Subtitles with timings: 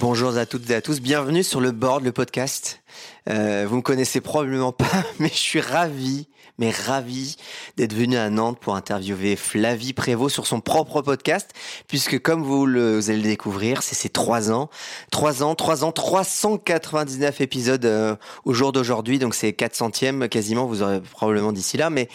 [0.00, 2.80] Bonjour à toutes et à tous, bienvenue sur le board, le podcast.
[3.28, 4.86] Euh, vous me connaissez probablement pas,
[5.18, 7.36] mais je suis ravi, mais ravi
[7.76, 11.50] d'être venu à Nantes pour interviewer Flavie Prévost sur son propre podcast,
[11.86, 14.70] puisque comme vous, le, allez le découvrir, c'est ses trois ans,
[15.10, 20.82] trois ans, trois ans, 399 épisodes euh, au jour d'aujourd'hui, donc c'est 400e quasiment, vous
[20.82, 22.08] aurez probablement d'ici là, mais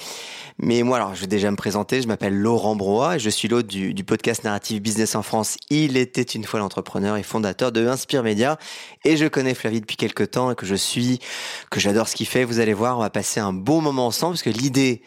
[0.60, 2.02] mais moi, alors, je vais déjà me présenter.
[2.02, 2.74] Je m'appelle Laurent
[3.14, 5.58] et je suis l'hôte du, podcast narratif Business en France.
[5.70, 8.58] Il était une fois l'entrepreneur et fondateur de Inspire Média.
[9.04, 11.03] Et je connais Flavie depuis quelques temps et que je suis,
[11.70, 12.44] que j'adore ce qu'il fait.
[12.44, 15.02] Vous allez voir, on va passer un bon moment ensemble parce que l'idée,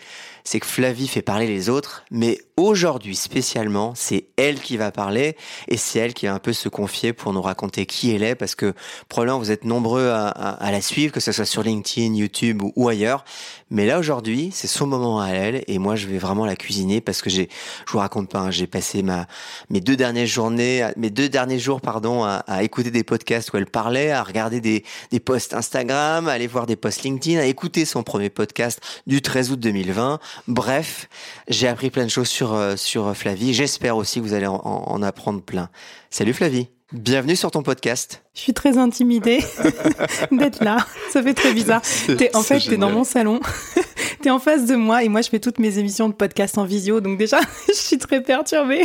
[0.46, 5.36] c'est que Flavie fait parler les autres, mais aujourd'hui spécialement, c'est elle qui va parler
[5.66, 8.36] et c'est elle qui va un peu se confier pour nous raconter qui elle est,
[8.36, 8.72] parce que
[9.08, 12.88] probablement vous êtes nombreux à, la suivre, que ce soit sur LinkedIn, YouTube ou, ou
[12.88, 13.24] ailleurs.
[13.70, 17.00] Mais là aujourd'hui, c'est son moment à elle et moi je vais vraiment la cuisiner
[17.00, 17.48] parce que j'ai,
[17.86, 19.26] je vous raconte pas, hein, j'ai passé ma
[19.70, 23.56] mes deux dernières journées, mes deux derniers jours pardon, à, à, écouter des podcasts où
[23.56, 27.44] elle parlait, à regarder des des posts Instagram, à aller voir des posts LinkedIn, à
[27.44, 31.08] écouter son premier podcast du 13 août 2020 Bref,
[31.48, 33.52] j'ai appris plein de choses sur, euh, sur Flavie.
[33.52, 35.70] J'espère aussi que vous allez en, en apprendre plein.
[36.10, 36.75] Salut Flavie.
[36.92, 38.22] Bienvenue sur ton podcast.
[38.32, 39.44] Je suis très intimidée
[40.30, 40.86] d'être là.
[41.10, 41.82] Ça fait très bizarre.
[42.08, 43.40] Es, en fait, tu es dans mon salon.
[44.22, 46.58] tu es en face de moi et moi, je fais toutes mes émissions de podcast
[46.58, 47.00] en visio.
[47.00, 48.84] Donc déjà, je suis très perturbée.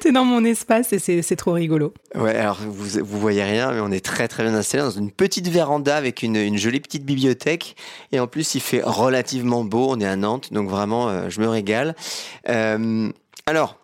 [0.00, 1.92] tu es dans mon espace et c'est trop rigolo.
[2.14, 5.10] Ouais, alors vous, vous voyez rien, mais on est très très bien installé dans une
[5.10, 7.76] petite véranda avec une, une jolie petite bibliothèque.
[8.12, 9.88] Et en plus, il fait relativement beau.
[9.90, 11.94] On est à Nantes, donc vraiment, euh, je me régale.
[12.48, 13.10] Euh,
[13.44, 13.76] alors,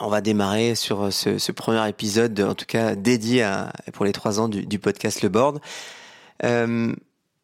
[0.00, 4.12] on va démarrer sur ce, ce, premier épisode, en tout cas dédié à, pour les
[4.12, 5.60] trois ans du, podcast Le Board.
[6.44, 6.94] Euh,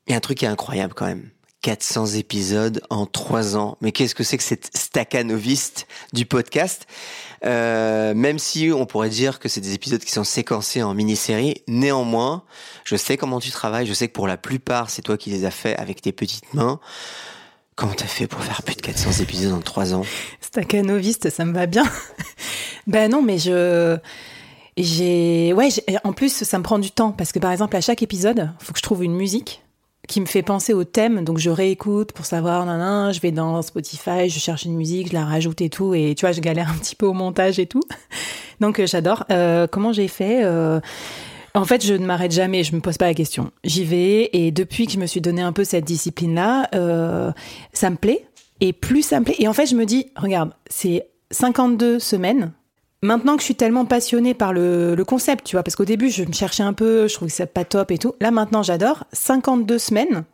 [0.07, 1.31] il y a un truc qui est incroyable quand même.
[1.63, 3.79] 400 épisodes en trois ans.
[3.81, 6.87] Mais qu'est-ce que c'est que cette staccanoviste du podcast?
[7.47, 11.63] Euh, Même si on pourrait dire que c'est des épisodes qui sont séquencés en mini-série,
[11.67, 12.45] néanmoins,
[12.85, 13.87] je sais comment tu travailles.
[13.87, 16.53] Je sais que pour la plupart, c'est toi qui les as fait avec tes petites
[16.53, 16.81] mains.
[17.77, 20.03] Comment t'as fait pour faire plus de 400 épisodes en trois ans?
[20.41, 21.85] Staccanoviste, ça me va bien.
[22.87, 23.97] ben non, mais je...
[24.77, 25.53] J'ai...
[25.53, 25.69] Ouais,
[26.05, 27.13] en plus, ça me prend du temps.
[27.13, 29.63] Parce que par exemple, à chaque épisode, faut que je trouve une musique
[30.07, 31.25] qui me fait penser au thème.
[31.25, 35.09] Donc je réécoute pour savoir, nan, nan, je vais dans Spotify, je cherche une musique,
[35.09, 35.95] je la rajoute et tout.
[35.95, 37.83] Et tu vois, je galère un petit peu au montage et tout.
[38.61, 39.25] Donc euh, j'adore.
[39.31, 40.45] Euh, comment j'ai fait?
[40.45, 40.81] Euh,
[41.55, 43.53] en fait, je ne m'arrête jamais, je me pose pas la question.
[43.63, 47.31] J'y vais et depuis que je me suis donné un peu cette discipline-là, euh,
[47.73, 48.27] ça me plaît.
[48.61, 49.37] Et plus ça me plaît.
[49.39, 52.53] Et en fait, je me dis, regarde, c'est 52 semaines.
[53.03, 56.25] Maintenant que je suis tellement passionnée par le, concept, tu vois, parce qu'au début, je
[56.25, 58.15] me cherchais un peu, je trouvais c'est pas top et tout.
[58.21, 59.05] Là, maintenant, j'adore.
[59.13, 60.25] 52 semaines,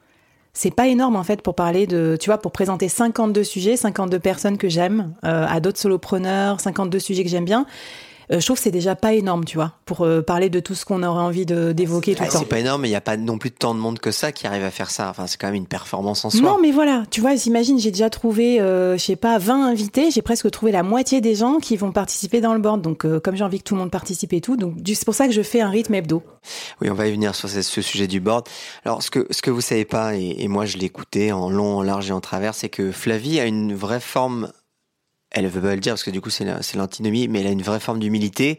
[0.52, 4.18] c'est pas énorme en fait pour parler de, tu vois, pour présenter 52 sujets, 52
[4.20, 7.66] personnes que j'aime, euh, à d'autres solopreneurs, 52 sujets que j'aime bien.
[8.32, 10.74] Euh, je trouve que c'est déjà pas énorme, tu vois, pour euh, parler de tout
[10.74, 12.38] ce qu'on aurait envie d'évoquer tout le temps.
[12.38, 14.30] C'est pas énorme, mais il n'y a pas non plus tant de monde que ça
[14.30, 15.10] qui arrive à faire ça.
[15.10, 16.40] Enfin, c'est quand même une performance en soi.
[16.40, 20.10] Non, mais voilà, tu vois, j'imagine, j'ai déjà trouvé, euh, je sais pas, 20 invités,
[20.10, 22.82] j'ai presque trouvé la moitié des gens qui vont participer dans le board.
[22.82, 25.14] Donc, euh, comme j'ai envie que tout le monde participe et tout, donc c'est pour
[25.14, 26.22] ça que je fais un rythme hebdo.
[26.80, 28.46] Oui, on va y venir sur ce, ce sujet du board.
[28.84, 31.78] Alors, ce que ce que vous savez pas, et, et moi je l'écoutais en long,
[31.78, 34.50] en large et en travers, c'est que Flavie a une vraie forme
[35.32, 37.62] elle veut pas le dire parce que du coup c'est l'antinomie, mais elle a une
[37.62, 38.58] vraie forme d'humilité.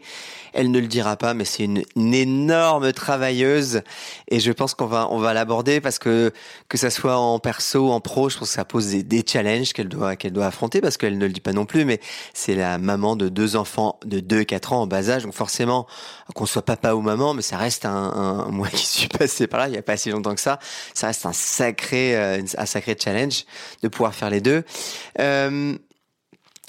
[0.54, 3.82] Elle ne le dira pas, mais c'est une, énorme travailleuse
[4.28, 6.32] et je pense qu'on va on va l'aborder parce que
[6.68, 9.72] que ça soit en perso, en pro, je pense que ça pose des, des challenges
[9.72, 12.00] qu'elle doit qu'elle doit affronter parce qu'elle ne le dit pas non plus, mais
[12.34, 15.34] c'est la maman de deux enfants de 2 et 4 ans en bas âge, donc
[15.34, 15.86] forcément
[16.34, 19.60] qu'on soit papa ou maman, mais ça reste un, un moi qui suis passé par
[19.60, 20.58] là il y a pas si longtemps que ça,
[20.94, 23.44] ça reste un sacré euh, un sacré challenge
[23.82, 24.64] de pouvoir faire les deux.
[25.18, 25.76] Euh,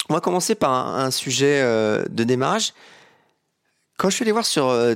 [0.08, 2.74] on va commencer par un, sujet euh, de démarrage.
[3.96, 4.68] Quand je suis allé voir sur...
[4.68, 4.94] Euh,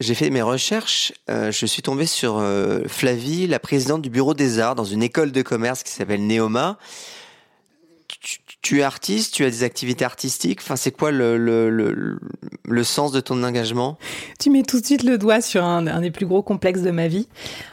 [0.00, 2.44] j'ai fait mes recherches, euh, je suis tombé sur
[2.88, 6.78] Flavie, la présidente du bureau des arts dans une école de commerce qui s'appelle Neoma.
[8.64, 10.60] Tu, es artiste, tu as des activités artistiques.
[10.62, 12.18] Enfin, c'est quoi le, le, le,
[12.64, 13.98] le, sens de ton engagement?
[14.40, 16.90] Tu mets tout de suite le doigt sur un, un, des plus gros complexes de
[16.90, 17.28] ma vie.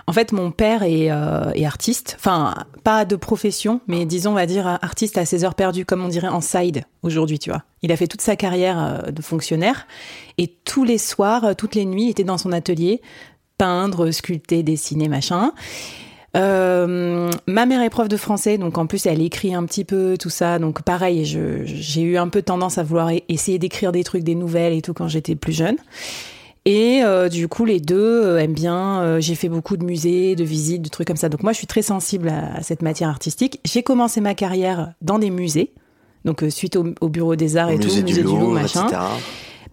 [0.05, 2.17] En fait, mon père est, euh, est, artiste.
[2.19, 6.03] Enfin, pas de profession, mais disons, on va dire artiste à ses heures perdues, comme
[6.03, 7.63] on dirait en side aujourd'hui, tu vois.
[7.83, 9.87] Il a fait toute sa carrière euh, de fonctionnaire
[10.37, 13.01] et tous les soirs, euh, toutes les nuits, il était dans son atelier,
[13.57, 15.53] peindre, sculpter, dessiner, machin.
[16.37, 20.17] Euh, ma mère est prof de français, donc en plus elle écrit un petit peu
[20.19, 20.59] tout ça.
[20.59, 24.73] Donc pareil, j'ai eu un peu tendance à vouloir essayer d'écrire des trucs, des nouvelles
[24.73, 25.75] et tout quand j'étais plus jeune.
[26.65, 29.01] Et euh, du coup, les deux euh, aiment bien.
[29.01, 31.27] Euh, j'ai fait beaucoup de musées, de visites, de trucs comme ça.
[31.27, 33.59] Donc moi, je suis très sensible à, à cette matière artistique.
[33.65, 35.71] J'ai commencé ma carrière dans des musées,
[36.23, 38.85] donc suite au, au, Bureau des Arts et tout, musée du Louvre, machin.
[38.87, 39.01] etc.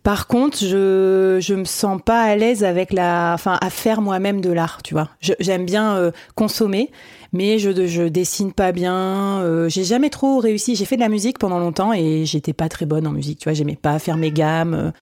[0.09, 4.41] Par contre, je je me sens pas à l'aise avec la, enfin, à faire moi-même
[4.41, 5.11] de l'art, tu vois.
[5.21, 6.91] J'aime bien euh, consommer,
[7.35, 9.43] mais je je dessine pas bien.
[9.43, 10.77] Euh, j'ai jamais trop réussi.
[10.77, 13.51] J'ai fait de la musique pendant longtemps et j'étais pas très bonne en musique, tu
[13.51, 13.53] vois.
[13.53, 14.95] J'aimais pas faire mes gammes.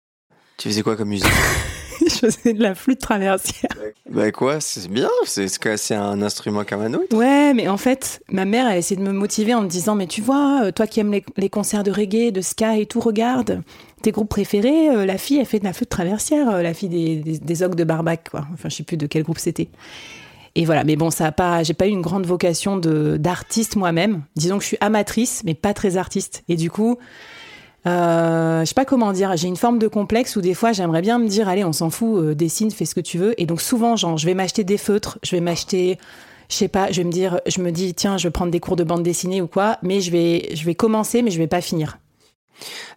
[0.57, 1.31] Tu faisais quoi comme musique?
[2.01, 3.71] Je faisais de la flûte traversière.
[4.11, 7.17] Bah quoi, c'est bien, c'est c'est un instrument comme un autre.
[7.17, 10.09] Ouais, mais en fait, ma mère a essayé de me motiver en me disant, mais
[10.09, 13.63] tu vois, toi qui aimes les, les concerts de reggae, de ska et tout, regarde,
[14.07, 16.89] tes groupes préférés, euh, la fille, elle fait de la flûte traversière, euh, la fille
[16.89, 18.47] des, des, de Barbac, quoi.
[18.55, 19.69] Enfin, je sais plus de quel groupe c'était.
[20.55, 23.75] Et voilà, mais bon, ça a pas, j'ai pas eu une grande vocation de d'artiste
[23.75, 24.23] moi-même.
[24.37, 26.45] Disons que je suis amatrice, mais pas très artiste.
[26.49, 26.99] Et du coup,
[27.89, 31.03] euh, je sais pas comment dire, j'ai une forme de complexe où des fois j'aimerais
[31.03, 33.41] bien me dire allez on s'en fout, euh, dessine, fais ce que tu veux.
[33.41, 35.99] Et donc souvent genre je vais m'acheter des feutres, je vais m'acheter,
[36.49, 38.61] je sais pas, je vais me dire, je me dis tiens je vais prendre des
[38.61, 41.49] cours de bande dessinée ou quoi, mais je vais je vais commencer mais je vais
[41.49, 41.99] pas finir.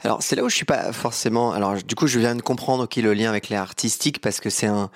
[0.04, 1.52] Alors c'est là où je suis pas forcément.
[1.52, 3.74] Alors du coup je viens de comprendre ok le lien avec l'art
[4.22, 4.90] parce que c'est un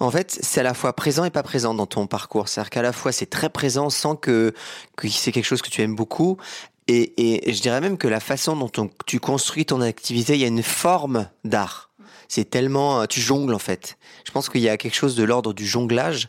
[0.00, 2.48] en fait, c'est à la fois présent et pas présent dans ton parcours.
[2.48, 4.54] C'est-à-dire qu'à la fois, c'est très présent sans que,
[5.08, 6.36] c'est quelque chose que tu aimes beaucoup.
[6.86, 10.44] Et, je dirais même que la façon dont on, tu construis ton activité, il y
[10.44, 11.90] a une forme d'art.
[12.28, 13.98] C'est tellement, tu jongles en fait.
[14.24, 16.28] Je pense qu'il y a quelque chose de l'ordre du jonglage.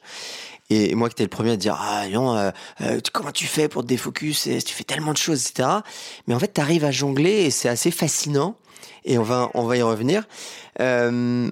[0.69, 2.51] Et moi qui étais le premier à dire ah non euh,
[2.81, 5.67] euh, comment tu fais pour te défocus tu fais tellement de choses etc
[6.27, 8.55] mais en fait tu arrives à jongler et c'est assez fascinant
[9.03, 10.27] et on va on va y revenir
[10.79, 11.49] euh,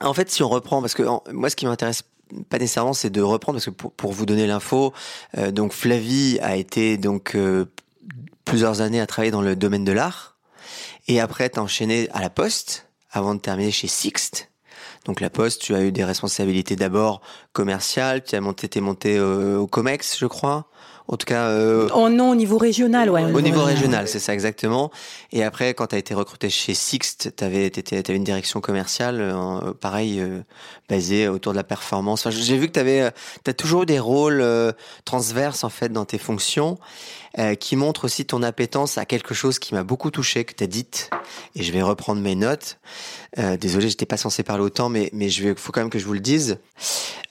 [0.00, 2.02] en fait si on reprend parce que moi ce qui m'intéresse
[2.48, 4.92] pas nécessairement c'est de reprendre parce que pour, pour vous donner l'info
[5.38, 7.66] euh, donc Flavie a été donc euh,
[8.46, 10.38] plusieurs années à travailler dans le domaine de l'art.
[11.08, 14.50] Et après, t'as enchaîné à la Poste, avant de terminer chez Sixt.
[15.06, 17.20] Donc la Poste, tu as eu des responsabilités d'abord
[17.52, 20.66] commerciales, tu as monté, t'es monté euh, au Comex, je crois.
[21.08, 21.48] En tout cas.
[21.50, 23.22] Euh, oh non, au niveau régional, ouais.
[23.32, 24.90] Au niveau régional, c'est ça exactement.
[25.30, 29.20] Et après, quand tu as été recruté chez Sixt, tu avais, avais, une direction commerciale,
[29.20, 30.40] euh, pareil, euh,
[30.88, 32.26] basée autour de la performance.
[32.26, 34.72] Enfin, J'ai vu que tu avais, as toujours eu des rôles euh,
[35.04, 36.76] transverses en fait dans tes fonctions,
[37.38, 40.64] euh, qui montrent aussi ton appétence à quelque chose qui m'a beaucoup touché, que tu
[40.64, 41.10] as dite.
[41.54, 42.78] Et je vais reprendre mes notes.
[43.38, 45.98] Euh, désolé, j'étais pas censé parler autant, mais mais je vais, faut quand même que
[45.98, 46.58] je vous le dise.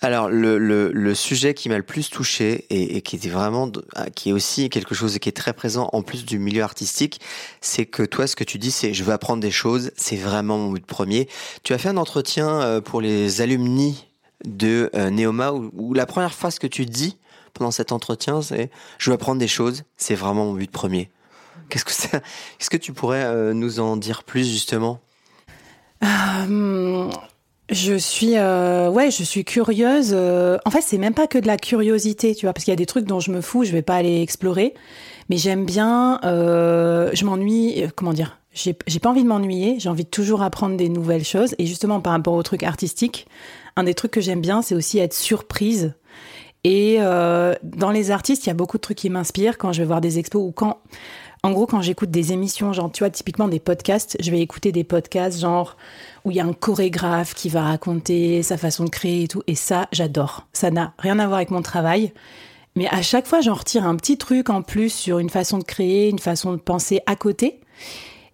[0.02, 3.72] Alors le le, le sujet qui m'a le plus touché et, et qui était vraiment,
[4.14, 7.20] qui est aussi quelque chose qui est très présent en plus du milieu artistique,
[7.62, 9.92] c'est que toi, ce que tu dis, c'est je veux apprendre des choses.
[9.96, 11.28] C'est vraiment mon but premier.
[11.64, 14.06] Tu as fait un entretien euh, pour les alumni
[14.44, 17.18] de euh, Neoma où, où la première phrase que tu dis
[17.56, 18.70] pendant cet entretien, c'est
[19.00, 19.84] je veux apprendre des choses.
[19.98, 21.10] C'est vraiment mon but premier.
[21.70, 22.18] Qu'est-ce que ça
[22.60, 25.00] Est-ce que tu pourrais euh, nous en dire plus justement?
[26.04, 27.10] Euh,
[27.72, 30.14] je suis, euh, ouais, je suis curieuse.
[30.14, 32.78] En fait, c'est même pas que de la curiosité, tu vois, parce qu'il y a
[32.78, 34.74] des trucs dont je me fous, je vais pas aller explorer.
[35.30, 36.20] Mais j'aime bien.
[36.24, 37.84] Je m'ennuie.
[37.96, 39.80] Comment dire J'ai pas envie de m'ennuyer.
[39.80, 41.56] J'ai envie de toujours apprendre des nouvelles choses.
[41.58, 43.28] Et justement, par rapport aux trucs artistiques,
[43.76, 45.96] un des trucs que j'aime bien, c'est aussi être surprise.
[46.66, 49.84] Et euh, dans les artistes, il y a beaucoup de trucs qui m'inspirent quand je
[49.84, 50.80] vais voir des expos ou quand
[51.44, 54.72] en gros, quand j'écoute des émissions, genre, tu vois, typiquement des podcasts, je vais écouter
[54.72, 55.78] des podcasts, genre,
[56.24, 59.44] où il y a un chorégraphe qui va raconter sa façon de créer et tout.
[59.46, 60.48] Et ça, j'adore.
[60.54, 62.14] Ça n'a rien à voir avec mon travail.
[62.76, 65.64] Mais à chaque fois, j'en retire un petit truc en plus sur une façon de
[65.64, 67.60] créer, une façon de penser à côté.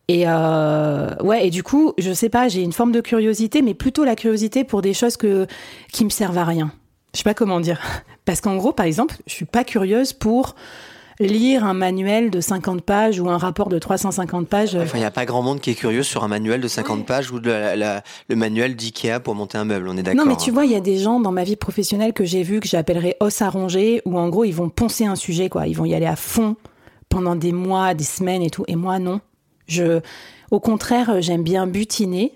[0.08, 3.74] Et euh, ouais, et du coup, je sais pas, j'ai une forme de curiosité, mais
[3.74, 5.48] plutôt la curiosité pour des choses que,
[5.92, 6.72] qui me servent à rien.
[7.14, 7.80] Je sais pas comment dire.
[8.26, 10.56] Parce qu'en gros, par exemple, je suis pas curieuse pour
[11.20, 14.76] lire un manuel de 50 pages ou un rapport de 350 pages.
[14.76, 17.00] Enfin, il n'y a pas grand monde qui est curieux sur un manuel de 50
[17.00, 17.04] oui.
[17.06, 20.26] pages ou de la, la, le manuel d'IKEA pour monter un meuble, on est d'accord
[20.26, 20.54] Non, mais tu hein.
[20.54, 23.18] vois, il y a des gens dans ma vie professionnelle que j'ai vu que j'appellerais
[23.20, 25.68] os à ronger, où en gros, ils vont poncer un sujet, quoi.
[25.68, 26.56] Ils vont y aller à fond
[27.10, 28.64] pendant des mois, des semaines et tout.
[28.68, 29.22] Et moi, non.
[29.68, 30.00] Je,
[30.50, 32.34] au contraire, j'aime bien butiner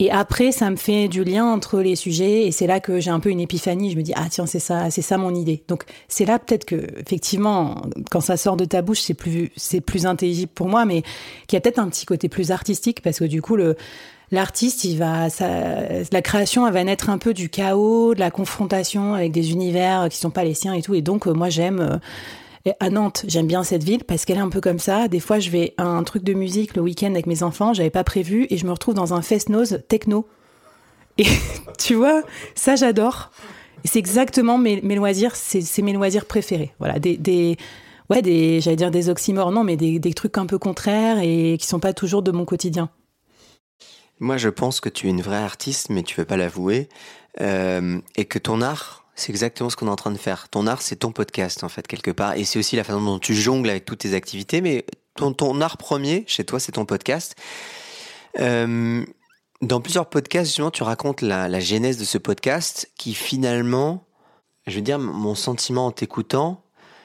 [0.00, 3.10] Et après, ça me fait du lien entre les sujets et c'est là que j'ai
[3.10, 3.90] un peu une épiphanie.
[3.90, 5.62] Je me dis ah tiens c'est ça, c'est ça mon idée.
[5.68, 9.82] Donc c'est là peut-être que effectivement quand ça sort de ta bouche c'est plus c'est
[9.82, 11.02] plus intelligible pour moi, mais
[11.46, 13.76] qu'il y a peut-être un petit côté plus artistique parce que du coup le
[14.30, 15.48] l'artiste, il va, ça,
[16.10, 20.08] la création, elle va naître un peu du chaos, de la confrontation avec des univers
[20.08, 20.94] qui sont pas les siens et tout.
[20.94, 22.00] Et donc, euh, moi, j'aime.
[22.78, 25.08] À Nantes, j'aime bien cette ville parce qu'elle est un peu comme ça.
[25.08, 27.90] Des fois, je vais à un truc de musique le week-end avec mes enfants, j'avais
[27.90, 30.28] pas prévu, et je me retrouve dans un fest-noz techno.
[31.16, 31.24] Et
[31.78, 32.22] tu vois,
[32.54, 33.30] ça, j'adore.
[33.84, 36.74] C'est exactement mes, loisirs, c'est mes loisirs préférés.
[36.78, 37.56] Voilà, des, des
[38.10, 41.56] ouais, des, j'allais dire des oxymores, non, mais des, des trucs un peu contraires et
[41.58, 42.90] qui sont pas toujours de mon quotidien.
[44.18, 46.90] Moi, je pense que tu es une vraie artiste, mais tu veux pas l'avouer,
[47.40, 50.48] euh, et que ton art, c'est exactement ce qu'on est en train de faire.
[50.48, 53.18] Ton art, c'est ton podcast, en fait, quelque part, et c'est aussi la façon dont
[53.18, 57.34] tu jongles avec toutes tes activités, mais ton, art premier, chez toi, c'est ton podcast.
[58.38, 59.04] Euh,
[59.60, 64.06] dans plusieurs podcasts, justement, tu racontes la, genèse de ce podcast, qui finalement,
[64.66, 66.64] je veux dire, mon sentiment en t'écoutant,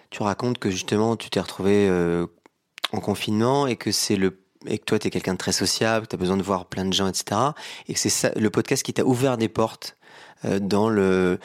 [0.09, 2.27] tu racontes que justement, tu t'es retrouvé euh,
[2.93, 6.07] en confinement et que c'est le et que toi, tu es quelqu'un de très sociable,
[6.07, 7.39] tu as besoin de voir plein de gens, etc.
[7.87, 9.95] Et que c'est le podcast qui t'a ouvert des portes
[10.45, 11.39] euh, dans le...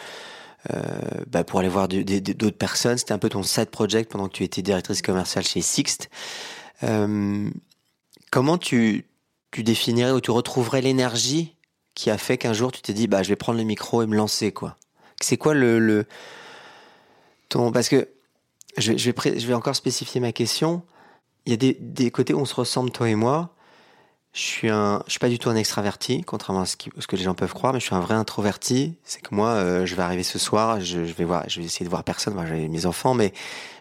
[0.70, 2.98] Euh, bah pour aller voir d'autres personnes.
[2.98, 6.10] C'était un peu ton side project pendant que tu étais directrice commerciale chez Sixt.
[6.82, 7.48] Euh,
[8.30, 9.06] comment tu,
[9.52, 11.56] tu définirais ou tu retrouverais l'énergie
[11.94, 14.06] qui a fait qu'un jour tu t'es dit bah je vais prendre le micro et
[14.06, 14.76] me lancer quoi?
[15.22, 16.06] C'est quoi le, le
[17.48, 18.08] ton parce que
[18.76, 20.82] je, je vais je vais encore spécifier ma question
[21.46, 23.54] il y a des, des, côtés où on se ressemble, toi et moi.
[24.32, 27.16] Je suis un, je suis pas du tout un extraverti, contrairement à ce, ce, que
[27.16, 28.94] les gens peuvent croire, mais je suis un vrai introverti.
[29.02, 31.66] C'est que moi, euh, je vais arriver ce soir, je, je, vais voir, je vais
[31.66, 33.32] essayer de voir personne, moi, j'ai mes enfants, mais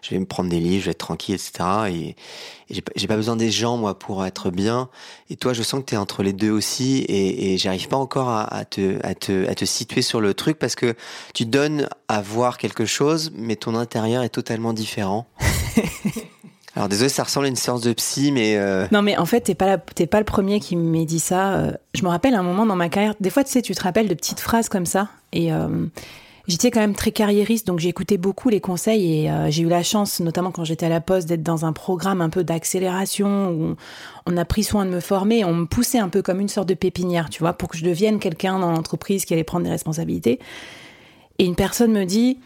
[0.02, 1.52] je vais me prendre des livres, je vais être tranquille, etc.
[1.88, 2.16] Et,
[2.68, 4.88] et j'ai pas besoin des gens, moi, pour être bien.
[5.28, 7.96] Et toi, je sens que tu es entre les deux aussi, et, et j'arrive pas
[7.96, 10.96] encore à, à, te, à, te, à te situer sur le truc parce que
[11.32, 15.28] tu donnes à voir quelque chose, mais ton intérieur est totalement différent.
[16.80, 18.56] Alors désolé, ça ressemble à une séance de psy, mais...
[18.56, 18.86] Euh...
[18.90, 21.52] Non, mais en fait, t'es pas, pas le premier qui m'ait dit ça.
[21.52, 23.82] Euh, je me rappelle un moment dans ma carrière, des fois, tu sais, tu te
[23.82, 25.10] rappelles de petites phrases comme ça.
[25.34, 25.68] Et euh,
[26.48, 30.20] j'étais quand même très carriériste, donc j'écoutais beaucoup les conseils et j'ai eu la chance,
[30.20, 33.76] notamment quand j'étais à la Poste, d'être dans un programme un peu d'accélération où
[34.24, 36.70] on a pris soin de me former, on me poussait un peu comme une sorte
[36.70, 39.70] de pépinière, tu vois, pour que je devienne quelqu'un dans l'entreprise qui allait prendre des
[39.70, 40.38] responsabilités.
[41.38, 42.38] Et une personne me dit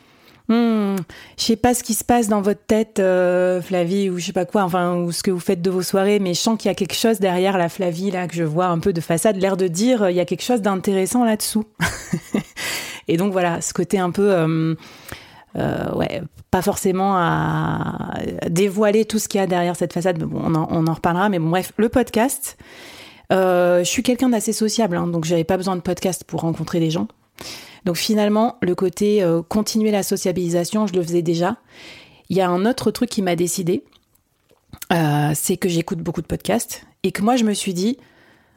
[0.49, 0.97] Hmm,
[1.39, 4.33] je sais pas ce qui se passe dans votre tête, euh, Flavie, ou je sais
[4.35, 6.69] pas quoi, enfin, ou ce que vous faites de vos soirées, mais je sens qu'il
[6.69, 9.37] y a quelque chose derrière la Flavie, là, que je vois un peu de façade,
[9.37, 11.65] l'air de dire, euh, il y a quelque chose d'intéressant là-dessous.
[13.09, 14.75] et donc voilà, ce côté un peu, euh,
[15.95, 18.19] ouais, pas forcément à
[18.51, 21.39] dévoiler tout ce qu'il y a derrière cette façade, mais bon, on en, reparlera, mais
[21.39, 22.59] bon, bref, le podcast.
[23.31, 26.91] Je suis quelqu'un d'assez sociable, hein, donc j'avais pas besoin de podcast pour rencontrer des
[26.91, 27.09] gens.
[27.85, 31.57] Donc finalement, le côté euh, continuer la sociabilisation, je le faisais déjà.
[32.29, 33.85] Il y a un autre truc qui m'a décidé,
[34.93, 37.99] euh, c'est que j'écoute beaucoup de podcasts et que moi je me suis dit,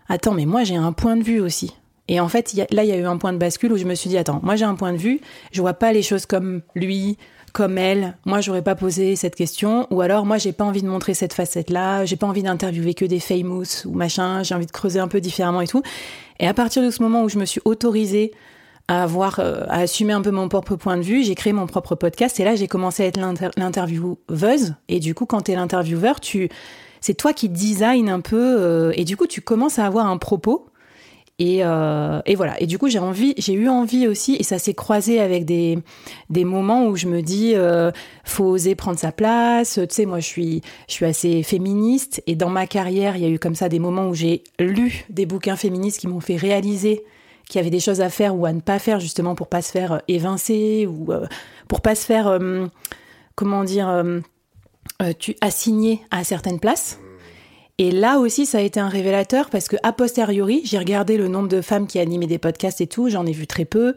[0.08, 1.76] attends, mais moi j'ai un point de vue aussi.
[2.10, 3.94] Et en fait, là, il y a eu un point de bascule où je me
[3.94, 5.20] suis dit, attends, moi j'ai un point de vue,
[5.52, 7.18] je vois pas les choses comme lui,
[7.58, 8.16] comme elle.
[8.26, 9.88] Moi, j'aurais pas posé cette question.
[9.90, 12.06] Ou alors, moi, j'ai pas envie de montrer cette facette-là.
[12.06, 14.44] J'ai pas envie d'interviewer que des famous ou machin.
[14.44, 15.82] J'ai envie de creuser un peu différemment et tout.
[16.40, 18.32] Et à partir de ce moment où je me suis autorisée
[18.88, 21.24] à avoir, euh, à assumer un peu mon propre point de vue.
[21.24, 23.20] J'ai créé mon propre podcast et là, j'ai commencé à être
[23.58, 24.76] l'intervieweuse.
[24.88, 26.50] Et du coup, quand tu es l'intervieweur, tu,
[27.02, 30.18] c'est toi qui design un peu euh, et du coup, tu commences à avoir un
[30.18, 30.68] propos.
[31.40, 32.60] Et, euh, et voilà.
[32.60, 35.78] Et du coup, j'ai envie, j'ai eu envie aussi, et ça s'est croisé avec des
[36.32, 37.92] des moments où je me dis, euh,
[38.24, 39.80] faut oser prendre sa place.
[39.88, 43.26] Tu sais, moi, je suis je suis assez féministe, et dans ma carrière, il y
[43.26, 46.38] a eu comme ça des moments où j'ai lu des bouquins féministes qui m'ont fait
[46.38, 47.04] réaliser
[47.50, 49.72] qui avait des choses à faire ou à ne pas faire justement pour pas se
[49.72, 51.26] faire euh, évincer ou euh,
[51.68, 52.68] pour pas se faire euh,
[53.36, 54.04] comment dire
[55.20, 57.00] tu assigner à certaines places.
[57.78, 61.28] Et là aussi, ça a été un révélateur parce que a posteriori, j'ai regardé le
[61.28, 63.96] nombre de femmes qui animaient des podcasts et tout, j'en ai vu très peu,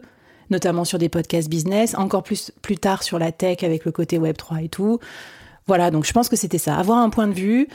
[0.51, 4.19] notamment sur des podcasts business, encore plus plus tard sur la tech avec le côté
[4.19, 4.99] Web 3 et tout.
[5.65, 7.67] Voilà, donc je pense que c'était ça, avoir un point de vue.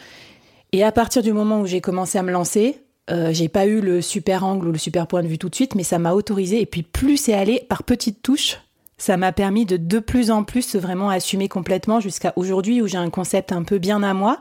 [0.70, 2.78] Et à partir du moment où j'ai commencé à me lancer,
[3.10, 5.54] euh, j'ai pas eu le super angle ou le super point de vue tout de
[5.54, 6.60] suite, mais ça m'a autorisé.
[6.60, 8.58] Et puis plus c'est allé par petites touches,
[8.98, 12.98] ça m'a permis de de plus en plus vraiment assumer complètement jusqu'à aujourd'hui où j'ai
[12.98, 14.38] un concept un peu bien à moi.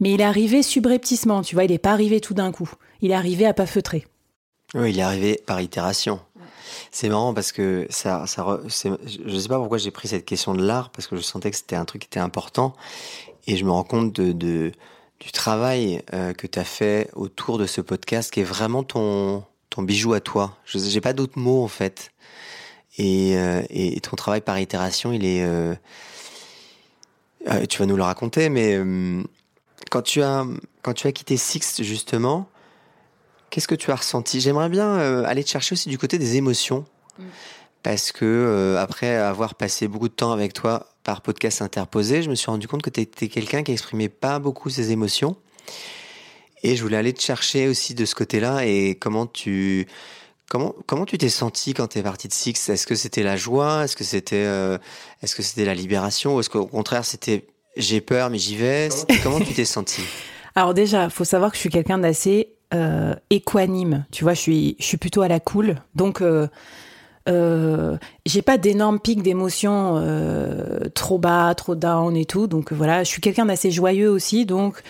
[0.00, 2.70] Mais il est arrivé subrepticement, tu vois, il est pas arrivé tout d'un coup.
[3.00, 4.06] Il est arrivé à pas feutrer.
[4.74, 6.20] Oui, il est arrivé par itération.
[6.90, 10.64] C'est marrant parce que ça, ça je sais pas pourquoi j'ai pris cette question de
[10.64, 12.74] l'art parce que je sentais que c'était un truc qui était important
[13.46, 14.72] et je me rends compte de, de
[15.20, 19.44] du travail euh, que tu as fait autour de ce podcast qui est vraiment ton,
[19.70, 20.56] ton bijou à toi.
[20.64, 22.12] Je j'ai pas d'autres mots en fait.
[22.98, 25.44] Et, euh, et, ton travail par itération, il est.
[25.44, 25.74] Euh,
[27.68, 28.76] tu vas nous le raconter, mais
[29.90, 30.44] quand tu as
[30.82, 32.48] quand tu as quitté Six justement,
[33.50, 34.40] qu'est-ce que tu as ressenti?
[34.40, 36.84] J'aimerais bien aller te chercher aussi du côté des émotions,
[37.18, 37.24] mm.
[37.84, 42.34] parce que après avoir passé beaucoup de temps avec toi par podcast interposé, je me
[42.34, 45.36] suis rendu compte que tu étais quelqu'un qui exprimait pas beaucoup ses émotions.
[46.62, 49.86] Et je voulais aller te chercher aussi de ce côté-là et comment tu
[50.50, 52.68] comment comment tu t'es senti quand tu es parti de Six?
[52.68, 53.84] Est-ce que c'était la joie?
[53.84, 54.78] Est-ce que c'était euh,
[55.22, 56.36] est-ce que c'était la libération?
[56.36, 58.88] Ou est-ce qu'au contraire c'était j'ai peur mais j'y vais?
[59.22, 60.02] Comment tu t'es senti?
[60.56, 64.04] Alors déjà, faut savoir que je suis quelqu'un d'assez euh, équanime.
[64.10, 65.76] Tu vois, je suis je suis plutôt à la cool.
[65.94, 66.48] Donc euh,
[67.28, 72.46] euh, j'ai pas d'énormes pics d'émotions euh, trop bas, trop down et tout.
[72.46, 74.46] Donc voilà, je suis quelqu'un d'assez joyeux aussi.
[74.46, 74.82] Donc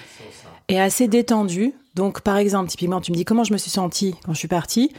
[0.69, 1.75] est assez détendu.
[1.95, 4.49] Donc, par exemple, typiquement, tu me dis comment je me suis sentie quand je suis
[4.49, 4.93] partie?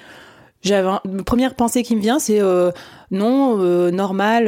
[0.62, 0.90] J'avais
[1.26, 2.72] première pensée qui me vient, c'est euh,
[3.12, 3.58] non,
[3.92, 4.48] normal,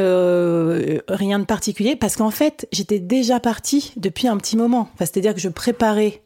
[1.08, 4.90] rien de particulier, parce qu'en fait, j'étais déjà partie depuis un petit moment.
[4.98, 6.22] C'est-à-dire que je préparais.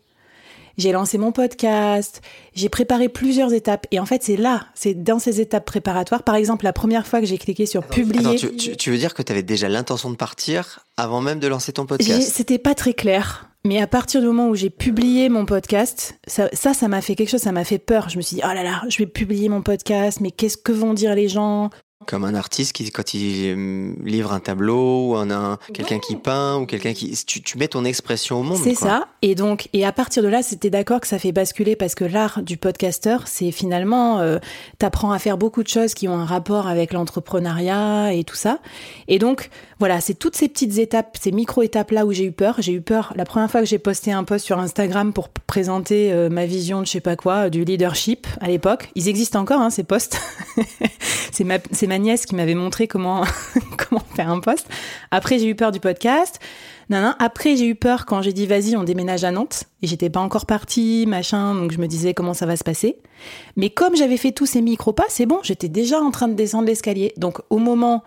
[0.78, 2.22] J'ai lancé mon podcast,
[2.54, 3.88] j'ai préparé plusieurs étapes.
[3.92, 6.24] Et en fait, c'est là, c'est dans ces étapes préparatoires.
[6.24, 8.36] Par exemple, la première fois que j'ai cliqué sur publier.
[8.36, 11.48] Attends, tu, tu, veux dire que tu avais déjà l'intention de partir avant même de
[11.48, 12.30] lancer ton podcast?
[12.34, 13.50] C'était pas très clair.
[13.66, 17.30] Mais à partir du moment où j'ai publié mon podcast, ça, ça, m'a fait quelque
[17.30, 18.10] chose, ça m'a fait peur.
[18.10, 20.72] Je me suis dit, oh là là, je vais publier mon podcast, mais qu'est-ce que
[20.72, 21.72] vont dire les gens?
[22.06, 26.58] Comme un artiste qui, quand il euh, livre un tableau, ou un, quelqu'un qui peint,
[26.58, 28.60] ou quelqu'un qui, tu, tu, mets ton expression au monde.
[28.64, 29.08] C'est ça.
[29.22, 32.06] Et donc, et à partir de là, c'était d'accord que ça fait basculer parce que
[32.06, 34.40] l'art du podcasteur, c'est finalement, euh,
[34.80, 38.60] t'apprends à faire beaucoup de choses qui ont un rapport avec l'entrepreneuriat et tout ça.
[39.08, 42.56] Et donc, voilà, c'est toutes ces petites étapes, ces micro-étapes là où j'ai eu peur.
[42.60, 46.14] J'ai eu peur la première fois que j'ai posté un post sur Instagram pour présenter
[46.14, 48.90] euh, ma vision de je sais pas quoi, du leadership à l'époque.
[48.96, 50.20] Ils existent encore, hein, ces posts.
[51.32, 53.24] c'est ma, ma nièce qui m'avait montré comment,
[53.78, 54.68] comment faire un post.
[55.12, 56.40] Après, j'ai eu peur du podcast.
[56.90, 57.14] Non, non.
[57.20, 59.64] Après, j'ai eu peur quand j'ai dit vas-y, on déménage à Nantes.
[59.82, 61.56] Et j'étais pas encore partie, machin.
[61.56, 62.98] Donc je me disais comment ça va se passer?
[63.56, 66.68] Mais comme j'avais fait tous ces micro-pas, c'est bon, j'étais déjà en train de descendre
[66.68, 67.14] l'escalier.
[67.16, 68.04] Donc au moment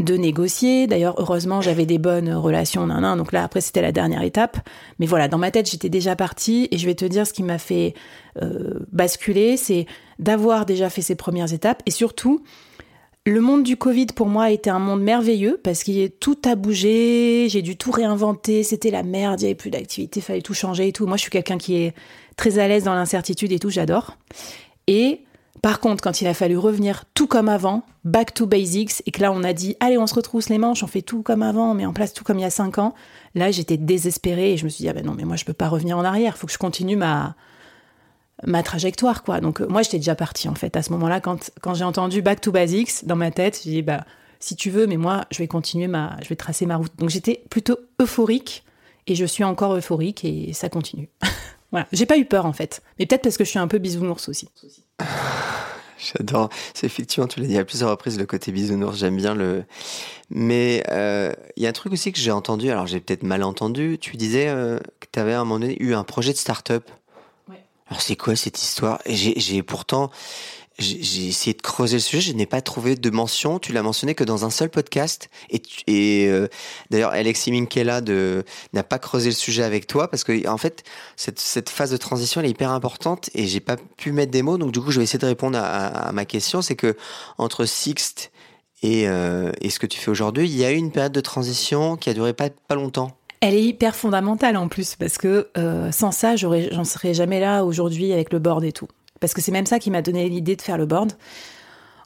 [0.00, 0.86] de négocier.
[0.86, 4.58] D'ailleurs, heureusement, j'avais des bonnes relations, nan, nan, donc là, après, c'était la dernière étape.
[4.98, 7.44] Mais voilà, dans ma tête, j'étais déjà partie, et je vais te dire ce qui
[7.44, 7.94] m'a fait
[8.42, 9.86] euh, basculer, c'est
[10.18, 12.42] d'avoir déjà fait ces premières étapes, et surtout,
[13.26, 16.56] le monde du Covid pour moi a été un monde merveilleux parce que tout a
[16.56, 20.52] bougé, j'ai dû tout réinventer, c'était la merde, il n'y avait plus d'activité, fallait tout
[20.52, 21.06] changer et tout.
[21.06, 21.94] Moi, je suis quelqu'un qui est
[22.36, 24.18] très à l'aise dans l'incertitude et tout, j'adore.
[24.88, 25.22] Et
[25.62, 29.22] par contre, quand il a fallu revenir tout comme avant, back to basics, et que
[29.22, 31.70] là on a dit allez on se retrousse les manches, on fait tout comme avant,
[31.70, 32.92] on met en place tout comme il y a cinq ans,
[33.34, 35.54] là j'étais désespérée et je me suis dit ah ben non mais moi je peux
[35.54, 37.34] pas revenir en arrière, faut que je continue ma
[38.46, 39.40] ma trajectoire quoi.
[39.40, 42.22] Donc euh, moi j'étais déjà partie en fait à ce moment-là quand quand j'ai entendu
[42.22, 44.04] back to basics dans ma tête, j'ai dit bah
[44.40, 46.92] si tu veux mais moi je vais continuer ma je vais tracer ma route.
[46.98, 48.64] Donc j'étais plutôt euphorique
[49.06, 51.08] et je suis encore euphorique et ça continue.
[51.70, 53.78] voilà, j'ai pas eu peur en fait, mais peut-être parce que je suis un peu
[53.78, 54.48] bisounours aussi.
[55.98, 56.50] J'adore.
[56.74, 59.64] C'est effectivement, tu l'as dit à plusieurs reprises, le côté bisounours, j'aime bien le.
[60.30, 63.42] Mais euh, il y a un truc aussi que j'ai entendu, alors j'ai peut-être mal
[63.42, 63.98] entendu.
[64.00, 66.90] Tu disais euh, que tu avais à un moment donné eu un projet de start-up.
[67.88, 69.00] Alors c'est quoi cette histoire?
[69.06, 70.10] J'ai pourtant
[70.78, 73.58] j'ai essayé de creuser le sujet, je n'ai pas trouvé de mention.
[73.58, 75.28] Tu l'as mentionné que dans un seul podcast.
[75.50, 76.48] Et, et euh,
[76.90, 78.00] d'ailleurs, Alexis Minkela
[78.72, 80.82] n'a pas creusé le sujet avec toi parce que en fait,
[81.16, 84.42] cette, cette phase de transition elle est hyper importante et j'ai pas pu mettre des
[84.42, 84.58] mots.
[84.58, 86.60] Donc du coup, je vais essayer de répondre à, à, ma question.
[86.60, 86.96] C'est que
[87.38, 88.32] entre Sixt
[88.82, 91.20] et, euh, et ce que tu fais aujourd'hui, il y a eu une période de
[91.20, 93.16] transition qui a duré pas pas longtemps.
[93.46, 97.62] Elle est hyper fondamentale en plus parce que euh, sans ça, j'en serais jamais là
[97.66, 98.88] aujourd'hui avec le board et tout
[99.20, 101.12] parce que c'est même ça qui m'a donné l'idée de faire le board.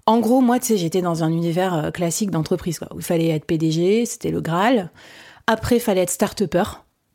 [0.06, 3.28] En gros, moi, tu sais, j'étais dans un univers euh, classique d'entreprise, où il fallait
[3.28, 4.90] être PDG, c'était le Graal.
[5.46, 6.64] Après, il fallait être start-upper,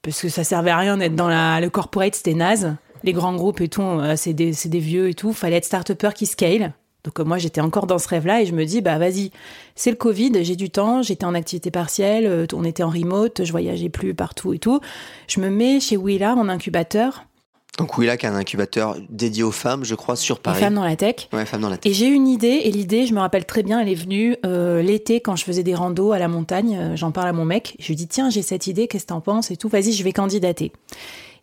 [0.02, 2.76] parce que ça servait à rien d'être dans le corporate, c'était naze.
[3.04, 5.34] Les grands groupes et tout, euh, c'est des, des, vieux et tout.
[5.34, 6.74] Fallait être start-upper qui scale.
[7.04, 9.32] Donc euh, moi, j'étais encore dans ce rêve-là et je me dis, bah vas-y,
[9.76, 13.52] c'est le Covid, j'ai du temps, j'étais en activité partielle, on était en remote, je
[13.52, 14.80] voyageais plus partout et tout.
[15.28, 17.26] Je me mets chez Willa en incubateur
[17.80, 20.60] donc Willac a un incubateur dédié aux femmes, je crois, sur Paris.
[20.60, 21.28] femmes dans la tech.
[21.34, 21.92] Ouais, femmes dans la tech.
[21.92, 24.84] Et j'ai une idée, et l'idée, je me rappelle très bien, elle est venue euh,
[24.84, 26.78] l'été quand je faisais des randos à la montagne.
[26.78, 27.76] Euh, j'en parle à mon mec.
[27.80, 29.70] Je lui dis tiens, j'ai cette idée, qu'est-ce que t'en penses et tout.
[29.70, 30.72] Vas-y, je vais candidater.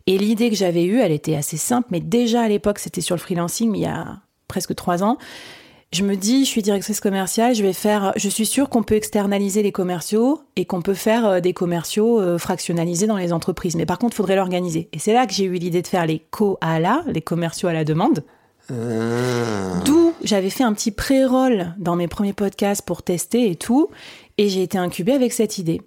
[0.07, 3.15] Et l'idée que j'avais eue, elle était assez simple, mais déjà à l'époque, c'était sur
[3.15, 4.19] le freelancing, il y a
[4.51, 5.17] presque trois ans
[5.93, 8.95] je me dis, je suis directrice commerciale, je vais faire, je suis sûre qu'on peut
[8.95, 13.75] externaliser les commerciaux et qu'on peut faire euh, des commerciaux euh, fractionnalisés dans les entreprises.
[13.75, 14.87] Mais par contre, il faudrait l'organiser.
[14.93, 17.83] Et c'est là que j'ai eu l'idée de faire les co-ALA, les commerciaux à la
[17.83, 18.23] demande.
[18.69, 19.81] Ah.
[19.83, 23.89] D'où j'avais fait un petit pré-roll dans mes premiers podcasts pour tester et tout,
[24.37, 25.81] et j'ai été incubée avec cette idée.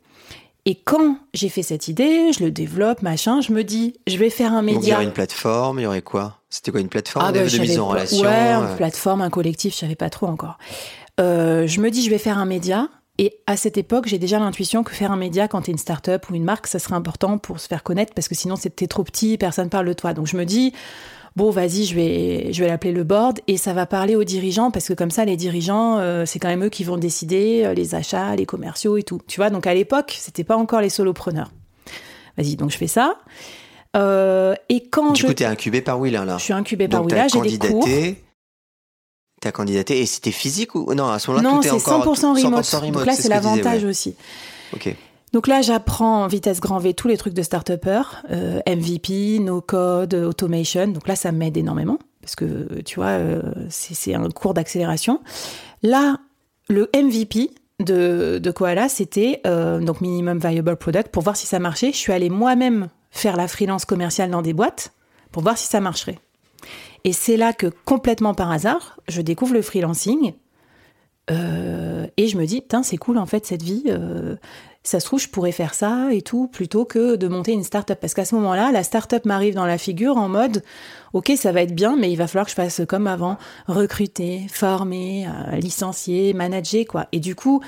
[0.66, 4.30] Et quand j'ai fait cette idée, je le développe, machin, je me dis, je vais
[4.30, 4.94] faire un Donc il y média.
[4.96, 6.38] aurait une plateforme, il y aurait quoi?
[6.48, 8.76] C'était quoi une plateforme Ah de, bah, de je mise en relation Ouais, euh, une
[8.76, 10.56] plateforme, un collectif, je savais pas trop encore.
[11.20, 12.88] Euh, je me dis, je vais faire un média.
[13.18, 15.78] Et à cette époque, j'ai déjà l'intuition que faire un média quand tu es une
[15.78, 18.88] start-up ou une marque, ça serait important pour se faire connaître parce que sinon, c'était
[18.88, 20.14] trop petit, personne parle de toi.
[20.14, 20.72] Donc je me dis,
[21.36, 24.70] bon, vas-y, je vais, je vais l'appeler le board et ça va parler aux dirigeants
[24.70, 27.74] parce que comme ça, les dirigeants, euh, c'est quand même eux qui vont décider euh,
[27.74, 29.20] les achats, les commerciaux et tout.
[29.26, 31.50] Tu vois, donc à l'époque, c'était pas encore les solopreneurs.
[32.36, 33.16] Vas-y, donc je fais ça.
[33.96, 36.36] Euh, et quand Du je, coup, t'es incubé par Willa là.
[36.38, 37.80] je suis incubée par Willa, j'ai des cours.
[37.84, 38.24] candidaté.
[39.40, 42.64] T'as candidaté et c'était physique ou non à ce moment-là Non, c'est encore 100% remote.
[42.64, 43.90] 100% Donc là, c'est l'avantage ouais.
[43.90, 44.16] aussi.
[44.72, 44.94] Ok.
[45.34, 49.60] Donc là, j'apprends en vitesse grand V tous les trucs de start-upper, euh, MVP, no
[49.60, 50.86] code, automation.
[50.86, 55.20] Donc là, ça m'aide énormément parce que tu vois, euh, c'est un cours d'accélération.
[55.82, 56.18] Là,
[56.68, 61.58] le MVP de, de Koala, c'était euh, donc minimum viable product pour voir si ça
[61.58, 61.90] marchait.
[61.90, 64.92] Je suis allée moi-même faire la freelance commerciale dans des boîtes
[65.32, 66.20] pour voir si ça marcherait.
[67.02, 70.34] Et c'est là que complètement par hasard, je découvre le freelancing.
[71.28, 73.84] Et je me dis, putain, c'est cool en fait cette vie.
[74.84, 77.98] Ça se trouve, je pourrais faire ça et tout, plutôt que de monter une start-up.
[78.00, 80.62] Parce qu'à ce moment-là, la start-up m'arrive dans la figure en mode,
[81.14, 84.46] ok, ça va être bien, mais il va falloir que je fasse comme avant, recruter,
[84.52, 87.06] former, euh, licencier, manager, quoi.
[87.12, 87.62] Et du coup,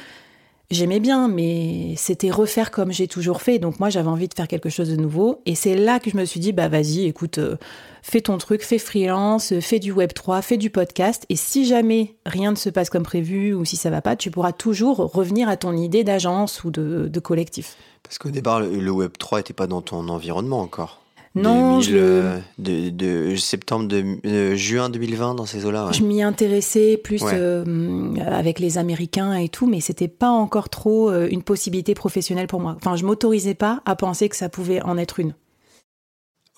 [0.70, 3.58] j'aimais bien, mais c'était refaire comme j'ai toujours fait.
[3.58, 5.42] Donc moi, j'avais envie de faire quelque chose de nouveau.
[5.46, 7.56] Et c'est là que je me suis dit, bah vas-y, écoute, euh,
[8.02, 11.24] fais ton truc, fais freelance, euh, fais du Web 3, fais du podcast.
[11.28, 14.30] Et si jamais rien ne se passe comme prévu ou si ça va pas, tu
[14.30, 17.76] pourras toujours revenir à ton idée d'agence ou de, de collectif.
[18.02, 21.00] Parce qu'au départ, le, Web 3 était pas dans ton environnement encore.
[21.36, 22.90] Non, 2000, je le- euh, de,
[23.30, 25.86] de septembre de euh, juin 2020 dans ces eaux-là.
[25.86, 25.92] ouais.
[25.92, 27.32] Je m'y intéressais plus Ouais.
[27.34, 32.46] euh, avec les Américains et tout, mais c'était pas encore trop euh, une possibilité professionnelle
[32.46, 32.74] pour moi.
[32.76, 35.34] Enfin, je m'autorisais pas à penser que ça pouvait en être une.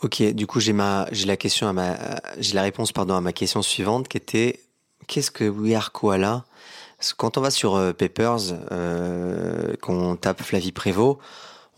[0.02, 1.96] Ok, du coup j'ai ma j'ai la question à ma
[2.38, 4.60] j'ai la réponse pardon à ma question suivante qui était
[5.08, 6.44] qu'est-ce que We Are Koala?
[6.96, 8.38] Parce que Quand on va sur Papers,
[9.82, 11.18] qu'on tape Flavie Prévost,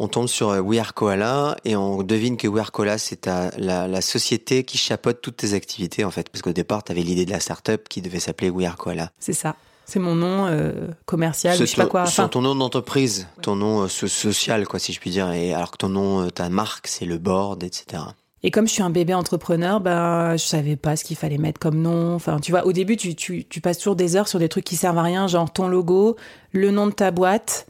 [0.02, 3.26] on tombe sur euh, We Are Koala et on devine que We Are Koala c'est
[3.26, 6.28] la, la société qui chapeaute toutes tes activités en fait.
[6.30, 9.10] Parce qu'au départ tu avais l'idée de la startup qui devait s'appeler We Are Koala.
[9.20, 9.54] C'est ça.
[9.86, 12.06] C'est mon nom euh, commercial, je sais pas quoi.
[12.06, 15.30] c'est Enfin, ton nom d'entreprise, ton nom euh, so- social quoi si je puis dire.
[15.32, 18.02] Et alors que ton nom, euh, ta marque c'est le board, etc.
[18.44, 21.58] et comme je suis un bébé entrepreneur, ben, je savais pas ce qu'il fallait mettre
[21.60, 22.14] comme nom.
[22.14, 24.64] Enfin, tu vois, au début, tu, tu, tu passes toujours des heures sur des trucs
[24.64, 26.16] qui servent à rien, genre ton logo,
[26.52, 27.66] le nom de ta boîte.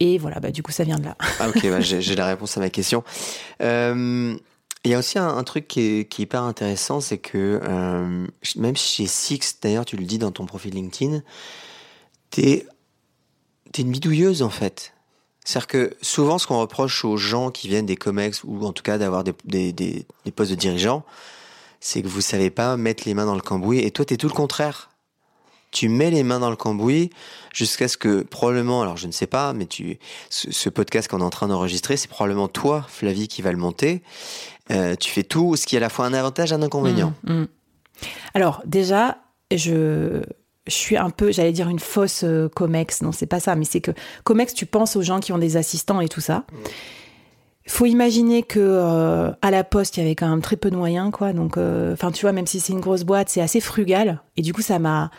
[0.00, 1.16] Et voilà, bah, du coup, ça vient de là.
[1.38, 3.04] Ah ok, bah, j'ai la réponse à ma question.
[3.62, 4.36] Euh,
[4.84, 8.26] Il y a aussi un, truc qui est, hyper intéressant, c'est que euh,
[8.56, 11.22] même chez Six, d'ailleurs tu le dis dans ton profil LinkedIn,
[12.30, 12.66] t'es
[13.76, 14.92] es une bidouilleuse en fait.
[15.44, 18.82] C'est-à-dire que souvent ce qu'on reproche aux gens qui viennent des COMEX ou en tout
[18.82, 21.04] cas d'avoir des, des, des, postes de dirigeants,
[21.80, 24.28] c'est que vous savez pas mettre les mains dans le cambouis et toi t'es tout
[24.28, 24.90] le contraire.
[25.74, 27.10] Tu mets les mains dans le cambouis
[27.52, 29.98] jusqu'à ce que probablement, alors je ne sais pas, mais tu,
[30.30, 33.58] ce, ce podcast qu'on est en train d'enregistrer, c'est probablement toi, Flavie, qui va le
[33.58, 34.02] monter.
[34.70, 37.12] Euh, tu fais tout, ce qui est à la fois un avantage et un inconvénient.
[37.24, 37.48] Mm, mm.
[38.34, 39.18] Alors, déjà,
[39.54, 40.22] je,
[40.66, 43.02] je suis un peu, j'allais dire une fausse euh, COMEX.
[43.02, 43.90] Non, c'est pas ça, mais c'est que
[44.24, 46.44] COMEX, tu penses aux gens qui ont des assistants et tout ça.
[47.66, 50.76] Faut imaginer que euh, à la poste, il y avait quand même très peu de
[50.76, 51.32] moyens, quoi.
[51.32, 54.22] Donc, euh, enfin, tu vois, même si c'est une grosse boîte, c'est assez frugal.
[54.36, 55.10] Et du coup, ça m'a,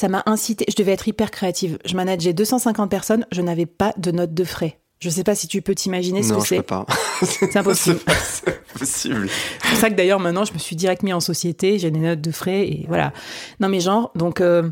[0.00, 0.64] ça m'a incité.
[0.66, 1.78] Je devais être hyper créative.
[1.84, 3.26] Je manageais 250 personnes.
[3.32, 4.78] Je n'avais pas de note de frais.
[4.98, 6.62] Je sais pas si tu peux t'imaginer ce non, que c'est.
[6.62, 6.86] pas.
[7.22, 8.00] C'est impossible.
[8.22, 9.28] c'est possible.
[9.62, 11.98] C'est pour ça que d'ailleurs maintenant je me suis direct mis en société, j'ai des
[11.98, 13.12] notes de frais et voilà.
[13.60, 14.70] Non mais genre donc euh,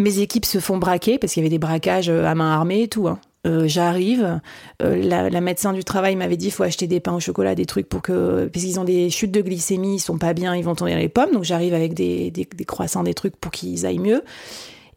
[0.00, 2.82] mes équipes se font braquer parce qu'il y avait des braquages euh, à main armée
[2.82, 3.06] et tout.
[3.06, 3.20] hein.
[3.46, 4.40] Euh, J'arrive,
[4.82, 7.54] euh, la, la médecin du travail m'avait dit il faut acheter des pains au chocolat,
[7.54, 10.54] des trucs pour que parce qu'ils ont des chutes de glycémie, ils sont pas bien,
[10.54, 11.32] ils vont tomber dans les pommes.
[11.32, 14.22] Donc j'arrive avec des, des, des croissants, des trucs pour qu'ils aillent mieux.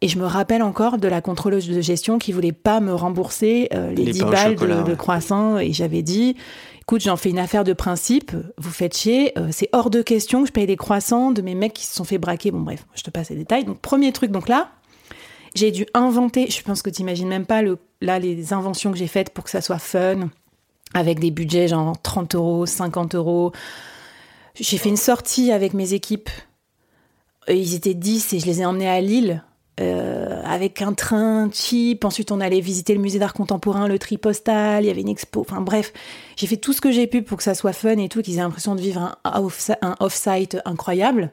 [0.00, 3.68] Et je me rappelle encore de la contrôleuse de gestion qui voulait pas me rembourser
[3.74, 5.58] euh, les, Les 10 pains au balles chocolat, de, croissants.
[5.58, 6.36] Et j'avais dit,
[6.82, 10.42] écoute, j'en fais une affaire de principe, vous faites chier, euh, c'est hors de question
[10.42, 12.50] que je paye des croissants de mes mecs qui se sont fait braquer.
[12.50, 13.64] Bon bref, je te passe les détails.
[13.64, 14.68] Donc premier truc, donc là,
[15.54, 18.98] j'ai dû inventer, je pense que tu imagines même pas le, là les inventions que
[18.98, 20.30] j'ai faites pour que ça soit fun,
[20.94, 23.52] avec des budgets genre 30 euros, 50 euros.
[24.54, 26.30] J'ai fait une sortie avec mes équipes.
[27.48, 29.42] Ils étaient 10 et je les ai emmenés à Lille.
[29.80, 32.04] euh, avec un train cheap.
[32.04, 34.84] Ensuite, on allait visiter le musée d'art contemporain, le tri postal.
[34.84, 35.40] Il y avait une expo.
[35.40, 35.92] Enfin bref,
[36.36, 38.34] j'ai fait tout ce que j'ai pu pour que ça soit fun et tout, qu'ils
[38.38, 41.30] aient l'impression de vivre un off-site incroyable.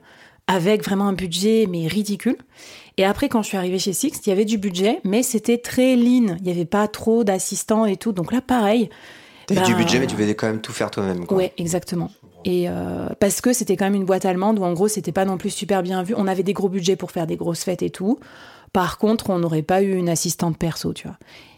[0.48, 2.38] avec vraiment un budget mais ridicule.
[2.98, 5.58] Et après, quand je suis arrivée chez Six, il y avait du budget, mais c'était
[5.58, 6.38] très lean.
[6.40, 8.14] Il n'y avait pas trop d'assistants et tout.
[8.14, 8.90] Donc là, pareil.
[9.48, 11.26] T'avais bah, du budget, mais tu devais quand même tout faire toi-même.
[11.30, 12.10] Ouais, exactement.
[12.46, 15.26] Et euh, parce que c'était quand même une boîte allemande où en gros c'était pas
[15.26, 16.14] non plus super bien vu.
[16.16, 18.20] On avait des gros budgets pour faire des grosses fêtes et tout.
[18.72, 21.18] Par contre, on n'aurait pas eu une assistante perso, tu vois.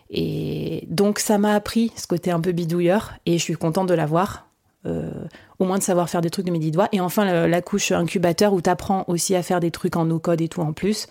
[0.09, 3.93] Et donc ça m'a appris ce côté un peu bidouilleur et je suis contente de
[3.93, 4.46] l'avoir.
[4.87, 5.11] Euh,
[5.59, 6.87] au moins de savoir faire des trucs de mes dix doigts.
[6.91, 10.39] Et enfin, la couche incubateur où tu apprends aussi à faire des trucs en no-code
[10.41, 11.07] et tout en plus.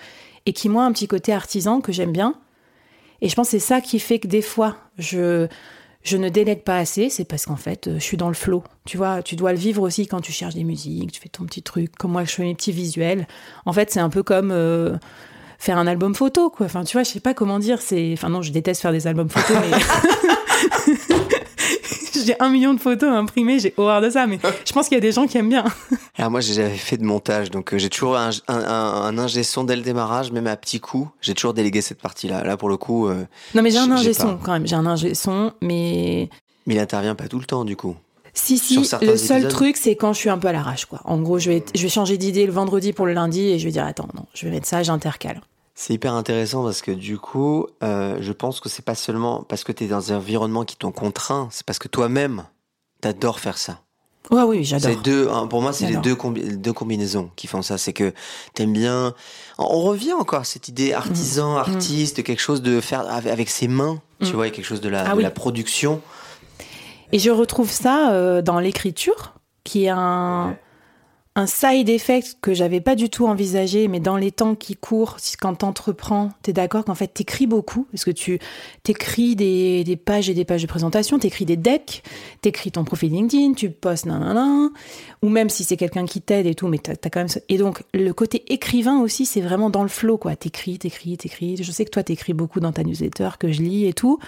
[0.47, 2.35] Et qui, moi, a un petit côté artisan que j'aime bien.
[3.21, 5.49] Et je pense que c'est ça qui fait que des fois, je,
[6.05, 7.11] je ne délègue pas assez.
[7.11, 8.62] C'est parce qu'en fait, je suis dans le flow.
[8.85, 11.45] Tu vois, tu dois le vivre aussi quand tu cherches des musiques, tu fais ton
[11.45, 11.97] petit truc.
[11.97, 13.27] Comme moi, je fais mes petits visuels.
[13.65, 14.51] En fait, c'est un peu comme.
[14.53, 14.97] euh,
[15.59, 18.29] faire un album photo quoi enfin tu vois je sais pas comment dire c'est enfin
[18.29, 19.79] non je déteste faire des albums photos mais
[22.27, 24.97] j'ai un million de photos à imprimer j'ai horreur de ça mais je pense qu'il
[24.97, 25.65] y a des gens qui aiment bien
[26.19, 29.19] Alors moi, j'ai jamais fait de montage, donc euh, j'ai toujours un, un, un, un
[29.19, 31.11] ingé son dès le démarrage, même à petits coups.
[31.21, 32.43] J'ai toujours délégué cette partie-là.
[32.43, 33.25] Là, pour le coup, euh,
[33.55, 36.31] non mais j'ai un ingé son quand même j'ai un ingé son mais
[36.67, 37.95] mais il intervient pas tout le temps, du coup.
[38.33, 39.03] si si le seul
[39.43, 39.49] épisodes.
[39.51, 41.83] truc c'est quand je suis un peu à l'arrache quoi en gros je vais je
[41.83, 44.47] vais changer d'idée le vendredi pour le lundi et je vais dire attends non je
[44.47, 45.41] vais mettre ça j'intercale
[45.79, 49.62] C'est hyper intéressant parce que du coup, euh, je pense que c'est pas seulement parce
[49.62, 52.45] que tu es dans un environnement qui t'ont contraint, c'est parce que toi-même,
[53.03, 53.81] t'adores faire ça.
[54.31, 57.31] ouais oui j'adore C'est deux, hein, pour moi, c'est les deux, combi- les deux combinaisons
[57.37, 57.77] qui font ça.
[57.77, 58.15] C'est que
[58.55, 59.12] t'aimes bien.
[59.59, 64.01] On revient encore à cette idée artisan, artiste, quelque chose de faire avec, ses mains.
[64.23, 64.33] Tu Mm.
[64.35, 65.23] vois, quelque chose de la, Ah de oui.
[65.23, 66.01] la production.
[67.12, 70.57] Et je retrouve ça euh, dans l'écriture, qui est un,
[71.37, 75.18] un side effect que j'avais pas du tout envisagé, mais dans les temps qui courent,
[75.38, 78.38] quand t'entreprends, t'es d'accord qu'en fait t'écris beaucoup, parce que tu
[78.83, 82.03] t'écris des, pages et des pages de présentation, t'écris des decks,
[82.40, 84.70] t'écris ton profil LinkedIn, tu postes nanana,
[85.22, 87.29] ou même si c'est quelqu'un qui t'aide et tout, mais t'as as quand même...
[87.51, 90.37] Et donc le côté écrivain aussi, c'est vraiment dans le flow, quoi.
[90.37, 91.59] T'écris, t'écris, t'écris.
[91.62, 94.18] Je sais que toi t'écris beaucoup dans ta newsletter, que je lis et tout.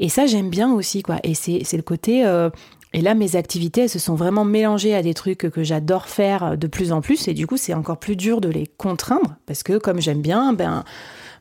[0.00, 1.18] Et ça, j'aime bien aussi, quoi.
[1.24, 2.26] Et c'est c'est le côté.
[2.26, 2.50] euh,
[2.94, 6.58] et là, mes activités, elles se sont vraiment mélangées à des trucs que j'adore faire
[6.58, 7.26] de plus en plus.
[7.28, 9.36] Et du coup, c'est encore plus dur de les contraindre.
[9.46, 10.84] Parce que, comme j'aime bien, ben.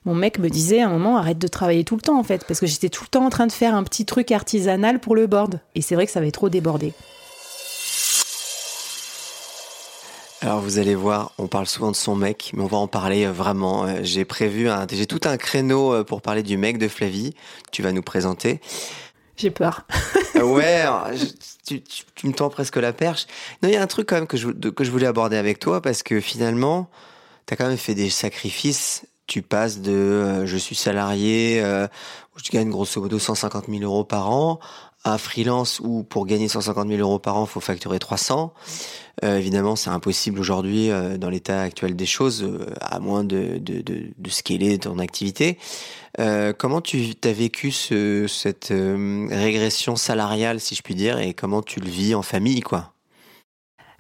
[0.04, 2.44] Mon mec me disait à un moment arrête de travailler tout le temps en fait
[2.48, 5.16] parce que j'étais tout le temps en train de faire un petit truc artisanal pour
[5.16, 6.94] le board et c'est vrai que ça avait trop débordé.
[10.44, 13.26] Alors vous allez voir, on parle souvent de son mec, mais on va en parler
[13.26, 13.86] euh, vraiment.
[13.86, 17.36] Euh, J'ai prévu, j'ai tout un créneau euh, pour parler du mec de Flavie.
[17.72, 18.60] Tu vas nous présenter.
[19.42, 19.86] J'ai peur.
[20.36, 20.86] Euh, ouais,
[21.66, 23.26] tu, tu- tu me tends presque la perche.
[23.64, 25.58] Non, il y a un truc quand même que je, que je voulais aborder avec
[25.60, 26.90] toi parce que finalement,
[27.48, 29.06] tu as quand même fait des sacrifices.
[29.28, 31.88] Tu passes de euh, je suis salarié, euh,
[32.36, 34.60] où je gagne grosso modo 150 000 euros par an,
[35.04, 38.54] à freelance où pour gagner 150 000 euros par an, faut facturer 300.
[39.24, 42.46] Euh, évidemment, c'est impossible aujourd'hui euh, dans l'état actuel des choses,
[42.82, 45.58] à moins de, de, de scaler ton activité.
[46.22, 51.34] Euh, comment tu as vécu ce, cette euh, régression salariale, si je puis dire, et
[51.34, 52.94] comment tu le vis en famille, quoi?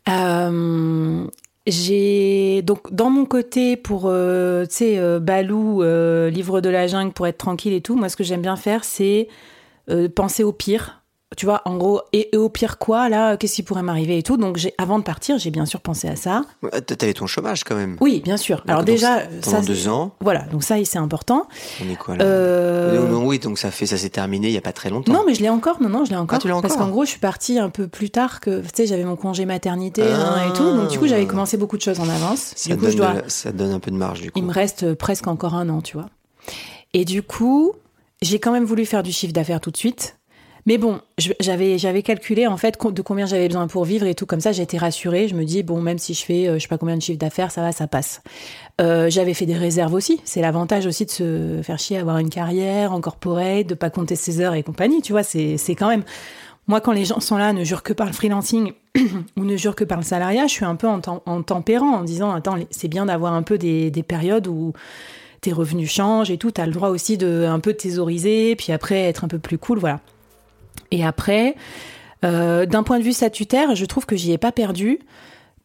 [0.08, 1.28] Euh,
[1.66, 7.38] j'ai donc dans mon côté pour tu sais Balou livre de la jungle pour être
[7.38, 9.28] tranquille et tout moi ce que j'aime bien faire c'est
[10.16, 11.01] penser au pire
[11.38, 14.24] tu vois en gros et, et au pire quoi là qu'est-ce qui pourrait m'arriver et
[14.24, 16.44] tout donc j'ai avant de partir j'ai bien sûr pensé à ça
[16.98, 17.96] T'avais ton chômage quand même.
[18.02, 21.48] oui bien sûr alors déjà Pendant ça deux ans, voilà donc ça c'est important
[21.86, 22.26] on est quoi là?
[22.26, 24.90] Euh, Non, non, Oui, donc ça fait, ça s'est terminé il y a pas très
[24.90, 25.14] longtemps.
[25.14, 25.82] Non, mais je l'ai encore.
[25.82, 26.40] Non, non, je l'ai encore.
[26.40, 28.68] tu l'as Parce encore qu'en gros, je suis partie un peu plus tard que, tu
[28.76, 30.36] sais, j'avais mon congé maternité Ah.
[30.36, 30.64] hein, et tout.
[30.76, 32.54] Donc, du coup, j'avais commencé beaucoup de choses en avance.
[32.56, 34.32] ça, du coup, donne je dois, de la- ça donne un peu de marge du
[34.32, 34.40] coup.
[34.40, 36.08] il me reste euh, presque encore un an, tu vois.
[36.94, 37.74] Et du coup,
[38.22, 40.18] j'ai quand même voulu faire du chiffre d'affaires tout de suite.
[40.66, 41.02] Mais bon,
[41.40, 44.52] j'avais calculé en fait de combien j'avais besoin pour vivre et tout comme ça.
[44.52, 45.28] J'ai été rassurée.
[45.28, 47.18] Je me dis bon, même si je fais euh, je sais pas combien de chiffre
[47.18, 48.22] d'affaires, ça va, ça passe.
[48.80, 50.22] Euh, j'avais fait des réserves aussi.
[50.24, 54.16] C'est l'avantage aussi de se faire chier, avoir une carrière en corporate, de pas compter
[54.16, 55.02] ses heures et compagnie.
[55.02, 56.04] Tu vois, c'est quand même.
[56.68, 58.74] Moi, quand les gens sont là, ne jurent que par le freelancing
[59.38, 61.96] ou ne jurent que par le salariat, je suis un peu en, tem- en tempérant,
[61.96, 64.74] en disant attends, c'est bien d'avoir un peu des, des périodes où
[65.42, 66.52] tes revenus changent et tout.
[66.52, 69.80] T'as le droit aussi de un peu thésauriser, puis après être un peu plus cool,
[69.80, 70.02] voilà.
[70.92, 71.56] Et après,
[72.26, 75.00] euh, d'un point de vue statutaire, je trouve que j'y ai pas perdu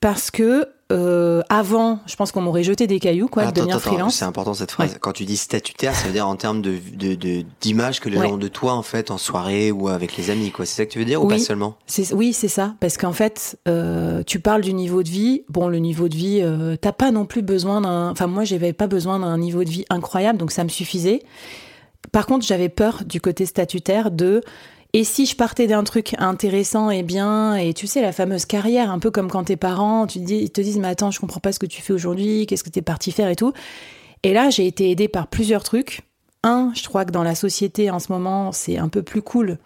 [0.00, 3.90] parce que euh, avant, je pense qu'on m'aurait jeté des cailloux, quoi, de devenir attends,
[3.90, 4.14] freelance.
[4.14, 4.96] c'est important cette phrase.
[5.00, 8.16] Quand tu dis statutaire, ça veut dire en termes de de- de- d'image que les
[8.16, 8.28] Ouais.
[8.28, 10.64] gens ont de toi en fait en soirée ou avec les amis, quoi.
[10.64, 11.74] C'est ça que tu veux dire ou pas seulement?
[12.12, 12.76] Oui, c'est ça.
[12.78, 15.42] Parce qu'en fait, euh, tu parles du niveau de vie.
[15.48, 18.10] Bon, le niveau de vie, euh, t'as pas non plus besoin d'un.
[18.10, 21.20] Enfin, moi, j'avais pas besoin d'un niveau de vie incroyable, donc ça me suffisait.
[22.12, 24.40] Par contre, j'avais peur du côté statutaire de.
[24.96, 28.90] Et si je partais d'un truc intéressant et bien, et tu sais, la fameuse carrière,
[28.90, 31.20] un peu comme quand tes parents, tu te dis, ils te disent, mais attends, je
[31.20, 33.52] comprends pas ce que tu fais aujourd'hui, qu'est-ce que tu es parti faire et tout.
[34.22, 36.00] Et là, j'ai été aidée par plusieurs trucs.
[36.44, 39.58] Un, je crois que dans la société en ce moment, c'est un peu plus cool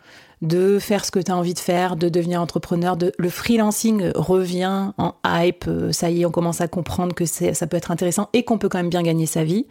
[0.42, 2.96] de faire ce que tu as envie de faire, de devenir entrepreneur.
[2.96, 5.70] De, le freelancing revient en hype.
[5.92, 8.68] Ça y est, on commence à comprendre que ça peut être intéressant et qu'on peut
[8.68, 9.66] quand même bien gagner sa vie.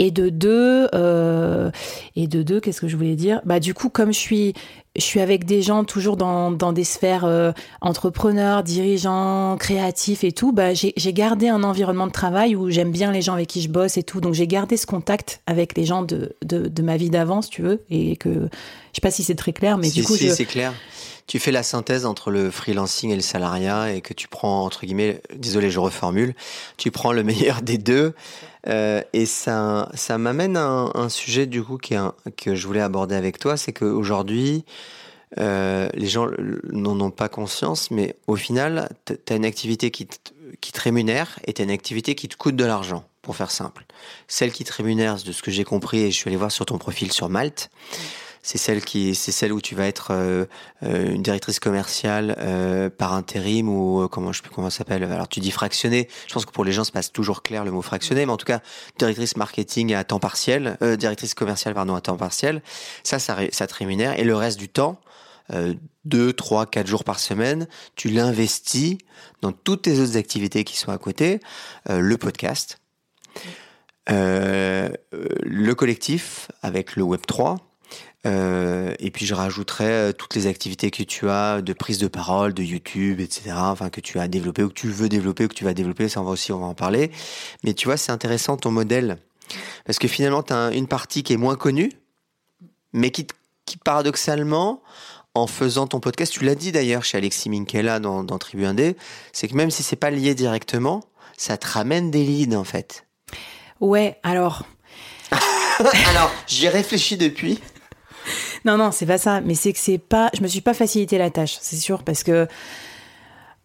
[0.00, 1.70] Et de deux, euh,
[2.14, 3.40] et de deux, qu'est-ce que je voulais dire?
[3.44, 4.54] Bah du coup, comme je suis,
[4.94, 10.30] je suis avec des gens toujours dans, dans des sphères euh, entrepreneurs, dirigeants, créatifs et
[10.30, 10.52] tout.
[10.52, 13.68] Bah j'ai gardé un environnement de travail où j'aime bien les gens avec qui je
[13.68, 14.20] bosse et tout.
[14.20, 17.50] Donc j'ai gardé ce contact avec les gens de, de, de ma vie d'avant, si
[17.50, 20.16] tu veux, et que je sais pas si c'est très clair, mais si, du coup,
[20.16, 20.72] si, c'est clair
[21.28, 24.86] tu fais la synthèse entre le freelancing et le salariat et que tu prends, entre
[24.86, 26.34] guillemets, désolé, je reformule,
[26.78, 28.14] tu prends le meilleur des deux.
[28.66, 31.94] Euh, et ça, ça m'amène à un, sujet, du coup, qui
[32.36, 34.64] que je voulais aborder avec toi, c'est qu'aujourd'hui,
[35.38, 36.28] euh, les gens
[36.72, 40.08] n'en ont pas conscience, mais au final, tu as une activité qui
[40.60, 43.50] qui te rémunère et tu as une activité qui te coûte de l'argent, pour faire
[43.50, 43.84] simple.
[44.26, 46.66] Celle qui te rémunère, de ce que j'ai compris, et je suis allé voir sur
[46.66, 47.70] ton profil sur Malte,
[48.48, 50.46] c'est celle qui, c'est celle où tu vas être euh,
[50.82, 55.04] euh, une directrice commerciale euh, par intérim ou comment je sais plus comment ça s'appelle.
[55.04, 56.08] Alors tu dis fractionné.
[56.26, 58.38] Je pense que pour les gens, c'est pas toujours clair le mot fractionné, mais en
[58.38, 58.62] tout cas
[58.98, 62.62] directrice marketing à temps partiel, directrice commerciale pardon à temps partiel.
[63.02, 64.98] Ça, ça, ça te rémunère et le reste du temps.
[66.06, 68.96] deux, trois, quatre jours par semaine, tu l'investis
[69.42, 71.40] dans toutes tes autres activités qui sont à côté,
[71.86, 72.78] le podcast,
[74.08, 77.67] le collectif avec le Web 3,
[78.28, 82.08] euh, et puis je rajouterais euh, toutes les activités que tu as de prise de
[82.08, 83.52] parole, de YouTube, etc.
[83.54, 86.08] Enfin que tu as développé ou que tu veux développer ou que tu vas développer,
[86.08, 87.10] ça on va aussi on va en parler.
[87.64, 89.18] Mais tu vois c'est intéressant ton modèle
[89.86, 91.90] parce que finalement tu as une partie qui est moins connue,
[92.92, 93.26] mais qui,
[93.64, 94.82] qui paradoxalement
[95.34, 98.96] en faisant ton podcast, tu l'as dit d'ailleurs chez Alexis Minkela dans, dans Tribu 1D,
[99.32, 101.04] c'est que même si c'est pas lié directement,
[101.36, 103.06] ça te ramène des leads en fait.
[103.80, 104.64] Ouais, alors.
[106.08, 107.60] alors, j'y réfléchis depuis.
[108.64, 109.40] Non, non, c'est pas ça.
[109.40, 110.30] Mais c'est que c'est pas.
[110.36, 112.46] Je me suis pas facilité la tâche, c'est sûr, parce que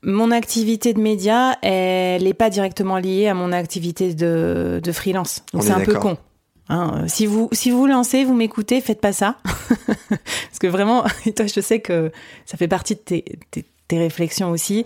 [0.01, 5.43] mon activité de média, elle n'est pas directement liée à mon activité de, de freelance.
[5.53, 6.17] Donc c'est un peu con.
[6.69, 7.03] Hein.
[7.07, 9.37] si vous si vous lancez, vous m'écoutez, faites pas ça,
[10.09, 12.11] parce que vraiment, et toi, je sais que
[12.45, 13.25] ça fait partie de tes,
[13.87, 14.85] tes réflexions aussi.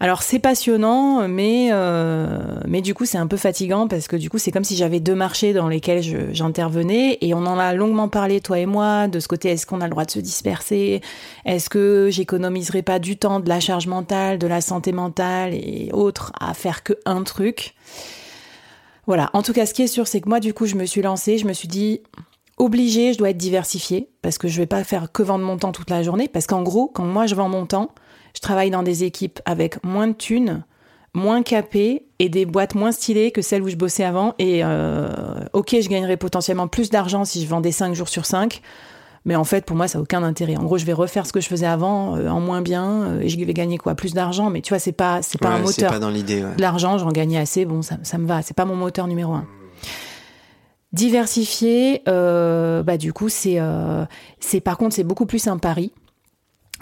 [0.00, 4.30] Alors c'est passionnant, mais euh, mais du coup c'est un peu fatigant parce que du
[4.30, 8.08] coup c'est comme si j'avais deux marchés dans lesquels j'intervenais et on en a longuement
[8.08, 11.00] parlé toi et moi de ce côté est-ce qu'on a le droit de se disperser,
[11.44, 15.90] est-ce que j'économiserai pas du temps, de la charge mentale, de la santé mentale et
[15.92, 17.74] autres à faire que un truc?
[19.08, 19.30] Voilà.
[19.32, 21.00] En tout cas, ce qui est sûr, c'est que moi, du coup, je me suis
[21.00, 21.38] lancée.
[21.38, 22.02] Je me suis dit,
[22.58, 25.72] obligé, je dois être diversifiée parce que je vais pas faire que vendre mon temps
[25.72, 26.28] toute la journée.
[26.28, 27.90] Parce qu'en gros, quand moi je vends mon temps,
[28.34, 30.64] je travaille dans des équipes avec moins de thunes,
[31.14, 34.34] moins capées et des boîtes moins stylées que celles où je bossais avant.
[34.38, 35.08] Et euh,
[35.52, 38.60] ok, je gagnerais potentiellement plus d'argent si je vendais 5 jours sur 5.
[39.24, 40.56] Mais en fait, pour moi, ça n'a aucun intérêt.
[40.56, 43.20] En gros, je vais refaire ce que je faisais avant euh, en moins bien euh,
[43.20, 43.94] et je vais gagner quoi?
[43.94, 44.48] Plus d'argent.
[44.48, 45.74] Mais tu vois, c'est pas, c'est pas un moteur.
[45.74, 46.42] C'est pas dans l'idée.
[46.42, 46.54] Ouais.
[46.58, 47.64] L'argent, j'en gagnais assez.
[47.64, 48.42] Bon, ça, ça me va.
[48.42, 49.46] C'est pas mon moteur numéro un.
[50.92, 53.60] Diversifier, bah du coup, c'est,
[54.40, 55.92] c'est par contre, c'est beaucoup plus un pari.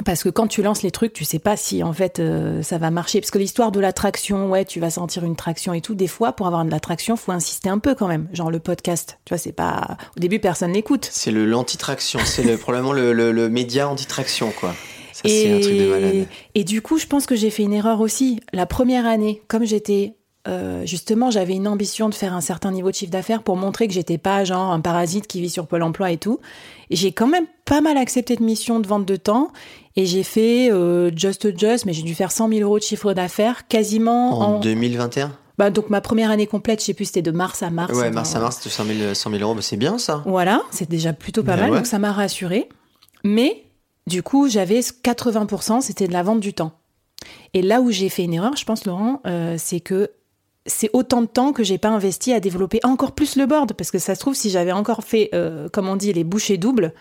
[0.05, 2.79] Parce que quand tu lances les trucs, tu sais pas si en fait euh, ça
[2.79, 3.21] va marcher.
[3.21, 5.95] Parce que l'histoire de l'attraction, ouais, tu vas sentir une traction et tout.
[5.95, 8.29] Des fois, pour avoir de l'attraction, faut insister un peu quand même.
[8.33, 9.97] Genre le podcast, tu vois, c'est pas.
[10.17, 11.09] Au début, personne n'écoute.
[11.11, 14.75] C'est le l'antitraction, c'est le, probablement le, le, le média antitraction, quoi.
[15.13, 16.27] Ça, c'est un truc de malade.
[16.55, 18.41] Et du coup, je pense que j'ai fait une erreur aussi.
[18.53, 20.15] La première année, comme j'étais
[20.49, 23.89] euh, justement, j'avais une ambition de faire un certain niveau de chiffre d'affaires pour montrer
[23.89, 26.41] que j'étais pas genre un parasite qui vit sur Pôle Emploi et tout.
[26.91, 29.51] Et j'ai quand même pas mal accepté de mission de vente de temps
[29.97, 33.13] et j'ai fait euh, just just, mais j'ai dû faire 100 000 euros de chiffre
[33.13, 35.33] d'affaires quasiment en, 2021.
[35.59, 37.97] Bah, donc ma première année complète, je sais plus, c'était de mars à mars.
[37.97, 40.23] Ouais, mars à mars, c'était 100 000, 100 000 euros, bah, c'est bien ça.
[40.27, 42.69] Voilà, c'est déjà plutôt pas bah mal, donc ça m'a rassuré.
[43.25, 43.65] Mais
[44.07, 46.73] du coup, j'avais 80%, c'était de la vente du temps.
[47.55, 50.11] Et là où j'ai fait une erreur, je pense, Laurent, euh, c'est que
[50.67, 53.73] c'est autant de temps que j'ai pas investi à développer encore plus le board.
[53.75, 56.59] Parce que ça se trouve si j'avais encore fait euh, comme on dit les bouchées
[56.59, 56.93] doubles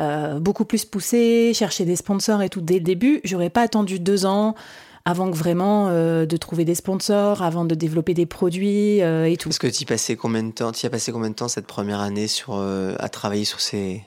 [0.00, 4.00] euh, beaucoup plus poussé chercher des sponsors et tout dès le début j'aurais pas attendu
[4.00, 4.56] deux ans
[5.04, 9.50] avant que vraiment euh, de trouver des sponsors avant de développer des produits et tout.
[9.50, 12.00] Parce que tu passé combien de temps tu as passé combien de temps cette première
[12.00, 14.02] année sur à travailler sur ces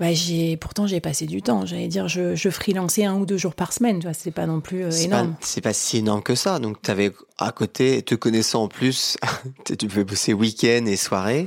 [0.00, 1.66] Bah, j'ai, pourtant, j'ai passé du temps.
[1.66, 3.98] J'allais dire, je, je freelançais un ou deux jours par semaine.
[4.00, 5.32] Tu vois, c'est pas non plus euh, C'est énorme.
[5.34, 6.58] pas, c'est pas si énorme que ça.
[6.58, 9.16] Donc, tu avais à côté, te connaissant en plus,
[9.64, 11.46] tu pouvais bosser week-end et soirée.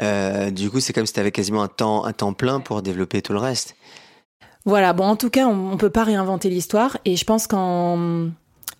[0.00, 2.82] Euh, du coup, c'est comme si tu avais quasiment un temps, un temps plein pour
[2.82, 3.76] développer tout le reste.
[4.66, 4.92] Voilà.
[4.92, 6.98] Bon, en tout cas, on, on peut pas réinventer l'histoire.
[7.06, 8.28] Et je pense qu'en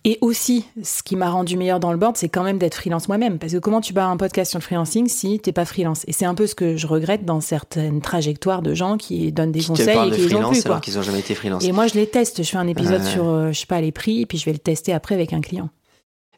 [0.03, 3.07] et aussi, ce qui m'a rendu meilleur dans le board, c'est quand même d'être freelance
[3.07, 3.37] moi-même.
[3.37, 6.03] Parce que comment tu bats un podcast sur le freelancing si t'es pas freelance?
[6.07, 9.51] Et c'est un peu ce que je regrette dans certaines trajectoires de gens qui donnent
[9.51, 10.61] des Qui conseils et qui les ont freelance plus.
[10.63, 10.71] Quoi.
[10.71, 11.63] alors qu'ils ont jamais été freelance.
[11.63, 12.41] Et moi, je les teste.
[12.43, 14.53] Je fais un épisode sur, euh, je sais pas, les prix, et puis je vais
[14.53, 15.69] le tester après avec un client.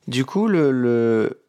[0.08, 1.40] Du coup, le, le...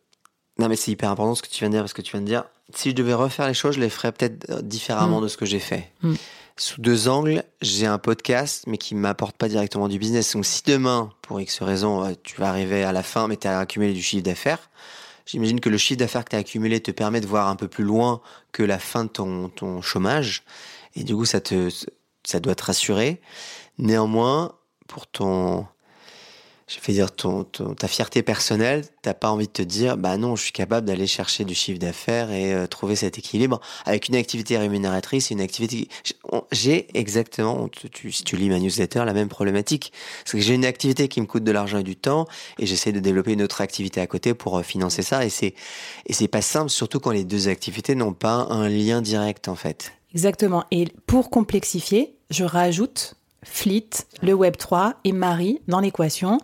[0.61, 2.21] Non, mais c'est hyper important ce que tu viens de dire, parce que tu viens
[2.21, 5.25] de dire, si je devais refaire les choses, je les ferais peut-être euh, différemment Mm.
[5.25, 5.91] de ce que j'ai fait.
[6.03, 6.15] Mm.
[6.57, 10.35] Sous deux angles, j'ai un podcast, mais qui ne m'apporte pas directement du business.
[10.35, 13.49] Donc, si demain, pour X raison, euh, tu vas arriver à la fin, mais tu
[13.49, 14.71] as accumulé du chiffre d'affaires,
[15.27, 17.67] j'imagine que le chiffre d'affaires que tu as accumulé te permet de voir un peu
[17.67, 18.21] plus loin
[18.53, 20.45] que la fin de ton, ton chômage.
[20.95, 21.71] Et du coup, ça, te,
[22.23, 23.21] ça doit te rassurer.
[23.79, 24.55] Néanmoins,
[24.87, 25.67] pour ton,
[26.67, 30.35] je vais dire ton, ta fierté personnelle, t'as pas envie de te dire, bah non,
[30.35, 34.17] je suis capable d'aller chercher du chiffre d'affaires et euh, trouver cet équilibre avec une
[34.17, 35.89] activité rémunératrice une activité.
[36.53, 37.69] J'ai- exactement,
[38.11, 39.93] si tu lis ma newsletter, la même problématique.
[40.25, 42.27] C'est que j'ai une activité qui me coûte de l'argent et du temps
[42.59, 45.55] et j'essaie de développer une autre activité à côté pour euh, financer ça et c'est
[46.07, 49.55] et c'est pas simple, surtout quand les deux activités n'ont pas un lien direct en
[49.55, 49.93] fait.
[50.13, 50.65] Exactement.
[50.71, 53.91] Et pour complexifier, je rajoute Fleet,
[54.23, 56.39] le Web3 et Marie dans l'équation.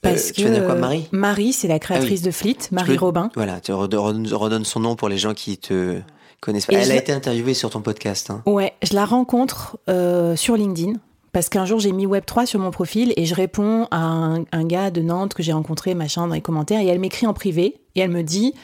[0.00, 1.08] Parce Euh, que tu veux dire quoi, euh, Marie?
[1.12, 3.30] Marie, c'est la créatrice Ah de Fleet, Marie peux- Robin.
[3.34, 6.00] Voilà, tu redonnes, son nom pour les gens qui te
[6.40, 6.74] connaissent pas.
[6.74, 8.30] Et Elle je a été interviewée sur ton podcast.
[8.30, 8.42] Hein.
[8.46, 10.94] Ouais, je la rencontre euh, sur LinkedIn.
[11.32, 14.64] Parce qu'un jour, j'ai mis Web3 sur mon profil et je réponds à un, un
[14.64, 16.80] gars de Nantes que j'ai rencontré, machin, dans les commentaires.
[16.80, 18.54] Et elle m'écrit en privé et elle me dit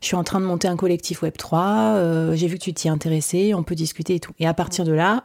[0.00, 2.88] Je suis en train de monter un collectif Web3, euh, j'ai vu que tu t'y
[2.88, 4.32] intéressais, on peut discuter et tout.
[4.38, 5.24] Et à partir de là,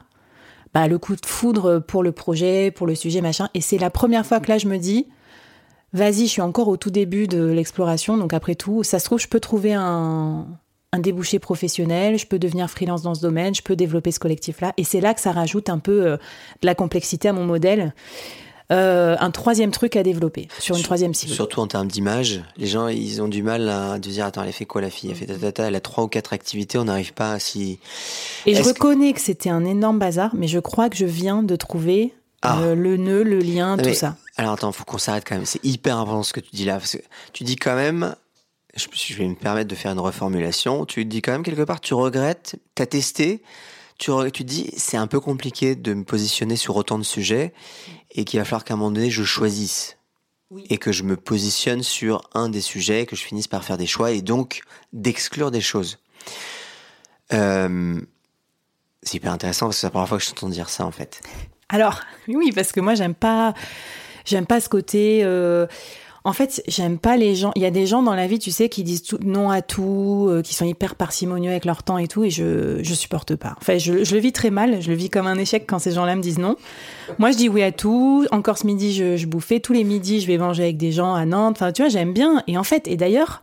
[0.74, 3.50] bah, le coup de foudre pour le projet, pour le sujet, machin.
[3.54, 5.08] Et c'est la première fois que là, je me dis
[5.92, 8.18] Vas-y, je suis encore au tout début de l'exploration.
[8.18, 10.46] Donc après tout, ça se trouve, je peux trouver un,
[10.92, 14.74] un débouché professionnel, je peux devenir freelance dans ce domaine, je peux développer ce collectif-là.
[14.78, 16.18] Et c'est là que ça rajoute un peu euh,
[16.62, 17.94] de la complexité à mon modèle.
[18.72, 21.34] Euh, un troisième truc à développer sur une troisième cible.
[21.34, 24.52] Surtout en termes d'image, les gens ils ont du mal à dire attends elle a
[24.52, 25.10] fait quoi la fille?
[25.10, 27.80] Elle fait tata, elle a trois ou quatre activités, on n'arrive pas à s'y.
[28.46, 31.42] Et je que- reconnais que c'était un énorme bazar, mais je crois que je viens
[31.42, 32.14] de trouver
[32.44, 32.60] Ah.
[32.62, 34.18] euh, le nœud, le lien, tout ça.
[34.38, 35.46] Alors attends, faut qu'on s'arrête quand même.
[35.48, 36.78] C'est hyper important ce que tu dis là.
[36.78, 37.02] Parce que
[37.34, 38.16] tu dis quand même,
[38.76, 40.86] je, je vais me permettre de faire une reformulation.
[40.86, 43.42] Tu dis quand même quelque part, tu regrettes, t'as testé,
[43.98, 47.52] tu, tu dis c'est un peu compliqué de me positionner sur autant de sujets
[48.12, 49.98] et qu'il va falloir qu'à un moment donné je choisisse.
[50.52, 50.66] Oui.
[50.72, 53.86] Et que je me positionne sur un des sujets, que je finisse par faire des
[53.86, 54.62] choix et donc
[54.94, 56.00] d'exclure des choses.
[57.34, 58.02] Euh,
[59.04, 60.92] c'est hyper intéressant parce que c'est la première fois que je t'entends dire ça en
[60.92, 61.22] fait.
[61.70, 63.54] Alors, oui, parce que moi, j'aime pas,
[64.26, 65.22] j'aime pas ce côté.
[65.24, 65.68] euh,
[66.24, 67.52] en fait, j'aime pas les gens.
[67.56, 70.28] Il y a des gens dans la vie, tu sais, qui disent non à tout,
[70.30, 73.56] euh, qui sont hyper parcimonieux avec leur temps et tout, et je, je supporte pas.
[73.62, 74.82] Enfin, je, je le vis très mal.
[74.82, 76.56] Je le vis comme un échec quand ces gens-là me disent non.
[77.18, 78.26] Moi, je dis oui à tout.
[78.32, 79.60] Encore ce midi, je, je bouffais.
[79.60, 81.58] Tous les midis, je vais manger avec des gens à Nantes.
[81.58, 82.44] Enfin, tu vois, j'aime bien.
[82.48, 83.42] Et en fait, et d'ailleurs,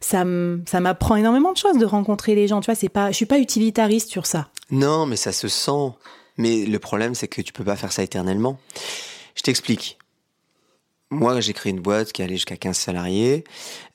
[0.00, 2.60] ça m'apprend énormément de choses de rencontrer les gens.
[2.60, 4.48] Tu vois, c'est pas, je suis pas utilitariste sur ça.
[4.70, 5.92] Non, mais ça se sent.
[6.36, 8.58] Mais le problème, c'est que tu peux pas faire ça éternellement.
[9.34, 9.97] Je t'explique.
[11.10, 13.44] Moi, j'ai créé une boîte qui allait jusqu'à 15 salariés.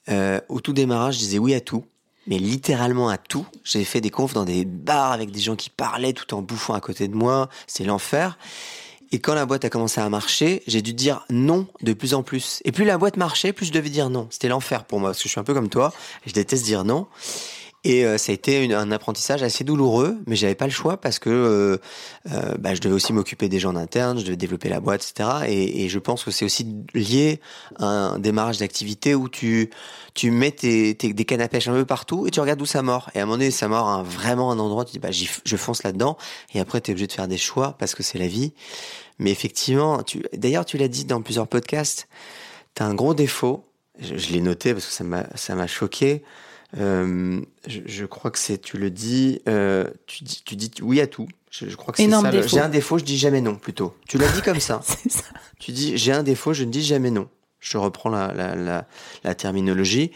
[0.10, 1.86] Euh, au tout démarrage, je disais oui à tout.
[2.26, 3.46] Mais littéralement à tout.
[3.64, 6.74] J'ai fait des confs dans des bars avec des gens qui parlaient tout en bouffant
[6.74, 7.50] à côté de moi.
[7.68, 8.38] C'est l'enfer.
[9.12, 12.24] Et quand la boîte a commencé à marcher, j'ai dû dire non de plus en
[12.24, 12.62] plus.
[12.66, 14.28] Et plus la boîte marchait, plus je devais dire non.
[14.32, 15.94] C'était l'enfer pour moi, parce que je suis un peu comme toi.
[16.26, 17.06] Je déteste dire non.
[17.86, 20.96] Et euh, ça a été une- un apprentissage assez douloureux, mais j'avais pas le choix
[21.02, 21.78] parce que euh,
[22.32, 25.04] euh, bah, je devais aussi m'occuper des gens en interne, je devais développer la boîte,
[25.04, 25.30] etc.
[25.48, 27.42] Et, et je pense que c'est aussi lié
[27.80, 29.70] à un démarrage d'activité où tu
[30.14, 32.66] tu mets tes, tes- des cannes à pêche un peu partout et tu regardes où
[32.66, 33.10] ça mord.
[33.16, 35.84] Et à un moment donné, ça mord vraiment un endroit, tu dis bah je fonce
[35.84, 36.18] là-dedans.
[36.54, 38.54] Et après, tu es obligé de faire des choix parce que c'est la vie.
[39.20, 42.08] Mais effectivement, tu, d'ailleurs, tu l'as dit dans plusieurs podcasts,
[42.76, 43.66] tu as un gros défaut.
[44.00, 46.24] Je, je l'ai noté parce que ça m'a ça m'a choqué.
[46.78, 51.00] Euh, je, je crois que c'est, tu le dis, euh, tu dis, tu dis oui
[51.02, 51.28] à tout.
[51.52, 52.32] Je, je crois que c'est ça.
[52.32, 52.48] le-.
[52.48, 53.96] J'ai un défaut, je dis jamais non plutôt.
[54.08, 54.80] Tu l'as dit comme ça.
[54.84, 55.24] C'est ça.
[55.60, 57.28] Tu dis j'ai un défaut, je ne dis jamais non.
[57.60, 58.88] Je reprends la, la, la,
[59.24, 60.12] la terminologie.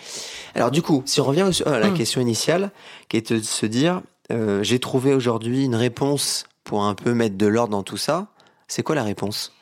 [0.55, 1.93] Alors du coup, si on revient au- à la Mm.
[1.93, 2.72] question initiale,
[3.08, 4.01] qui est de se dire,
[4.32, 8.28] euh, j'ai trouvé aujourd'hui une réponse pour un peu mettre de l'ordre dans tout ça.
[8.68, 9.53] C'est quoi la réponse?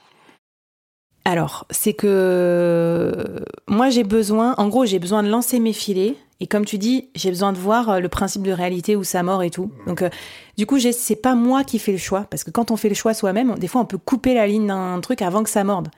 [1.25, 6.47] Alors, c'est que moi j'ai besoin, en gros, j'ai besoin de lancer mes filets Et
[6.47, 9.41] comme tu dis, j'ai besoin de voir euh, le principe de réalité où ça mord
[9.43, 9.71] et tout.
[9.87, 10.09] Donc, euh,
[10.57, 12.25] du coup, c'est pas moi qui fais le choix.
[12.29, 14.67] Parce que quand on fait le choix soi-même, des fois, on peut couper la ligne
[14.67, 15.89] d'un truc avant que ça morde.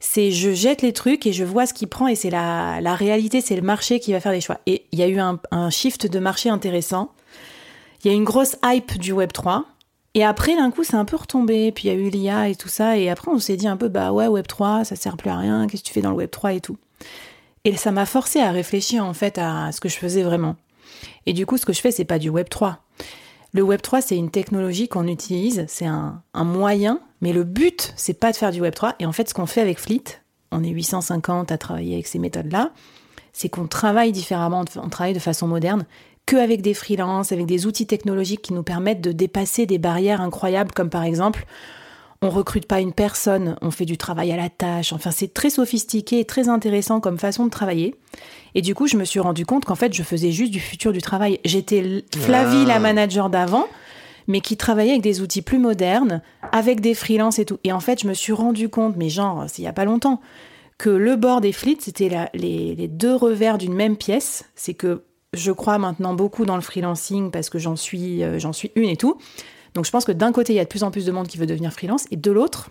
[0.00, 2.94] C'est je jette les trucs et je vois ce qui prend et c'est la, la
[2.94, 4.58] réalité, c'est le marché qui va faire des choix.
[4.66, 7.10] Et il y a eu un, un shift de marché intéressant.
[8.04, 9.64] Il y a une grosse hype du Web 3.
[10.14, 11.72] Et après, d'un coup, c'est un peu retombé.
[11.72, 12.96] Puis il y a eu l'IA et tout ça.
[12.98, 15.36] Et après, on s'est dit un peu, bah ouais, Web 3, ça sert plus à
[15.36, 15.66] rien.
[15.66, 16.76] Qu'est-ce que tu fais dans le Web 3 et tout?
[17.68, 20.56] Et ça m'a forcé à réfléchir en fait à ce que je faisais vraiment.
[21.26, 22.78] Et du coup, ce que je fais, c'est pas du Web 3.
[23.52, 28.18] Le Web 3, c'est une technologie qu'on utilise, c'est un, moyen, mais le but, c'est
[28.18, 28.94] pas de faire du Web 3.
[29.00, 30.02] Et en fait, ce qu'on fait avec Fleet,
[30.50, 32.70] on est 850 à travailler avec ces méthodes-là,
[33.34, 35.84] c'est qu'on travaille différemment, on travaille de façon moderne,
[36.24, 40.72] qu'avec des freelances, avec des outils technologiques qui nous permettent de dépasser des barrières incroyables,
[40.72, 41.44] comme par exemple,
[42.22, 44.92] on recrute pas une personne, on fait du travail à la tâche.
[44.92, 47.94] Enfin, c'est très sophistiqué et très intéressant comme façon de travailler.
[48.54, 50.92] Et du coup, je me suis rendu compte qu'en fait, je faisais juste du futur
[50.92, 51.38] du travail.
[51.44, 52.68] J'étais Flavie, Ah.
[52.68, 53.66] la manager d'avant,
[54.26, 57.58] mais qui travaillait avec des outils plus modernes, avec des freelances et tout.
[57.62, 59.84] Et en fait, je me suis rendu compte, mais genre, c'est il y a pas
[59.84, 60.20] longtemps,
[60.76, 64.44] que le bord des flits, c'était les, les deux revers d'une même pièce.
[64.54, 65.02] C'est que
[65.34, 68.88] je crois maintenant beaucoup dans le freelancing parce que j'en suis, euh, j'en suis une
[68.88, 69.18] et tout.
[69.78, 71.28] Donc je pense que d'un côté, il y a de plus en plus de monde
[71.28, 72.68] qui veut devenir freelance, et de l'autre,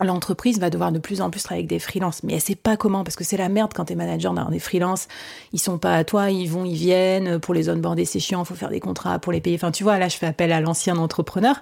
[0.00, 2.22] l'entreprise va devoir de plus en plus travailler avec des freelances.
[2.22, 4.60] Mais elle sait pas comment, parce que c'est la merde quand t'es manager d'avoir des
[4.60, 5.08] freelances.
[5.52, 7.40] Ils sont pas à toi, ils vont, ils viennent.
[7.40, 9.56] Pour les onboarder, c'est chiant, faut faire des contrats pour les payer.
[9.56, 11.60] Enfin, tu vois, là, je fais appel à l'ancien entrepreneur.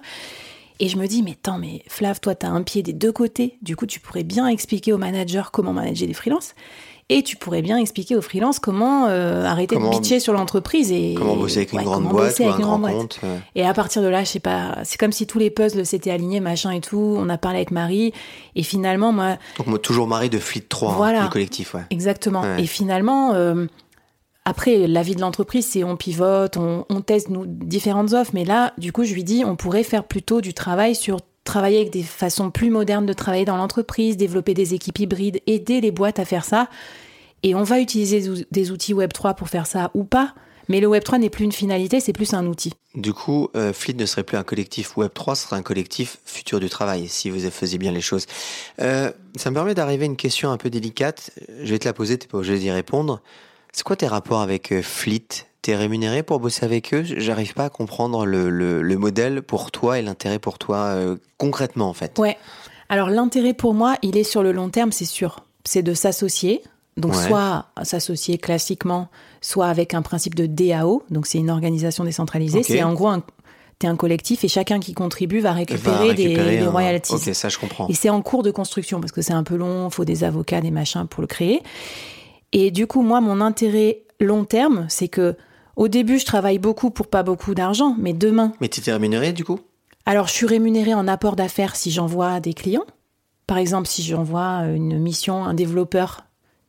[0.79, 3.57] Et je me dis, mais attends, mais Flav, toi, t'as un pied des deux côtés.
[3.63, 6.53] Du coup, tu pourrais bien expliquer aux managers comment manager des freelances.
[7.11, 10.91] Et tu pourrais bien expliquer aux freelances comment euh, arrêter Comment- de bitcher sur l'entreprise
[10.91, 13.19] et Comment bosser avec une ouais, grande boîte ou un grand compte
[13.55, 16.11] Et à partir de là, je sais pas, c'est comme si tous les puzzles s'étaient
[16.11, 17.15] alignés, machin et tout.
[17.17, 18.13] On a parlé avec Marie.
[18.55, 21.23] Et finalement, moi, Donc, moi, toujours mari de Fleet 3, hein, Voilà.
[21.23, 21.81] du collectif, ouais.
[21.89, 22.41] Exactement.
[22.41, 22.61] Ouais.
[22.61, 23.65] Et finalement, euh,
[24.45, 28.31] après, la vie de l'entreprise, c'est on pivote, on, on teste nous, différentes offres.
[28.35, 31.17] Mais là, du coup, je lui dis, on pourrait faire plutôt du travail sur
[31.49, 35.81] travailler avec des façons plus modernes de travailler dans l'entreprise, développer des équipes hybrides, aider
[35.81, 36.69] les boîtes à faire ça.
[37.43, 40.35] Et on va utiliser des ou- des outils Web3 pour faire ça ou pas.
[40.67, 42.73] Mais le Web3 n'est plus une finalité, c'est plus un outil.
[42.93, 46.59] Du coup, euh, Fleet ne serait plus un collectif Web3, ce serait un collectif futur
[46.59, 48.27] du travail, si vous faisiez bien les choses.
[48.79, 51.31] Euh, ça me permet d'arriver à une question un peu délicate.
[51.63, 53.19] Je vais te la poser, t'es pas obligé d'y répondre.
[53.71, 55.48] C'est quoi tes rapports avec euh, Fleet?
[55.61, 57.03] T'es rémunéré pour bosser avec eux?
[57.03, 61.17] J'arrive pas à comprendre le, le- le modèle pour toi et l'intérêt pour toi euh,
[61.37, 62.17] concrètement, en fait.
[62.17, 62.37] Ouais.
[62.87, 65.41] Alors l'intérêt pour moi, il est sur le long terme, c'est sûr.
[65.65, 66.61] C'est de s'associer.
[66.97, 67.27] Donc Ouais.
[67.27, 69.09] soit s'associer classiquement,
[69.41, 71.03] soit avec un principe de DAO.
[71.09, 72.63] Donc c'est une organisation décentralisée.
[72.63, 73.21] C'est en gros, un,
[73.79, 77.13] t'es un collectif et chacun qui contribue va Va récupérer, des, des royalties.
[77.13, 77.87] Ok, ça je comprends.
[77.89, 80.61] Et c'est en cours de construction parce que c'est un peu long, faut des avocats,
[80.61, 81.61] des machins pour le créer.
[82.53, 85.35] Et du coup, moi, mon intérêt long terme, c'est que
[85.79, 89.43] au début, je travaille beaucoup pour pas beaucoup d'argent, mais demain, Mais t'étais rémunéré du
[89.43, 89.59] coup?
[90.05, 92.85] Alors, je suis rémunérée en apport d'affaires si j'envoie des clients.
[93.47, 96.21] Par exemple, si j'envoie une mission, un développeur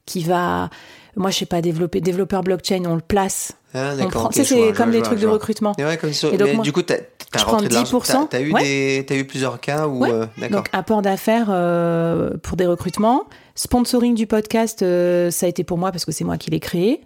[0.06, 0.70] qui va,
[1.16, 3.52] moi, je sais pas, développer, développeur blockchain, on le place.
[3.74, 4.10] Ah On d'accord.
[4.12, 5.74] prend- ok, ça, je c'est comme des trucs vois, de recrutement.
[5.78, 6.28] Et ouais, comme ça.
[6.28, 6.94] Et donc, mais moi, du coup, as
[7.38, 7.98] je prends rentré de l'argent.
[7.98, 8.62] 10%, T'as t'as eu, ouais.
[8.62, 10.00] des- t'as eu plusieurs cas où.
[10.00, 10.10] Ouais.
[10.10, 10.58] euh, d'accord.
[10.58, 13.24] Donc, apport d'affaires euh, pour des recrutements.
[13.54, 16.60] Sponsoring du podcast, euh, ça a été pour moi parce que c'est moi qui l'ai
[16.60, 17.00] créé.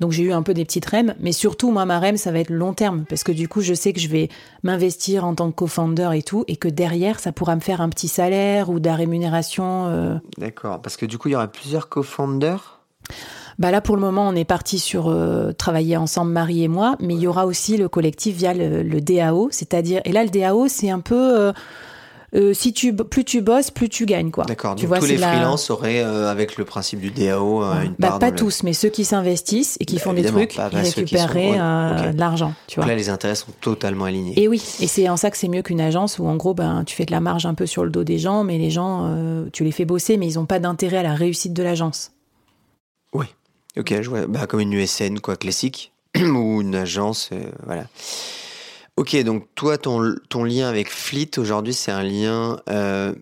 [0.00, 1.14] Donc, j'ai eu un peu des petites REM.
[1.20, 3.04] Mais surtout, moi, ma REM, ça va être long terme.
[3.08, 4.28] Parce que du coup, je sais que je vais
[4.62, 6.44] m'investir en tant que co-founder et tout.
[6.48, 9.86] Et que derrière, ça pourra me faire un petit salaire ou de la rémunération.
[9.86, 10.82] euh, D'accord.
[10.82, 12.80] Parce que du coup, il y aura plusieurs co-founders?
[13.58, 16.96] Bah là, pour le moment, on est parti sur euh, travailler ensemble, Marie et moi,
[17.00, 20.28] mais il y aura aussi le collectif via le, le DAO, c'est-à-dire, et là, le
[20.28, 21.52] DAO, c'est un peu,
[22.36, 24.44] euh, si tu, plus tu bosses, plus tu gagnes, quoi.
[24.44, 24.74] D'accord.
[24.76, 27.82] Tu Donc vois, tous les la- freelances auraient, euh, avec le principe du DAO, euh,
[27.82, 30.22] une Bah, part pas le- tous, mais ceux qui s'investissent et qui Bah, font des
[30.24, 32.14] trucs, pas- ils sont- ok.
[32.14, 32.92] de l'argent, tu Donc vois.
[32.92, 34.34] là, les intérêts sont totalement alignés.
[34.40, 36.84] Et oui, et c'est en ça que c'est mieux qu'une agence où en gros, ben,
[36.84, 39.10] tu fais de la marge un peu sur le dos des gens, mais les gens,
[39.52, 42.12] tu les fais bosser, mais ils n'ont pas d'intérêt à la réussite de l'agence.
[43.78, 44.26] Ok, je vois.
[44.26, 45.92] Bah, comme une USN, quoi, classique.
[46.18, 47.28] ou une agence,
[47.66, 47.84] voilà.
[48.96, 50.00] Ok, donc toi, ton,
[50.42, 53.14] lien avec Fleet aujourd'hui, c'est un lien euh,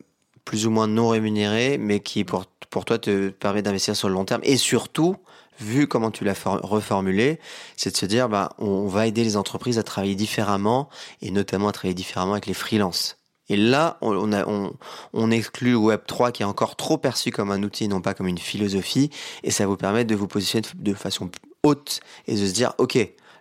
[0.44, 4.14] plus ou moins non rémunéré, mais qui pour, pour toi te permet d'investir sur le
[4.14, 4.40] long terme.
[4.44, 5.16] Et surtout,
[5.58, 7.40] vu comment tu l'as for- reformulé,
[7.76, 10.88] c'est de se dire, bah, on va aider les entreprises à travailler différemment,
[11.22, 13.16] et notamment à travailler différemment avec les freelances.
[13.48, 14.72] Et là, on,
[15.12, 18.28] on, exclut le Web3 qui est encore trop perçu comme un outil, non pas comme
[18.28, 19.10] une philosophie,
[19.42, 21.30] et ça vous permet de vous positionner de façon
[21.64, 21.98] haute
[22.28, 22.96] et de se dire, ok,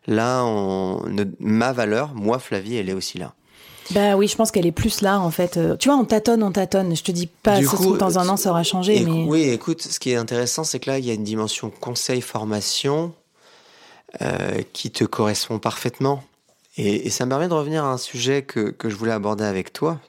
[0.08, 1.02] là, on,
[1.40, 3.34] ma valeur, moi Flavie, elle est aussi là.
[3.92, 5.58] Bah oui, je pense qu'elle est plus là, en fait.
[5.58, 6.96] Euh, Tu vois, on tâtonne, on tâtonne.
[6.96, 9.26] Je te dis pas, Du se coup, dans un an, ça aura changé, mais...
[9.28, 13.14] Oui, écoute, ce qui est intéressant, c'est que là, il y a une dimension conseil-formation
[14.74, 16.24] qui te correspond parfaitement.
[16.78, 19.74] Et, ça me permet de revenir à un sujet que, que je voulais aborder avec
[19.74, 20.00] toi.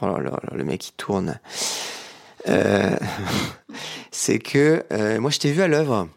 [0.00, 1.40] Oh là là, le mec qui tourne.
[2.48, 2.96] Euh,
[4.10, 6.08] c'est que euh, moi je t'ai vu à l'œuvre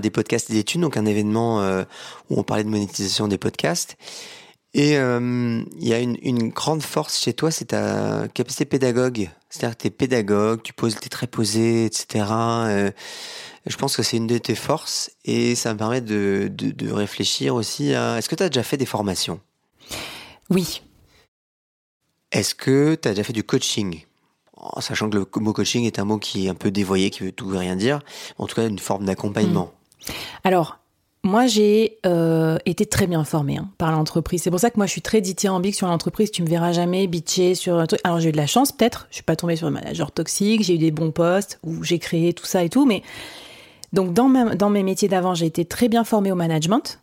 [0.00, 1.84] des podcasts d'études, donc un événement euh,
[2.30, 3.96] où on parlait de monétisation des podcasts.
[4.74, 9.28] Et il y a une, une, grande force chez toi, c'est ta capacité pédagogue.
[9.50, 12.24] C'est-à-dire que tu es pédagogue, tu poses, es très posé, etc.
[13.66, 16.90] je pense que c'est une de tes forces et ça me permet de, de, de
[16.90, 18.16] réfléchir aussi à...
[18.16, 19.40] Est-ce que tu as déjà fait des formations?
[20.48, 20.80] Oui.
[22.30, 24.06] Est-ce que tu as déjà fait du coaching?
[24.80, 27.32] Sachant que le mot coaching est un mot qui est un peu dévoyé, qui veut
[27.32, 28.00] tout et rien dire,
[28.38, 29.72] en tout cas une forme d'accompagnement.
[30.06, 30.12] Hmm.
[30.44, 30.78] Alors,
[31.24, 34.42] moi, j'ai euh, été très bien formée hein, par l'entreprise.
[34.42, 36.32] C'est pour ça que moi, je suis très dithyrambique sur l'entreprise.
[36.32, 38.00] Tu me verras jamais bitcher sur un truc.
[38.02, 39.06] Alors, j'ai eu de la chance, peut-être.
[39.10, 40.64] Je suis pas tombée sur un manager toxique.
[40.64, 42.86] J'ai eu des bons postes où j'ai créé tout ça et tout.
[42.86, 43.02] Mais
[43.92, 46.98] donc, dans, dans mes métiers d'avant, j'ai été très bien formée au management.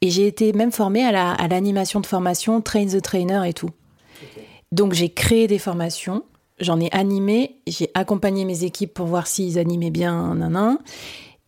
[0.00, 3.70] Et j'ai été même formée à l'animation de formation, train the trainer et tout.
[4.70, 6.22] Donc, j'ai créé des formations
[6.60, 10.78] j'en ai animé, j'ai accompagné mes équipes pour voir s'ils animaient bien, nan,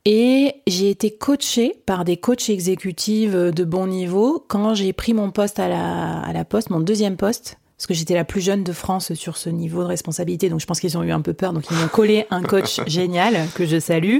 [0.05, 5.31] Et j'ai été coachée par des coachs exécutifs de bon niveau quand j'ai pris mon
[5.31, 8.65] poste à la, à la poste, mon deuxième poste, parce que j'étais la plus jeune
[8.65, 10.49] de France sur ce niveau de responsabilité.
[10.49, 11.53] Donc je pense qu'ils ont eu un peu peur.
[11.53, 14.19] Donc ils m'ont collé un coach génial que je salue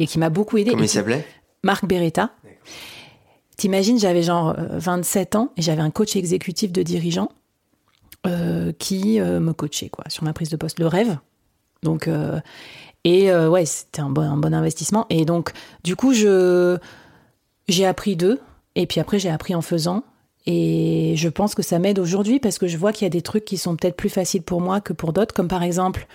[0.00, 0.72] et qui m'a beaucoup aidé.
[0.72, 1.24] Comment il s'appelait?
[1.62, 2.32] Marc Beretta.
[3.56, 7.45] T'imagines, j'avais genre 27 euh, ans et j'avais un coach exécutif de dirigeant euh,
[8.78, 10.78] qui euh, me coachait quoi, sur ma prise de poste.
[10.78, 11.18] Le rêve.
[11.82, 12.40] Donc, euh,
[13.04, 15.06] et ouais, c'était un bon, un bon investissement.
[15.10, 15.52] Et donc,
[15.84, 16.76] du coup, je,
[17.68, 18.40] j'ai appris d'eux.
[18.74, 20.02] Et puis après, j'ai appris en faisant.
[20.46, 23.22] Et je pense que ça m'aide aujourd'hui parce que je vois qu'il y a des
[23.22, 26.06] trucs qui sont peut-être plus faciles pour moi que pour d'autres, comme par exemple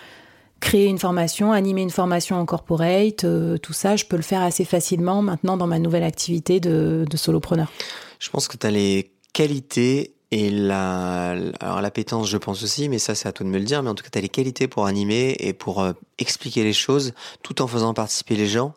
[0.59, 3.25] créer une formation, animer une formation en corporate,
[3.61, 7.17] tout ça, je peux le faire assez facilement maintenant dans ma nouvelle activité de, de
[7.17, 7.71] solopreneur.
[8.19, 12.99] Je pense que tu as les qualités et la, alors l'appétence, je pense aussi, mais
[12.99, 13.83] ça c'est à toi de me le dire.
[13.83, 16.73] Mais en tout cas, tu as les qualités pour animer et pour euh, expliquer les
[16.73, 17.13] choses,
[17.43, 18.73] tout en faisant participer les gens,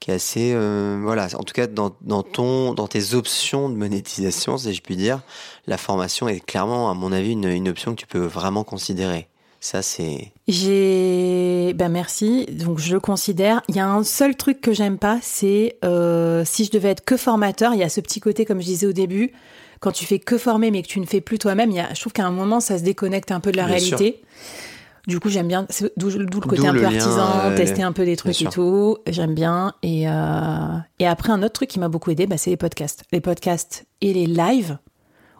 [0.00, 1.28] qui est assez, euh, voilà.
[1.38, 5.22] En tout cas, dans, dans ton, dans tes options de monétisation, si je puis dire,
[5.66, 9.28] la formation est clairement, à mon avis, une, une option que tu peux vraiment considérer.
[9.60, 10.32] Ça, c'est.
[10.48, 11.72] J'ai.
[11.74, 12.46] Ben merci.
[12.46, 13.62] Donc, je le considère.
[13.68, 17.04] Il y a un seul truc que j'aime pas, c'est euh, si je devais être
[17.04, 19.32] que formateur, il y a ce petit côté, comme je disais au début,
[19.82, 22.24] quand tu fais que former mais que tu ne fais plus toi-même, je trouve qu'à
[22.24, 24.22] un moment, ça se déconnecte un peu de la réalité.
[25.08, 25.66] Du coup, j'aime bien,
[25.96, 28.98] d'où le côté un peu artisan, euh, tester un peu des trucs et tout.
[29.08, 29.74] J'aime bien.
[29.82, 33.02] Et, euh, et après, un autre truc qui m'a beaucoup aidé, bah, c'est les podcasts.
[33.10, 34.78] Les podcasts et les lives.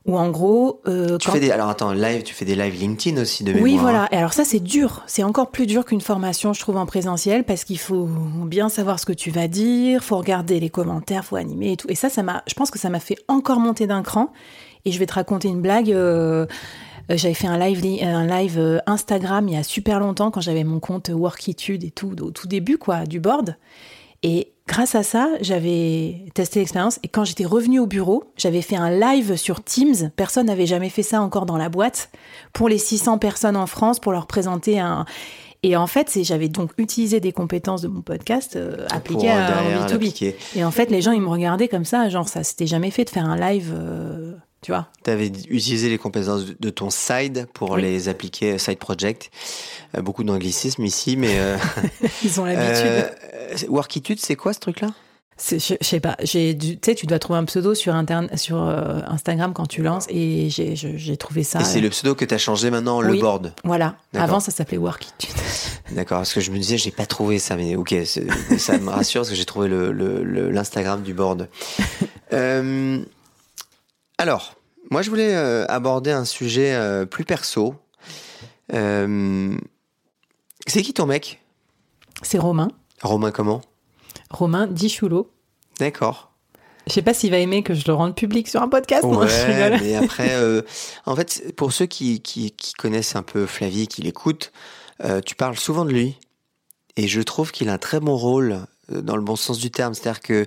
[0.05, 3.21] Ou en gros, euh, tu fais des alors attends live, tu fais des lives LinkedIn
[3.21, 3.63] aussi de mémoire.
[3.63, 4.09] Oui voilà.
[4.11, 7.45] Et alors ça c'est dur, c'est encore plus dur qu'une formation je trouve en présentiel
[7.45, 8.09] parce qu'il faut
[8.45, 11.87] bien savoir ce que tu vas dire, faut regarder les commentaires, faut animer et tout.
[11.89, 14.33] Et ça ça m'a, je pense que ça m'a fait encore monter d'un cran.
[14.85, 15.93] Et je vais te raconter une blague.
[15.93, 16.47] Euh,
[17.11, 20.65] euh j'avais fait un live, un live Instagram il y a super longtemps quand j'avais
[20.65, 23.57] mon compte Workitude et tout au tout début quoi du board.
[24.25, 28.77] Et grâce à ça, j'avais testé l'expérience et quand j'étais revenue au bureau, j'avais fait
[28.77, 30.11] un live sur Teams.
[30.17, 32.11] Personne n'avait jamais fait ça encore dans la boîte
[32.53, 35.05] pour les 600 personnes en France pour leur présenter un.
[35.65, 40.35] Et en fait, j'avais donc utilisé des compétences de mon podcast euh, appliquées à B2B.
[40.57, 43.05] Et en fait, les gens, ils me regardaient comme ça, genre ça s'était jamais fait
[43.05, 43.73] de faire un live.
[43.73, 44.33] Euh,
[44.63, 49.31] tu vois Tu avais utilisé les compétences de ton side pour les appliquer side project.
[49.97, 51.37] Euh, beaucoup d'anglicisme ici, mais
[52.25, 53.69] ils ont l'habitude.
[53.69, 54.89] Workitude, c'est quoi ce truc-là?
[55.51, 57.95] Je, je, sais pas, tu sais, tu dois trouver un pseudo sur,
[58.37, 61.61] sur euh, Instagram quand tu lances et j'ai trouvé ça.
[61.61, 63.53] Et c'est le pseudo que tu as changé maintenant, le board.
[63.65, 63.97] Voilà.
[64.15, 65.35] Avant, ça s'appelait Workitude.
[65.93, 67.95] D'accord, parce que je me disais, j'ai pas trouvé ça, mais ok,
[68.59, 71.49] ça me rassure parce que j'ai trouvé l'Instagram le, du board.
[72.35, 73.05] Euh,
[74.23, 74.55] alors,
[74.91, 76.79] moi, je voulais euh, aborder un sujet
[77.11, 77.75] plus perso.
[78.71, 79.49] c'est
[80.83, 81.41] qui ton mec?
[82.23, 82.69] C'est Romain.
[83.03, 83.61] Romain comment?
[84.31, 85.31] Romain Dichoulot.
[85.79, 86.33] D'accord.
[86.87, 89.05] Je sais pas s'il va aimer que je le rende public sur un podcast.
[89.05, 90.63] Ouais, mais après, euh,
[91.07, 94.53] en fait, pour ceux qui, qui, connaissent un peu Flavie, qui l'écoutent,
[95.05, 96.19] euh, tu parles souvent de lui.
[96.97, 99.71] Et je trouve qu'il a un très bon rôle, euh, dans le bon sens du
[99.71, 99.95] terme.
[99.95, 100.47] C'est-à-dire que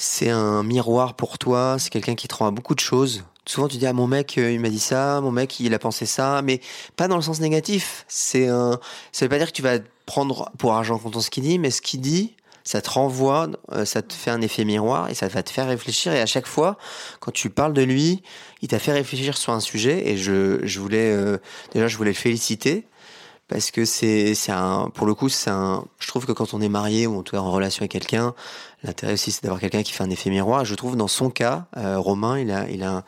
[0.00, 3.22] c'est un miroir pour toi, c'est quelqu'un qui te rend à beaucoup de choses.
[3.44, 6.06] Souvent, tu dis, ah, mon mec, il m'a dit ça, mon mec, il a pensé
[6.06, 6.60] ça, mais
[6.96, 8.06] pas dans le sens négatif.
[8.08, 8.80] C'est un,
[9.12, 11.70] ça veut pas dire que tu vas prendre pour argent comptant ce qu'il dit, mais
[11.70, 12.34] ce qu'il dit,
[12.64, 15.68] ça te renvoie, euh, ça te fait un effet miroir et ça va te faire
[15.68, 16.14] réfléchir.
[16.14, 16.78] Et à chaque fois,
[17.20, 18.22] quand tu parles de lui,
[18.62, 20.08] il t'a fait réfléchir sur un sujet.
[20.08, 21.36] Et je, je voulais, euh,
[21.74, 22.86] déjà, je voulais le féliciter
[23.50, 26.60] parce que c'est c'est un pour le coup c'est un je trouve que quand on
[26.60, 28.32] est marié ou en tout cas en relation avec quelqu'un
[28.84, 30.64] l'intérêt aussi c'est d'avoir quelqu'un qui fait un effet miroir.
[30.64, 33.04] Je trouve dans son cas euh, Romain il a il a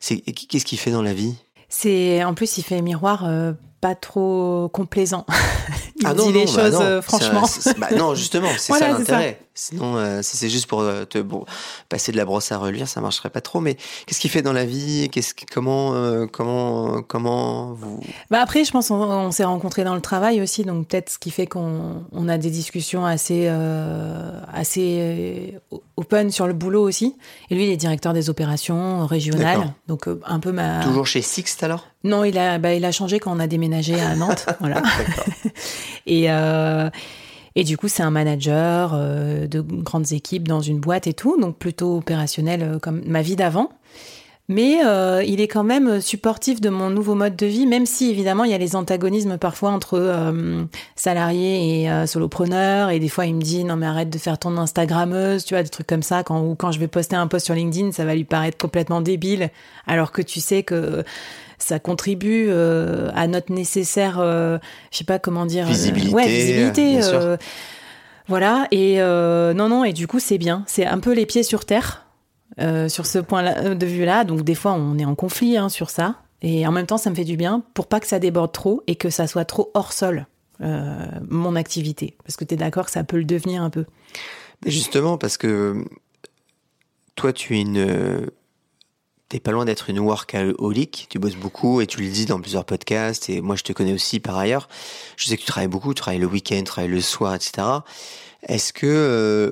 [0.00, 1.34] qu'est-ce qu'il fait dans la vie?
[1.70, 5.26] C'est en plus il fait miroir euh, pas trop complaisant.
[5.98, 7.44] il ah dit les bah choses euh, franchement.
[7.78, 9.40] bah non, justement, c'est ça l'intérêt.
[9.54, 11.46] Sinon, euh, si c'est juste pour euh, te bon,
[11.88, 13.60] passer de la brosse à relire, ça marcherait pas trop.
[13.60, 15.08] Mais qu'est-ce qu'il fait dans la vie?
[15.10, 18.00] Qu'est-ce comment comment comment vous
[18.30, 21.30] Bah après, je pense on, s'est rencontrés dans le travail aussi, donc peut-être ce qui
[21.30, 23.48] fait qu'on on a des discussions assez
[24.52, 25.54] assez
[25.96, 27.16] open sur le boulot aussi.
[27.50, 30.84] Et lui, il est directeur des opérations régionales, donc un peu ma.
[30.84, 31.86] Toujours chez Sixt alors?
[32.06, 34.46] Non, il a bah, il a changé quand on a déménagé à Nantes.
[34.60, 34.82] voilà.
[36.06, 36.88] et, euh,
[37.56, 41.38] et du coup, c'est un manager euh, de grandes équipes dans une boîte et tout,
[41.40, 43.70] donc plutôt opérationnel euh, comme ma vie d'avant.
[44.48, 44.78] Mais
[45.26, 48.52] il est quand même supportif de mon nouveau mode de vie, même si évidemment il
[48.52, 50.32] y a les antagonismes parfois entre
[50.94, 52.90] salariés et solopreneurs.
[52.90, 55.64] Et des fois il me dit non mais arrête de faire ton Instagrammeuse, tu vois
[55.64, 56.22] des trucs comme ça.
[56.22, 59.00] Quand ou quand je vais poster un post sur LinkedIn, ça va lui paraître complètement
[59.00, 59.50] débile,
[59.88, 61.02] alors que tu sais que
[61.58, 64.58] ça contribue euh, à notre nécessaire, euh,
[64.90, 66.14] je sais pas comment dire, euh, visibilité.
[66.14, 67.00] ouais, visibilité.
[68.28, 68.66] voilà.
[68.70, 69.84] Et non, non.
[69.84, 70.64] Et du coup, c'est bien.
[70.66, 72.06] C'est un peu les pieds sur terre
[72.58, 74.24] sur ce point de vue-là.
[74.24, 76.16] Donc des fois, on est en conflit hein, sur ça.
[76.42, 78.82] Et en même temps, ça me fait du bien pour pas que ça déborde trop
[78.86, 80.26] et que ça soit trop hors sol.
[80.60, 83.84] mon activité parce que tu es d'accord ça peut le devenir un peu
[84.64, 85.84] justement parce que
[87.14, 88.30] toi tu es une
[89.28, 92.64] T'es pas loin d'être une workaholic, tu bosses beaucoup et tu le dis dans plusieurs
[92.64, 94.68] podcasts et moi je te connais aussi par ailleurs.
[95.16, 97.66] Je sais que tu travailles beaucoup, tu travailles le week-end, tu travailles le soir, etc.
[98.46, 99.50] Est-ce que euh,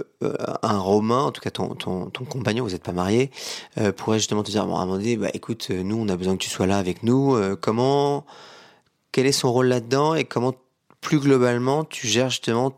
[0.62, 3.32] un Romain, en tout cas ton, ton, ton compagnon, vous n'êtes pas marié,
[3.78, 6.16] euh, pourrait justement te dire, bon, à un moment donné, bah, écoute, nous on a
[6.16, 8.24] besoin que tu sois là avec nous, euh, comment,
[9.10, 10.54] quel est son rôle là-dedans et comment
[11.00, 12.76] plus globalement tu gères justement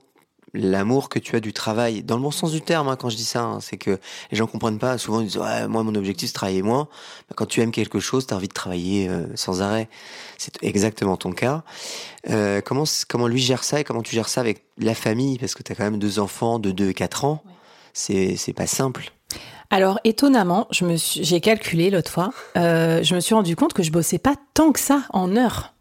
[0.56, 3.16] l'amour que tu as du travail, dans le bon sens du terme, hein, quand je
[3.16, 3.98] dis ça, hein, c'est que
[4.30, 4.98] les gens comprennent pas.
[4.98, 6.88] Souvent, ils disent ouais, moi mon objectif c'est travailler moins.
[7.28, 9.88] Bah, quand tu aimes quelque chose, tu as envie de travailler euh, sans arrêt.
[10.38, 11.62] C'est exactement ton cas.
[12.30, 15.38] Euh, comment comment lui gère ça et comment tu gères ça avec la famille?
[15.38, 17.42] Parce que tu as quand même deux enfants de 2 et 4 ans.
[17.92, 19.12] C'est c'est pas simple.
[19.70, 23.82] Alors étonnamment, je me j'ai calculé l'autre fois, euh, je me suis rendu compte que
[23.82, 25.75] je bossais pas tant que ça en heures.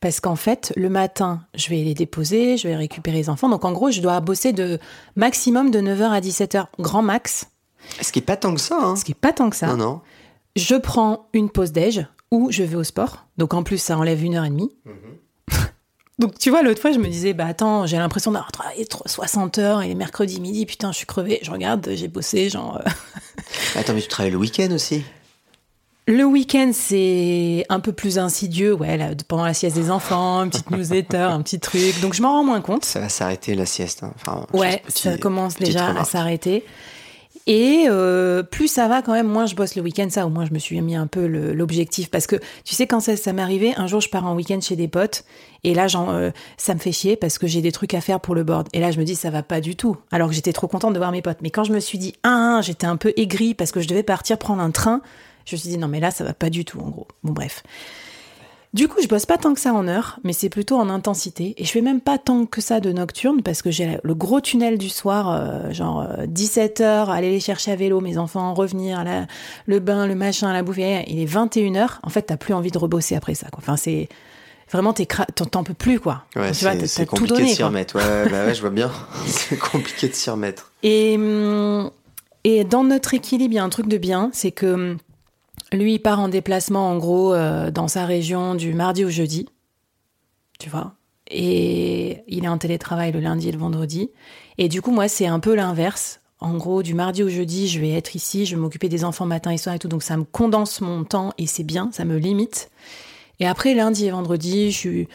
[0.00, 3.48] Parce qu'en fait, le matin, je vais les déposer, je vais récupérer les enfants.
[3.48, 4.78] Donc en gros, je dois bosser de
[5.16, 7.46] maximum de 9h à 17h, grand max.
[8.00, 8.78] Ce qui n'est pas tant que ça.
[8.80, 8.96] Hein.
[8.96, 9.66] Ce qui n'est pas tant que ça.
[9.68, 10.00] Non, non.
[10.56, 13.26] Je prends une pause déj ou je vais au sport.
[13.38, 14.70] Donc en plus, ça enlève une heure et demie.
[14.84, 14.94] Mhm.
[16.18, 19.58] Donc tu vois, l'autre fois, je me disais, bah attends, j'ai l'impression d'avoir travaillé 60
[19.58, 21.38] heures et mercredi midi, putain, je suis crevée.
[21.42, 22.80] Je regarde, j'ai bossé, genre.
[22.84, 22.90] Euh.
[23.76, 25.02] attends, mais tu travailles le week-end aussi
[26.08, 28.98] le week-end, c'est un peu plus insidieux, ouais,
[29.28, 32.00] pendant la sieste des enfants, une petite newsletter, un petit truc.
[32.00, 32.86] Donc je m'en rends moins compte.
[32.86, 34.02] Ça va s'arrêter la sieste.
[34.02, 34.14] Hein.
[34.16, 36.64] Enfin, ouais, ça commence déjà à s'arrêter.
[37.46, 40.46] Et euh, plus ça va quand même, moins je bosse le week-end, ça au moins
[40.46, 42.10] je me suis mis un peu l'objectif.
[42.10, 44.60] Parce que tu sais, quand ça, ça m'est arrivé, un jour je pars en week-end
[44.62, 45.24] chez des potes,
[45.62, 48.20] et là genre, euh, ça me fait chier parce que j'ai des trucs à faire
[48.20, 48.68] pour le board.
[48.72, 49.98] Et là je me dis, ça va pas du tout.
[50.10, 51.38] Alors que j'étais trop contente de voir mes potes.
[51.42, 54.02] Mais quand je me suis dit, ah, j'étais un peu aigrie parce que je devais
[54.02, 55.02] partir prendre un train,
[55.48, 57.08] je me suis dit non mais là ça va pas du tout en gros.
[57.22, 57.62] Bon bref.
[58.74, 61.54] Du coup, je bosse pas tant que ça en heure, mais c'est plutôt en intensité.
[61.56, 64.42] Et je fais même pas tant que ça de nocturne parce que j'ai le gros
[64.42, 69.02] tunnel du soir, euh, genre 17h, euh, aller les chercher à vélo, mes enfants, revenir,
[69.64, 70.76] le bain, le machin, la bouffe.
[70.76, 71.98] Il est 21h.
[72.02, 73.48] En fait, t'as plus envie de rebosser après ça.
[73.48, 73.60] Quoi.
[73.62, 74.10] Enfin, c'est
[74.70, 76.24] vraiment, t'en peux plus, quoi.
[76.36, 77.96] Ouais, c'est compliqué de s'y remettre.
[77.96, 78.90] Ouais, bah ouais, je vois bien.
[79.26, 80.72] c'est compliqué de s'y remettre.
[80.82, 81.90] Et, hum,
[82.44, 84.98] et dans notre équilibre, il y a un truc de bien, c'est que hum,
[85.72, 89.46] lui, il part en déplacement, en gros, euh, dans sa région du mardi au jeudi.
[90.58, 90.94] Tu vois
[91.30, 94.10] Et il est en télétravail le lundi et le vendredi.
[94.56, 96.20] Et du coup, moi, c'est un peu l'inverse.
[96.40, 99.26] En gros, du mardi au jeudi, je vais être ici, je vais m'occuper des enfants
[99.26, 99.88] matin et soir et tout.
[99.88, 102.70] Donc, ça me condense mon temps et c'est bien, ça me limite.
[103.40, 105.08] Et après, lundi et vendredi, je suis,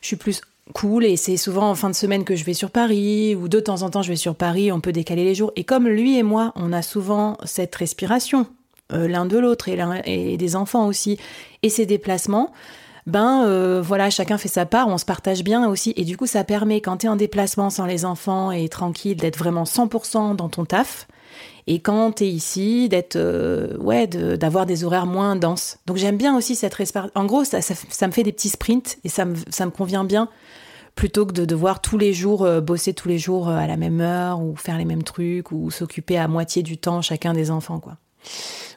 [0.00, 0.40] je suis plus
[0.74, 3.58] cool et c'est souvent en fin de semaine que je vais sur Paris ou de
[3.58, 5.52] temps en temps je vais sur Paris, on peut décaler les jours.
[5.56, 8.46] Et comme lui et moi, on a souvent cette respiration
[8.90, 11.18] l'un de l'autre et, et, des enfants aussi,
[11.62, 12.52] et ses déplacements,
[13.08, 16.26] ben euh, voilà, chacun fait sa part, on se partage bien aussi, et du coup
[16.26, 20.36] ça permet quand tu es en déplacement sans les enfants et tranquille d'être vraiment 100%
[20.36, 21.08] dans ton taf,
[21.66, 25.78] et quand tu es ici d'être euh, ouais d'avoir des horaires moins denses.
[25.86, 26.74] Donc j'aime bien aussi cette.
[27.14, 30.04] En gros, ça, ça, me fait des petits sprints et ça me, ça me convient
[30.04, 30.28] bien
[30.94, 34.40] plutôt que de devoir tous les jours bosser tous les jours à la même heure
[34.40, 37.96] ou faire les mêmes trucs ou s'occuper à moitié du temps chacun des enfants quoi.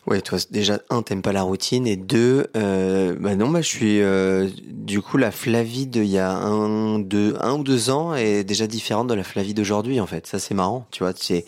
[0.08, 3.68] Ouais, toi, déjà, un, t'aimes pas la routine, et deux, euh, bah non, bah, je
[3.68, 8.16] suis, euh, du coup, la Flavie d'il y a un, deux, un ou deux ans
[8.16, 10.26] est déjà différente de la Flavie d'aujourd'hui, en fait.
[10.26, 11.14] Ça, c'est marrant, tu vois.
[11.14, 11.44] Tu,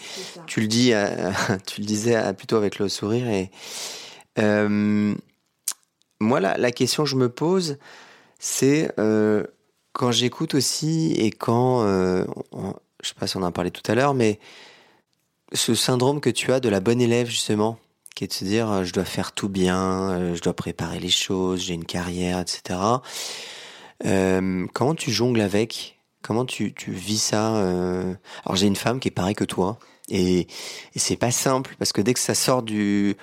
[0.45, 0.93] tu le dis,
[1.65, 3.49] tu le disais plutôt avec le sourire, et
[4.39, 5.15] euh,
[6.19, 7.77] moi, la, la, question que je me pose,
[8.39, 9.43] c'est euh,
[9.93, 13.71] quand j'écoute aussi et quand, euh, on, je sais pas si on en a parlé
[13.71, 14.39] tout à l'heure, mais
[15.53, 17.77] ce syndrome que tu as de la bonne élève, justement,
[18.15, 20.99] qui est de se dire euh, je dois faire tout bien, euh, je dois préparer
[20.99, 22.79] les choses, j'ai une carrière, etc.
[24.05, 25.99] Euh, comment tu jongles avec?
[26.21, 28.13] Comment tu, tu vis ça euh...
[28.45, 29.77] Alors j'ai une femme qui est pareille que toi
[30.09, 30.41] et,
[30.95, 33.17] et c'est pas simple parce que dès que ça sort du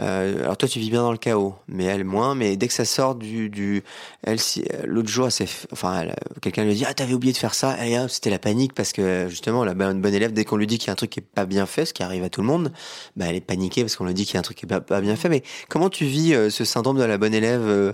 [0.00, 2.34] euh, alors toi tu vis bien dans le chaos, mais elle moins.
[2.34, 3.82] Mais dès que ça sort du, du
[4.22, 6.06] elle, si, l'autre jour, c'est, enfin,
[6.42, 9.28] quelqu'un lui dit ah t'avais oublié de faire ça, et c'était la panique parce que
[9.28, 11.22] justement la bonne, élève dès qu'on lui dit qu'il y a un truc qui est
[11.22, 12.72] pas bien fait, ce qui arrive à tout le monde,
[13.16, 14.68] bah elle est paniquée parce qu'on lui dit qu'il y a un truc qui est
[14.68, 15.28] pas, pas bien fait.
[15.28, 17.92] Mais comment tu vis euh, ce syndrome de la bonne élève euh,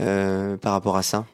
[0.00, 1.26] euh par rapport à ça?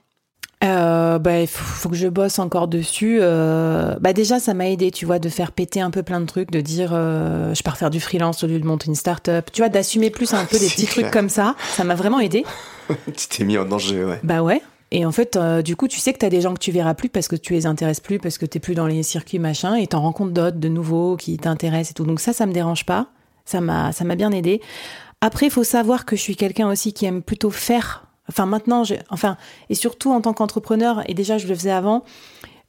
[0.65, 3.19] Euh, bah, il faut, faut, que je bosse encore dessus.
[3.21, 6.27] Euh, bah déjà, ça m'a aidé, tu vois, de faire péter un peu plein de
[6.27, 9.51] trucs, de dire euh, je pars faire du freelance au lieu de monter une start-up.
[9.53, 11.05] Tu vois, d'assumer plus un peu des petits clair.
[11.05, 11.55] trucs comme ça.
[11.71, 12.45] Ça m'a vraiment aidé.
[13.17, 14.21] tu t'es mis en danger, ouais.
[14.25, 14.61] Bah ouais.
[14.91, 16.73] Et en fait, euh, du coup, tu sais que tu as des gens que tu
[16.73, 19.39] verras plus parce que tu les intéresses plus, parce que tu plus dans les circuits
[19.39, 22.05] machin, et t'en rencontres d'autres, de nouveaux, qui t'intéressent et tout.
[22.05, 23.07] Donc ça, ça me dérange pas.
[23.45, 24.61] Ça m'a, ça m'a bien aidé.
[25.21, 28.85] Après, il faut savoir que je suis quelqu'un aussi qui aime plutôt faire Enfin, maintenant,
[28.85, 29.37] je, enfin,
[29.71, 32.05] et surtout en tant qu'entrepreneur, et déjà je le faisais avant,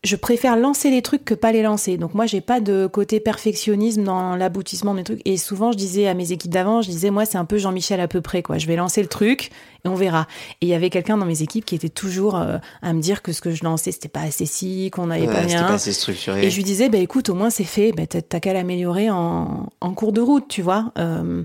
[0.03, 1.97] je préfère lancer les trucs que pas les lancer.
[1.97, 5.22] Donc moi, j'ai pas de côté perfectionnisme dans l'aboutissement des trucs.
[5.26, 7.99] Et souvent, je disais à mes équipes d'avant, je disais moi, c'est un peu Jean-Michel
[7.99, 8.57] à peu près quoi.
[8.57, 9.51] Je vais lancer le truc
[9.84, 10.28] et on verra.
[10.62, 13.22] Et il y avait quelqu'un dans mes équipes qui était toujours euh, à me dire
[13.22, 15.64] que ce que je lançais, c'était pas assez si, qu'on n'avait ouais, pas bien.
[15.64, 16.45] Pas assez structuré.
[16.45, 17.91] Et je lui disais, bah écoute, au moins c'est fait.
[17.91, 20.93] Bah, t'as qu'à l'améliorer en, en cours de route, tu vois.
[20.97, 21.43] Euh,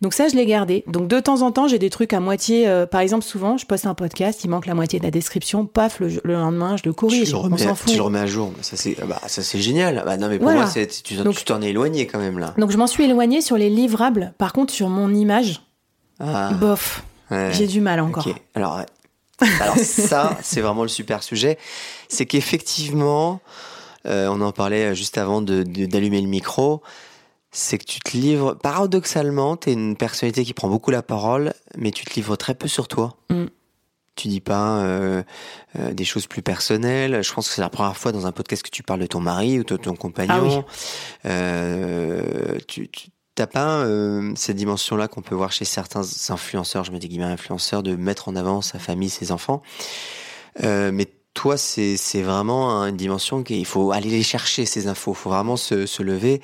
[0.00, 0.82] donc ça, je l'ai gardé.
[0.86, 2.66] Donc de temps en temps, j'ai des trucs à moitié.
[2.66, 5.66] Euh, par exemple, souvent, je poste un podcast, il manque la moitié de la description.
[5.66, 7.26] Paf, le, le lendemain, je le corrige.
[7.26, 7.90] Tu le remets, on s'en fout.
[7.90, 8.52] Tu le remets à jour.
[8.62, 10.02] Ça c'est, bah, ça c'est génial.
[10.06, 10.60] Bah, non, mais pour Voilà.
[10.62, 12.54] moi, tu Donc- tu t'en es éloigné quand même là.
[12.56, 14.32] Donc je m'en suis éloignée sur les livrables.
[14.38, 15.60] Par contre, sur mon image,
[16.18, 17.50] Ah, bof, ouais.
[17.52, 18.26] j'ai du mal encore.
[18.26, 18.34] Ok.
[18.54, 18.80] Alors,
[19.76, 21.58] ça, c'est vraiment le super sujet.
[22.08, 23.40] C'est qu'effectivement,
[24.06, 26.82] euh, on en parlait juste avant de, de- d'allumer le micro.
[27.52, 31.52] C'est que tu te livres, paradoxalement, tu es une personnalité qui prend beaucoup la parole,
[31.76, 33.16] mais tu te livres très peu sur toi.
[33.28, 33.46] Mm.
[34.16, 35.22] Tu dis pas euh,
[35.78, 37.22] euh, des choses plus personnelles.
[37.24, 39.20] Je pense que c'est la première fois dans un podcast que tu parles de ton
[39.20, 40.34] mari ou de ton compagnon.
[40.34, 40.76] Ah oui.
[41.26, 43.08] Euh, tu, tu
[43.40, 47.24] t'as pas euh, cette dimension-là qu'on peut voir chez certains influenceurs, je mets des guillemets
[47.24, 49.62] influenceurs, de mettre en avant sa famille, ses enfants.
[50.62, 55.12] Euh, mais toi, c'est c'est vraiment une dimension qu'il faut aller les chercher ces infos.
[55.12, 56.42] Il faut vraiment se, se lever.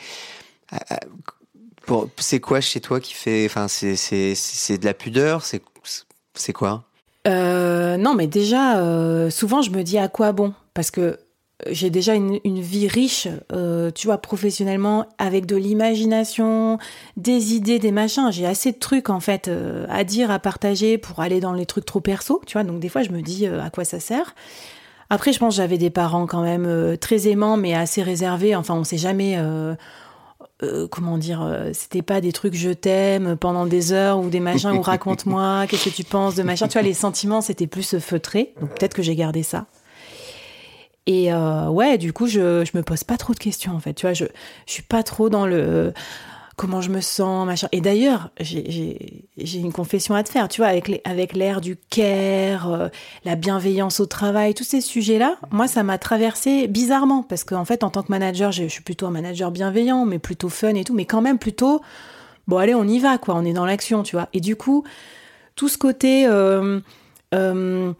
[2.18, 6.82] C'est quoi chez toi qui fait, enfin, c'est de la pudeur, c'est quoi?
[7.28, 10.52] Euh, non, mais déjà, euh, souvent, je me dis à quoi bon?
[10.74, 11.18] Parce que
[11.68, 16.78] j'ai déjà une, une vie riche, euh, tu vois, professionnellement, avec de l'imagination,
[17.16, 18.30] des idées, des machins.
[18.30, 19.50] J'ai assez de trucs, en fait,
[19.88, 22.64] à dire, à partager pour aller dans les trucs trop perso, tu vois.
[22.64, 24.34] Donc, des fois, je me dis à quoi ça sert?
[25.08, 28.56] Après, je pense que j'avais des parents quand même très aimants, mais assez réservés.
[28.56, 29.38] Enfin, on sait jamais...
[30.62, 34.40] euh, comment dire, euh, c'était pas des trucs je t'aime pendant des heures ou des
[34.40, 36.66] machins ou raconte-moi, qu'est-ce que tu penses de machin.
[36.66, 38.54] Tu vois, les sentiments, c'était plus feutré.
[38.60, 39.66] Donc peut-être que j'ai gardé ça.
[41.06, 43.94] Et euh, ouais, du coup, je, je me pose pas trop de questions en fait.
[43.94, 44.24] Tu vois, je,
[44.66, 45.92] je suis pas trop dans le
[46.56, 47.68] comment je me sens, machin.
[47.72, 50.48] Et d'ailleurs, j'ai- une confession à te faire.
[50.48, 52.88] Tu vois, avec les- avec l'air du care, euh,
[53.24, 57.84] la bienveillance au travail, tous ces sujets-là, moi, ça m'a traversé bizarrement parce qu'en fait,
[57.84, 60.84] en tant que manager, je, je suis plutôt un manager bienveillant, mais plutôt fun et
[60.84, 61.82] tout, mais quand même plutôt
[62.48, 63.34] bon, allez, on y va, quoi.
[63.34, 64.28] On est dans l'action, tu vois.
[64.32, 64.84] Et du coup,
[65.56, 66.80] tout ce côté euh,
[67.34, 67.92] euh,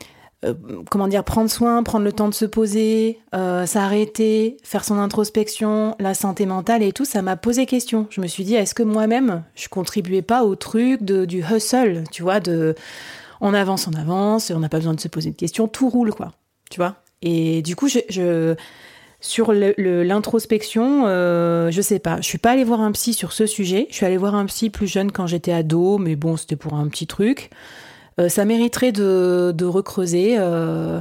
[0.45, 0.55] euh,
[0.91, 5.97] comment dire, prendre soin, prendre le temps de se poser, euh, s'arrêter, faire son introspection,
[5.99, 8.07] la santé mentale et tout, ça m'a posé question.
[8.11, 12.05] Je me suis dit, est-ce que moi-même, je contribuais pas au truc de, du hustle,
[12.13, 12.75] tu vois, de
[13.41, 16.13] on avance, on avance, on n'a pas besoin de se poser de questions, tout roule,
[16.13, 16.33] quoi,
[16.71, 16.97] tu vois.
[17.23, 17.89] Et du coup,
[19.21, 22.19] sur le- le- l'introspection, euh, je sais pas.
[22.21, 23.87] Je suis pas allée voir un psy sur ce sujet.
[23.91, 26.75] Je suis allée voir un psy plus jeune quand j'étais ado, mais bon, c'était pour
[26.75, 27.51] un petit truc.
[28.19, 31.01] Euh, ça mériterait de, de recreuser euh,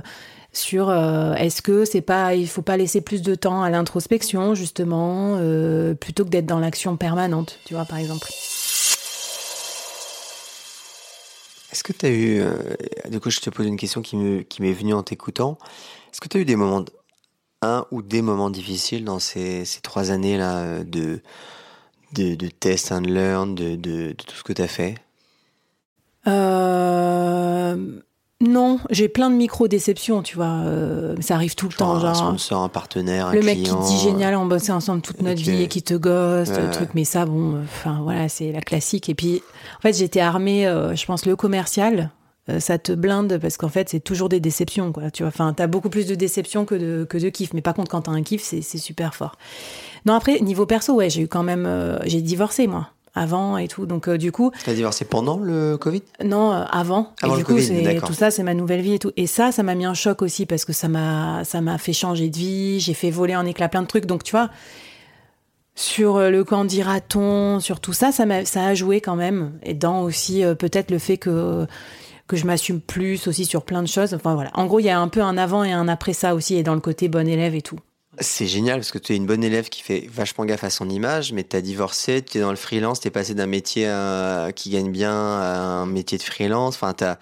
[0.51, 4.55] sur euh, est-ce que c'est pas il faut pas laisser plus de temps à l'introspection
[4.55, 5.37] justement
[5.99, 8.27] plutôt que d'être dans l'action permanente, tu vois par exemple.
[11.71, 12.57] Est-ce que tu as eu, euh,
[13.09, 15.57] du coup, je te pose une question qui me qui m'est venue en t'écoutant.
[16.11, 16.85] Est-ce que tu as eu des moments,
[17.61, 21.21] un ou des moments difficiles dans ces, ces trois années là de
[22.13, 24.95] de, de test and learn, de, de, de tout ce que tu as fait?
[26.27, 27.75] Euh,
[28.41, 30.61] non, j'ai plein de micro-déceptions, tu vois.
[30.65, 32.15] euh, ça arrive tout le temps, un genre.
[32.15, 35.41] sponsor, un partenaire, un Le mec qui te dit génial, on bossait ensemble toute notre
[35.41, 39.09] vie et qui te gosse, Ouais, truc, mais ça, bon, enfin voilà, c'est la classique.
[39.09, 39.41] Et puis,
[39.77, 42.11] en fait, j'étais armée, euh, je pense, le commercial,
[42.49, 45.09] euh, ça te blinde parce qu'en fait, c'est toujours des déceptions, quoi.
[45.11, 47.53] Tu vois, enfin, t'as beaucoup plus de déceptions que de, que de kiff.
[47.53, 49.37] Mais par contre, quand t'as un kiff, c'est super fort.
[50.05, 53.67] Non, après, niveau perso, ouais, j'ai eu quand même, euh, j'ai divorcé, moi, avant et
[53.67, 53.85] tout.
[53.85, 56.03] Donc, euh, du coup, T'as divorcé pendant le Covid?
[56.23, 57.13] Non, euh, avant.
[57.21, 58.07] Avant et le du coup, Covid, c'est d'accord.
[58.09, 59.11] tout ça, c'est ma nouvelle vie et tout.
[59.17, 61.93] Et ça, ça m'a mis un choc aussi parce que ça m'a, ça m'a fait
[61.93, 62.79] changer de vie.
[62.79, 64.05] J'ai fait voler en éclats plein de trucs.
[64.05, 64.49] Donc, tu vois,
[65.75, 69.59] sur euh, le camp dira-t-on, sur tout ça, ça, m'a, ça a joué quand même.
[69.63, 71.67] Et dans aussi euh, peut-être le fait que
[72.27, 74.15] que je m'assume plus aussi sur plein de choses.
[74.15, 74.49] Enfin voilà.
[74.55, 76.63] En gros, il y a un peu un avant et un après ça aussi, et
[76.63, 77.79] dans le côté bon élève et tout.
[78.19, 80.89] C'est génial parce que tu es une bonne élève qui fait vachement gaffe à son
[80.89, 83.87] image, mais tu as divorcé, tu es dans le freelance, tu es passé d'un métier
[83.87, 86.75] à- qui gagne bien à un métier de freelance.
[86.75, 87.17] Enfin, t'as-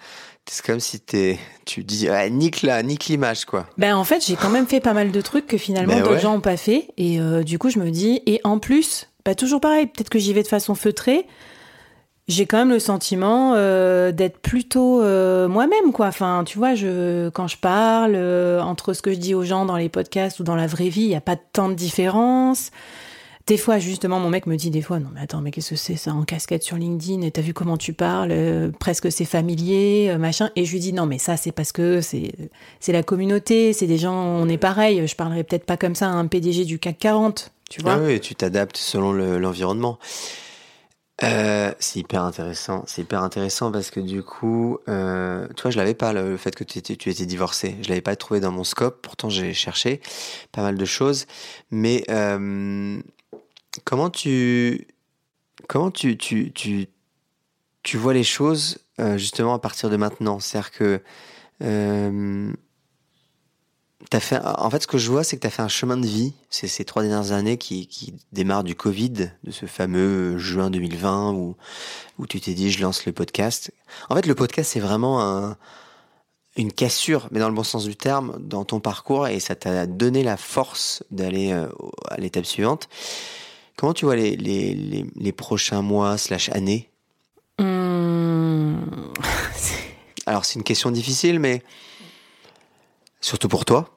[0.48, 3.66] c'est comme si t'es, tu dis, ah, nique, la, nique l'image, quoi.
[3.78, 6.14] Ben en fait, j'ai quand même fait pas mal de trucs que finalement Ben d'autres
[6.16, 6.20] ouais.
[6.20, 6.88] gens ont pas fait.
[6.98, 10.18] Et euh, du coup, je me dis, et en plus, bah, toujours pareil, peut-être que
[10.18, 11.26] j'y vais de façon feutrée.
[12.26, 16.06] J'ai quand même le sentiment euh, d'être plutôt euh, moi-même, quoi.
[16.06, 19.66] Enfin, tu vois, je, quand je parle, euh, entre ce que je dis aux gens
[19.66, 22.70] dans les podcasts ou dans la vraie vie, il n'y a pas tant de différence.
[23.46, 25.76] Des fois, justement, mon mec me dit des fois, non mais attends, mais qu'est-ce que
[25.76, 28.32] c'est ça en casquette sur LinkedIn Et t'as vu comment tu parles
[28.80, 30.48] Presque c'est familier, machin.
[30.56, 32.32] Et je lui dis non, mais ça c'est parce que c'est
[32.80, 35.06] c'est la communauté, c'est des gens, on est pareil.
[35.06, 37.96] Je parlerai peut-être pas comme ça à un PDG du CAC 40, tu vois.
[37.96, 39.98] Ah oui, tu t'adaptes selon le- l'environnement.
[41.22, 42.84] Euh, c'est hyper intéressant.
[42.86, 46.54] C'est hyper intéressant parce que du coup, euh, tu vois, je l'avais pas le, fait
[46.54, 47.76] que tu étais, divorcé.
[47.82, 49.00] Je l'avais pas trouvé dans mon scope.
[49.02, 50.00] Pourtant, j'ai cherché
[50.50, 51.26] pas mal de choses.
[51.70, 53.00] Mais euh,
[53.84, 54.88] comment tu,
[55.68, 58.78] comment tu, tu, tu, vois les choses
[59.16, 60.40] justement à partir de maintenant?
[60.40, 61.00] C'est-à-dire que
[64.14, 65.96] euh, fait, en fait, ce que je vois, c'est que tu as fait un chemin
[65.96, 70.38] de vie ces, ces trois dernières années qui, qui démarrent du Covid, de ce fameux
[70.38, 71.56] juin 2020 où,
[72.18, 73.72] où tu t'es dit je lance le podcast.
[74.08, 75.56] En fait, le podcast, c'est vraiment un,
[76.56, 79.86] une cassure, mais dans le bon sens du terme, dans ton parcours et ça t'a
[79.86, 81.68] donné la force d'aller euh,
[82.08, 82.88] à l'étape suivante.
[83.76, 86.88] Comment tu vois les, les, les, les prochains mois slash années?
[87.58, 89.12] Hum,
[90.26, 91.62] Alors, c'est une question difficile, mais
[93.20, 93.93] surtout pour toi.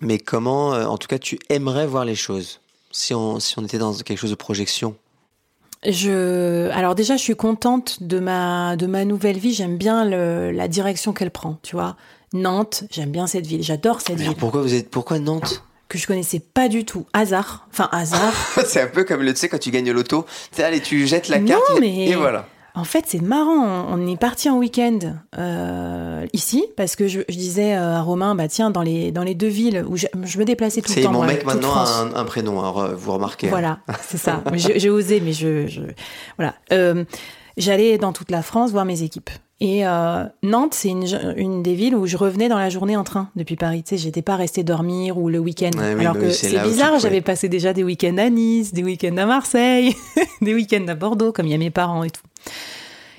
[0.00, 3.64] Mais comment, euh, en tout cas, tu aimerais voir les choses si on, si on
[3.64, 4.96] était dans quelque chose de projection?
[5.86, 9.54] Je, alors déjà, je suis contente de ma, de ma nouvelle vie.
[9.54, 11.96] J'aime bien le- la direction qu'elle prend, tu vois.
[12.34, 13.62] Nantes, j'aime bien cette ville.
[13.62, 15.62] J'adore cette Mais ville pourquoi vous êtes, pourquoi Nantes?
[15.88, 17.06] Que je connaissais pas du tout.
[17.12, 18.32] Hasard, enfin hasard.
[18.66, 20.80] C'est un peu comme le, tu sais, quand tu gagnes le loto, tu sais, allez,
[20.80, 22.46] tu jettes la Non, carte et- mais- et voilà.
[22.74, 23.86] En fait, c'est marrant.
[23.90, 24.98] On est parti en week-end
[25.38, 29.22] euh, ici parce que je, je disais euh, à Romain, bah tiens, dans les dans
[29.24, 31.12] les deux villes où je, je me déplaçais tout le C'est temps.
[31.12, 33.48] mon moi, mec maintenant un, un prénom, euh, vous remarquez.
[33.48, 33.50] hein.
[33.50, 34.42] Voilà, c'est ça.
[34.54, 35.82] J'ai j'ai osé, mais je, je
[36.38, 36.54] voilà.
[36.72, 37.04] Euh,
[37.56, 39.28] J'allais dans toute la France voir mes équipes.
[39.62, 41.06] Et euh, Nantes, c'est une,
[41.36, 43.82] une des villes où je revenais dans la journée en train depuis Paris.
[43.82, 45.70] Tu sais, j'étais pas restée dormir ou le week-end.
[45.76, 49.26] Ouais, Alors que c'est bizarre, j'avais passé déjà des week-ends à Nice, des week-ends à
[49.26, 49.94] Marseille,
[50.40, 52.22] des week-ends à Bordeaux, comme il y a mes parents et tout.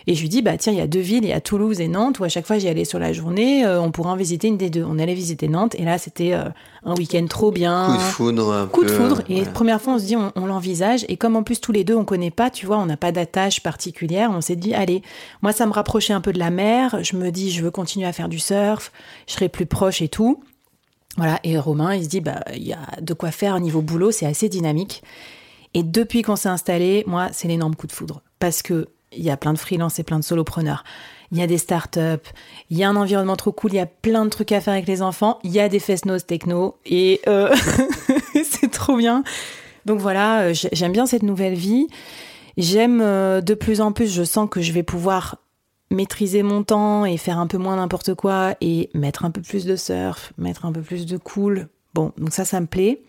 [0.08, 1.80] Et je lui dis, bah tiens, il y a deux villes, il y a Toulouse
[1.80, 4.16] et Nantes, où à chaque fois j'y allais sur la journée, euh, on pourrait en
[4.16, 4.84] visiter une des deux.
[4.84, 6.46] On allait visiter Nantes, et là c'était euh,
[6.84, 7.88] un week-end trop bien.
[7.88, 8.54] Coup de foudre.
[8.54, 9.22] un Coup de foudre.
[9.30, 9.46] Et ouais.
[9.46, 11.06] la première fois, on se dit, on, on l'envisage.
[11.08, 13.12] Et comme en plus, tous les deux, on connaît pas, tu vois, on n'a pas
[13.12, 15.02] d'attache particulière, on s'est dit, allez,
[15.42, 17.04] moi, ça me rapprochait un peu de la mer.
[17.04, 18.92] Je me dis, je veux continuer à faire du surf.
[19.28, 20.44] Je serai plus proche et tout.
[21.18, 21.40] Voilà.
[21.44, 24.12] Et Romain, il se dit, bah, il y a de quoi faire au niveau boulot.
[24.12, 25.04] C'est assez dynamique.
[25.74, 28.22] Et depuis qu'on s'est installé, moi, c'est l'énorme coup de foudre.
[28.40, 30.84] Parce que il y a plein de freelance et plein de solopreneurs.
[31.32, 32.28] Il y a des startups,
[32.70, 34.74] il y a un environnement trop cool, il y a plein de trucs à faire
[34.74, 37.56] avec les enfants, il y a des fest-noz techno et euh,
[38.44, 39.24] c'est trop bien.
[39.86, 41.88] Donc voilà, euh, j'ai- j'aime bien cette nouvelle vie.
[42.58, 45.38] J'aime euh, de plus en plus, je sens que je vais pouvoir
[45.90, 49.66] maîtriser mon temps et faire un peu moins n'importe quoi et mettre un peu plus
[49.66, 51.70] de surf, mettre un peu plus de cool.
[51.94, 53.02] Bon, donc ça, ça me plaît.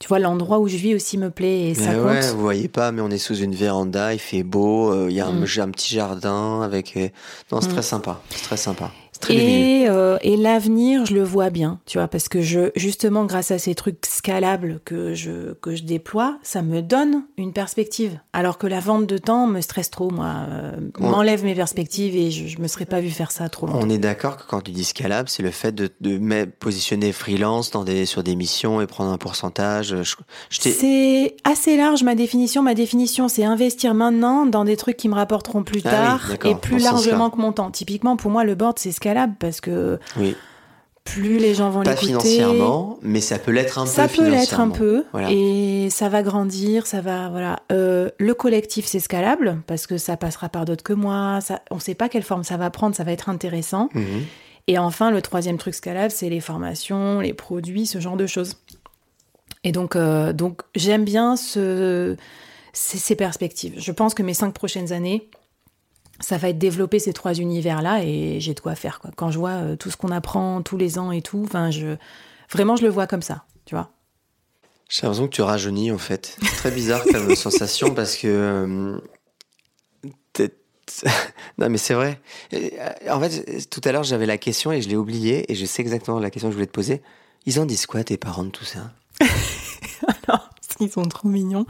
[0.00, 2.04] Tu vois, l'endroit où je vis aussi me plaît et ça Mais compte.
[2.06, 5.14] ouais, vous voyez pas, mais on est sous une véranda, il fait beau, euh, il
[5.14, 5.44] y a un, Mm.
[5.60, 6.96] un petit jardin avec.
[6.96, 7.08] euh,
[7.52, 7.72] Non, c'est Mm.
[7.72, 8.20] très sympa.
[8.30, 8.90] C'est très sympa.
[9.20, 9.34] Très.
[9.34, 13.50] Et, euh, et l'avenir, je le vois bien, tu vois, parce que je, justement, grâce
[13.50, 18.18] à ces trucs scalables que je, que je déploie, ça me donne une perspective.
[18.32, 21.08] Alors que la vente de temps me stresse trop, moi, euh, Ouais.
[21.10, 23.80] m'enlève mes perspectives et je, je me serais pas vu faire ça trop longtemps.
[23.82, 27.12] On est d'accord que quand tu dis scalable, c'est le fait de, de mettre- positionner
[27.12, 29.94] freelance dans des, sur des missions et prendre un pourcentage.
[30.02, 30.14] Je,
[30.48, 32.62] je t'ai- C'est assez large ma définition.
[32.62, 35.88] Ma définition, c'est investir maintenant dans des trucs qui me rapporteront plus Ah
[36.24, 37.70] oui, tard et plus largement que mon temps.
[37.70, 40.36] Typiquement, pour moi, le board, c'est scalable parce que oui,
[41.04, 42.06] plus les gens vont pas l'écouter.
[42.08, 44.16] financièrement, mais ça peut l'être un Ça peu.
[44.16, 45.28] peut l'être un peu Voilà.
[45.30, 47.60] et ça va grandir, ça va voilà.
[47.72, 51.40] Euh, le collectif c'est scalable parce que ça passera par d'autres que moi.
[51.40, 53.88] Ça, on sait pas quelle forme ça va prendre, ça va être intéressant.
[53.94, 54.24] Mhm.
[54.68, 58.56] Et enfin le troisième truc scalable c'est les formations, les produits, ce genre de choses.
[59.64, 62.16] Et donc euh, donc j'aime bien ce,
[62.72, 63.74] ces, ces perspectives.
[63.78, 65.28] Je pense que mes cinq prochaines années
[66.20, 69.00] ça va être développer ces trois univers-là et j'ai de quoi faire.
[69.00, 69.10] Quoi.
[69.16, 71.96] Quand je vois euh, tout ce qu'on apprend tous les ans et tout, je,
[72.52, 73.90] vraiment, je le vois comme ça, tu vois.
[74.88, 76.36] J'ai l'impression que tu rajeunis en fait.
[76.42, 78.26] C'est très bizarre comme sensation parce que.
[78.26, 78.98] euh,
[81.58, 82.20] non mais c'est vrai.
[82.52, 82.68] Euh,
[83.10, 85.82] En fait, tout à l'heure j'avais la question et je l'ai oubliée et je sais
[85.82, 87.00] exactement la question que je voulais te poser.
[87.46, 88.90] Ils en disent quoi tes parents de tout ça?
[90.26, 90.50] Alors,
[90.80, 91.64] ils sont trop mignons.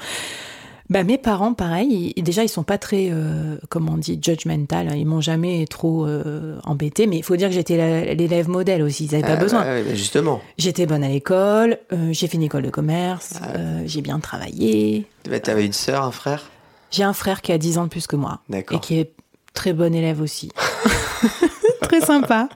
[0.91, 4.89] Bah, mes parents, pareil, ils- déjà, ils sont pas très, euh, comment on dit, judgmental.
[4.89, 4.95] hein.
[4.97, 7.07] Ils m'ont jamais trop euh, embêté.
[7.07, 9.05] Mais il faut dire que j'étais l'élève modèle aussi.
[9.05, 9.63] Ils n'avaient pas Ah, besoin.
[9.65, 10.41] ouais, justement.
[10.59, 11.79] J'étais bonne à l'école.
[11.93, 13.35] euh, j'ai fait une école de commerce.
[13.41, 13.51] Ah.
[13.57, 15.07] euh, j'ai bien travaillé.
[15.31, 16.51] Bah, T'avais une sœur, un frère?
[16.91, 18.41] J'ai un frère qui a 10 ans de plus que moi.
[18.49, 18.81] Et D'accord.
[18.81, 19.13] qui est
[19.55, 20.51] très bon élève aussi.
[21.83, 22.49] très sympa.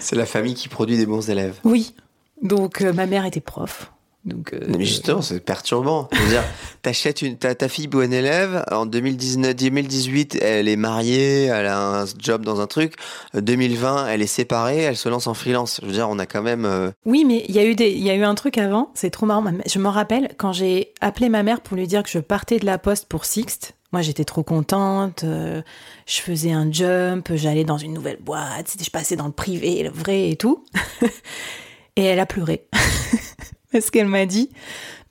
[0.00, 1.60] C'est la famille qui produit des bons élèves.
[1.62, 1.94] Oui.
[2.42, 3.92] Donc, euh, ma mère était prof.
[4.24, 6.08] Donc, euh, mais justement, c'est perturbant.
[6.28, 6.42] Dire,
[6.82, 12.00] t'achètes une, ta, ta fille bonne élève, en 2019, 2018, elle est mariée, elle a
[12.00, 12.94] un job dans un truc.
[13.34, 15.78] Euh, 2020, elle est séparée, elle se lance en freelance.
[15.82, 16.64] Je veux dire, on a quand même.
[16.64, 18.90] euh, Oui, mais il y a eu des, il y a eu un truc avant.
[18.94, 19.44] C'est trop marrant.
[19.66, 22.64] Je me rappelle quand j'ai appelé ma mère pour lui dire que je partais de
[22.66, 23.74] la poste pour Sixte.
[23.92, 25.22] Moi, j'étais trop contente.
[25.24, 25.60] euh,
[26.06, 27.28] je faisais un jump.
[27.34, 28.68] J'allais dans une nouvelle boîte.
[28.68, 30.64] c'était- Je passais dans le privé, le vrai et tout.
[31.96, 32.66] et elle a pleuré
[33.80, 34.48] parce qu'elle m'a dit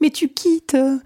[0.01, 0.97] "Mais tu quittes euh,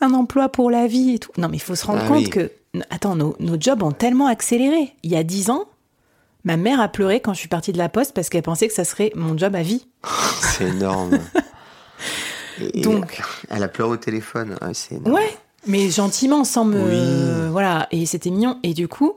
[0.00, 2.18] un emploi pour la vie et tout." Non, mais il faut se rendre Ah compte
[2.24, 2.30] oui.
[2.30, 2.50] que
[2.90, 4.92] attends, nos, nos jobs ont tellement accéléré.
[5.02, 5.64] Il y a dix ans.
[6.44, 8.74] Ma mère a pleuré quand je suis partie de la poste parce qu'elle pensait que
[8.74, 9.86] ça serait mon job à vie.
[10.40, 11.18] C'est énorme.
[12.60, 14.56] Et- Donc- Elle a pleuré au téléphone.
[14.60, 14.96] Ah, c'est.
[15.08, 15.28] Ouais,
[15.66, 16.80] mais gentiment, sans me.
[17.46, 17.50] Oui.
[17.50, 18.58] Voilà, et c'était mignon.
[18.62, 19.14] Et du coup,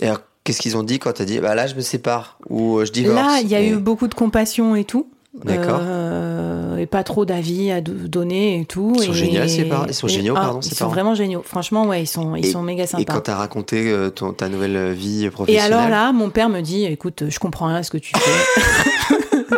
[0.00, 2.78] Et alors, qu'est-ce qu'ils ont dit quand t'as dit, bah là, je me sépare ou
[2.78, 5.06] euh, je divorce là, il y a Et- eu beaucoup de compassion et tout.
[5.34, 5.80] D'accord.
[5.82, 8.92] Euh, et pas trop d'avis à do- donner et tout.
[8.96, 9.86] Ils sont et- géniaux, ces parents.
[9.86, 10.90] Ils sont et- géniaux, ah, pardon, Ils sont parents.
[10.90, 11.42] vraiment géniaux.
[11.44, 13.14] Franchement, ouais, ils sont, ils Et- sont méga Et sympas.
[13.14, 15.72] quand t'as raconté euh, ton, ta nouvelle vie Et professionnelle.
[15.72, 19.48] alors là, mon père me dit, écoute, je comprends rien à ce que tu fais.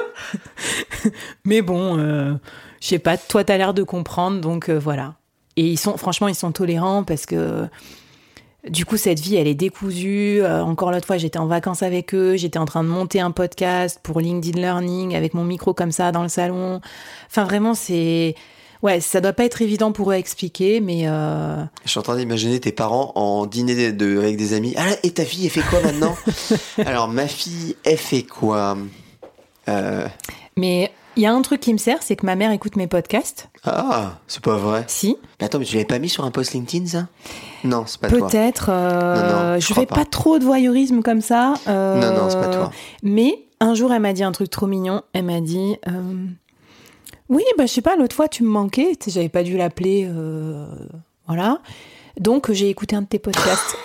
[1.45, 2.35] Mais bon, euh,
[2.81, 5.15] je sais pas, toi, t'as l'air de comprendre, donc euh, voilà.
[5.57, 7.67] Et ils sont, franchement, ils sont tolérants parce que
[8.69, 10.41] du coup, cette vie, elle est décousue.
[10.43, 13.31] Euh, encore l'autre fois, j'étais en vacances avec eux, j'étais en train de monter un
[13.31, 16.81] podcast pour LinkedIn Learning avec mon micro comme ça dans le salon.
[17.31, 18.35] Enfin, vraiment, c'est.
[18.83, 22.03] Ouais, ça doit pas être évident pour eux à expliquer, mais euh, Je suis en
[22.03, 24.75] train d'imaginer tes parents en dîner de, de- avec des amis.
[24.77, 26.15] Ah, et ta fille, elle fait quoi maintenant?
[26.85, 28.77] Alors, ma fille, elle fait quoi?
[29.71, 30.07] Euh,
[30.57, 32.87] mais il y a un truc qui me sert, c'est que ma mère écoute mes
[32.87, 33.49] podcasts.
[33.65, 34.85] Ah, c'est pas vrai.
[34.89, 37.07] Si, Mais attends, mais tu l'avais pas mis sur un post LinkedIn, ça?
[37.65, 38.29] Non, c'est pas toi.
[38.29, 38.67] Peut-être.
[38.71, 39.23] euh, Non,
[39.55, 39.97] non, je je fais pas.
[39.97, 40.05] pas.
[40.05, 41.55] trop de voyeurisme comme ça.
[41.69, 42.71] euh, Non, non, c'est pas toi.
[43.03, 45.03] Mais un jour, elle m'a dit un truc trop mignon.
[45.13, 46.27] Elle m'a dit euh,
[47.29, 48.93] Oui, bah, je sais pas, l'autre fois, tu me manquais.
[49.07, 50.11] J'avais pas dû l'appeler.
[51.27, 51.59] voilà.
[52.21, 53.77] Donc, j'ai écouté un de tes podcasts.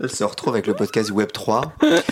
[0.00, 1.70] Elle se retrouve avec le podcast Web3.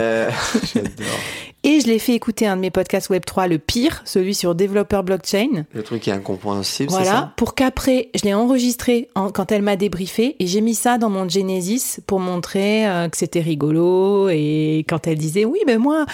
[0.00, 0.30] Euh.
[1.64, 5.02] Et je l'ai fait écouter un de mes podcasts Web3, le pire, celui sur développeur
[5.02, 5.64] blockchain.
[5.72, 7.32] Le truc qui est incompréhensible, c'est Voilà, ça?
[7.36, 11.10] pour qu'après, je l'ai enregistré en- quand elle m'a débriefé et j'ai mis ça dans
[11.10, 16.06] mon Genesis pour montrer euh, que c'était rigolo et quand elle disait oui, ben moi,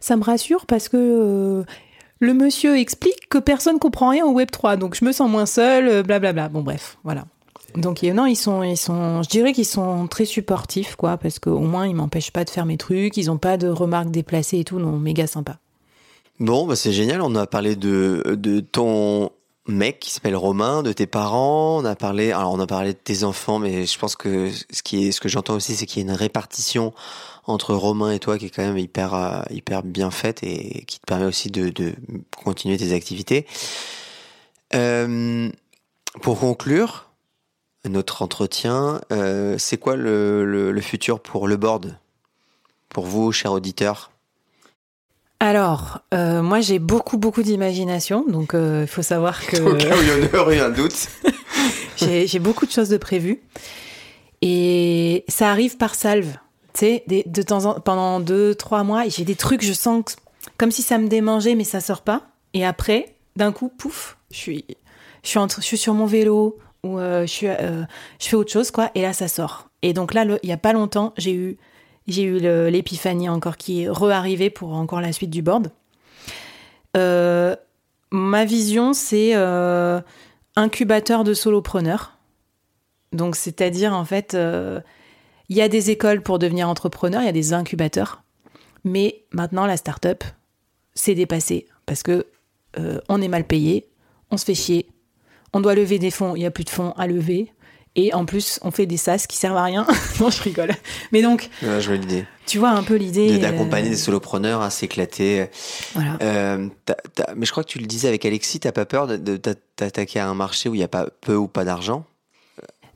[0.00, 1.64] ça me rassure parce que euh,
[2.20, 5.46] le monsieur explique que personne comprend rien au Web 3, donc je me sens moins
[5.46, 6.50] seule, blablabla.
[6.50, 7.24] Bon bref, voilà.
[7.74, 11.60] Donc non, ils sont, ils sont, je dirais qu'ils sont très supportifs, quoi, parce qu'au
[11.60, 14.64] moins ils m'empêchent pas de faire mes trucs, ils ont pas de remarques déplacées et
[14.64, 15.58] tout, non, méga sympa.
[16.40, 17.22] Bon, bah c'est génial.
[17.22, 19.30] On a parlé de, de ton
[19.68, 21.78] mec qui s'appelle Romain, de tes parents.
[21.78, 24.82] On a parlé, alors on a parlé de tes enfants, mais je pense que ce
[24.82, 26.92] qui est, ce que j'entends aussi, c'est qu'il y a une répartition
[27.46, 30.98] entre Romain et toi qui est quand même hyper, euh, hyper bien faite et qui
[30.98, 31.94] te permet aussi de, de
[32.44, 33.46] continuer tes activités.
[34.74, 35.48] Euh,
[36.22, 37.11] pour conclure,
[37.88, 39.00] notre entretien.
[39.12, 41.96] Euh, c'est quoi le, le, le, futur pour le board
[42.88, 44.10] Pour vous, chers auditeurs?
[45.40, 49.56] Alors, euh, moi j'ai beaucoup beaucoup d'imagination, donc il euh, faut savoir que...
[49.60, 51.08] Au cas où il y en aurait un doute.
[51.96, 53.42] j'ai beaucoup de choses de prévues.
[54.40, 56.36] Et ça arrive par salve.
[56.74, 60.12] Tu sais, de temps en pendant deux, trois mois, j'ai des trucs, je sens que,
[60.58, 62.22] comme si ça me démangeait, mais ça sort pas.
[62.54, 64.64] Et après, d'un coup, pouf, je suis,
[65.22, 68.50] je suis, entre, je suis sur mon vélo ou euh, je, suis, je fais autre
[68.50, 68.90] chose, quoi.
[68.94, 69.68] Et là, ça sort.
[69.82, 71.58] Et donc là, il y a pas longtemps, j'ai eu
[72.06, 75.70] l'épiphanie encore qui est re pour encore la suite du board.
[76.96, 77.56] Euh,
[78.10, 80.00] ma vision, c'est euh,
[80.56, 82.18] incubateur de solopreneurs.
[83.12, 84.80] Donc, c'est-à-dire, en fait, euh,
[85.48, 88.22] il y a des écoles pour devenir entrepreneur, il y a des incubateurs.
[88.84, 90.24] Mais maintenant, la start-up,
[90.94, 92.26] c'est dépassé parce que
[93.10, 93.86] on est mal payé,
[94.30, 94.88] on se fait chier,
[95.52, 97.52] on doit lever des fonds, il n'y a plus de fonds à lever.
[97.94, 99.86] Et en plus, on fait des sas qui servent à rien.
[100.20, 100.70] non, je rigole.
[101.12, 102.24] Mais donc, je l'idée.
[102.46, 105.46] Tu vois un peu l'idée d'accompagner euh, des solopreneurs à s'éclater.
[105.92, 106.16] Voilà.
[106.22, 106.68] Euh,
[107.36, 110.28] mais je crois que tu le disais avec Alexis, t'as pas peur de, t'attaquer à
[110.28, 112.06] un marché où il y a pas peu ou pas d'argent?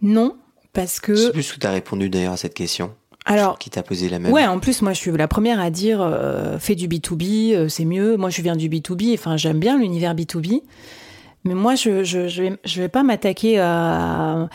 [0.01, 0.37] Non,
[0.73, 1.15] parce que.
[1.15, 2.95] C'est plus ce que tu as répondu d'ailleurs à cette question.
[3.27, 4.33] Alors, qui t'a posé la même.
[4.33, 7.69] Ouais, en plus, moi, je suis la première à dire, euh, fais du B2B, euh,
[7.69, 8.17] c'est mieux.
[8.17, 10.63] Moi, je viens du B2B, enfin, j'aime bien l'univers B2B.
[11.47, 14.49] Mais moi, je je, je, vais, je vais pas m'attaquer à,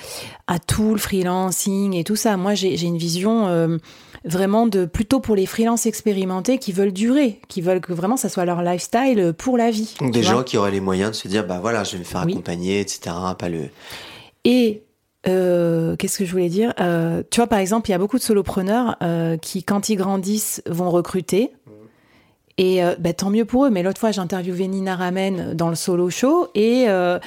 [0.48, 2.38] à tout le freelancing et tout ça.
[2.38, 3.78] Moi, j'ai une vision euh,
[4.26, 8.30] vraiment de plutôt pour les freelances expérimentés qui veulent durer, qui veulent que vraiment ça
[8.30, 9.96] soit leur lifestyle pour la vie.
[10.00, 12.04] Donc des gens qui auraient les moyens de se dire, bah voilà, je vais me
[12.04, 13.16] faire accompagner, etc.
[13.38, 13.70] Pas le.
[14.44, 14.84] Et
[15.28, 18.18] euh, qu'est-ce que je voulais dire euh, Tu vois, par exemple, il y a beaucoup
[18.18, 21.52] de solopreneurs euh, qui, quand ils grandissent, vont recruter
[22.58, 23.70] et euh, bah, tant mieux pour eux.
[23.70, 27.20] Mais l'autre fois, j'ai interviewé Nina Ramen dans le solo show et, euh,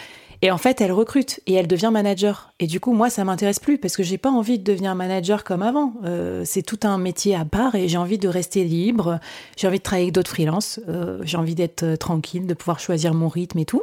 [0.43, 2.53] et en fait, elle recrute et elle devient manager.
[2.61, 5.45] Et du coup, moi, ça m'intéresse plus parce que j'ai pas envie de devenir manager
[5.45, 5.95] comme avant.
[6.05, 9.19] Euh, c'est tout un métier à part et j'ai envie de rester libre.
[9.57, 10.81] J'ai envie de travailler avec d'autres freelances.
[11.23, 13.83] j'ai envie d'être tranquille, de pouvoir choisir mon rythme et tout.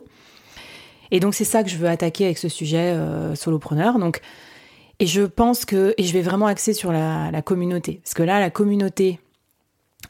[1.13, 2.97] Et donc, c'est ça que je veux attaquer avec ce sujet
[3.35, 3.99] solopreneur.
[3.99, 4.21] Donc,
[4.99, 7.99] et je pense que, et je vais vraiment axer sur la communauté.
[8.03, 9.19] Parce que là, la communauté,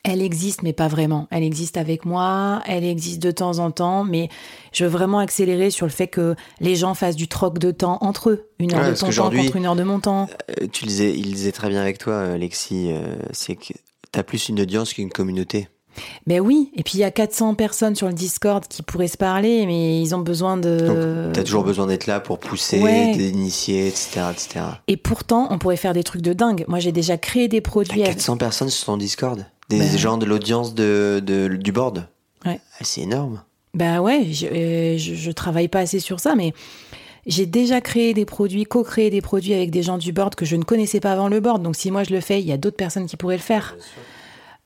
[0.03, 1.28] elle existe, mais pas vraiment.
[1.32, 4.30] Elle existe avec moi, elle existe de temps en temps, mais
[4.72, 7.99] je veux vraiment accélérer sur le fait que les gens fassent du troc de temps
[8.02, 8.49] entre eux.
[8.60, 10.28] Une heure de ton temps contre une heure de mon temps.
[10.49, 13.73] Euh, tu disais, il disait très bien avec toi, Alexis, euh, c'est que
[14.11, 15.68] tu as plus une audience qu'une communauté.
[16.26, 19.18] Ben oui, et puis il y a 400 personnes sur le Discord qui pourraient se
[19.18, 21.30] parler, mais ils ont besoin de...
[21.34, 22.80] Tu as toujours besoin d'être là pour pousser,
[23.14, 24.65] d'initier, etc., etc.
[24.88, 26.64] Et pourtant, on pourrait faire des trucs de dingue.
[26.69, 28.03] Moi, j'ai déjà créé des produits...
[28.03, 29.45] 400 personnes sur ton Discord?
[29.77, 29.98] Des ben.
[29.98, 31.22] gens de l'audience de,
[31.60, 32.07] du board
[32.45, 32.60] Ouais.
[32.80, 33.43] Ah, c'est énorme.
[33.73, 36.53] Bah ouais, je, je, travaille pas assez sur ça, mais
[37.26, 40.56] j'ai déjà créé des produits, co-créé des produits avec des gens du board que je
[40.56, 41.61] ne connaissais pas avant le board.
[41.61, 43.77] Donc si moi je le fais, il y a d'autres personnes qui pourraient le faire.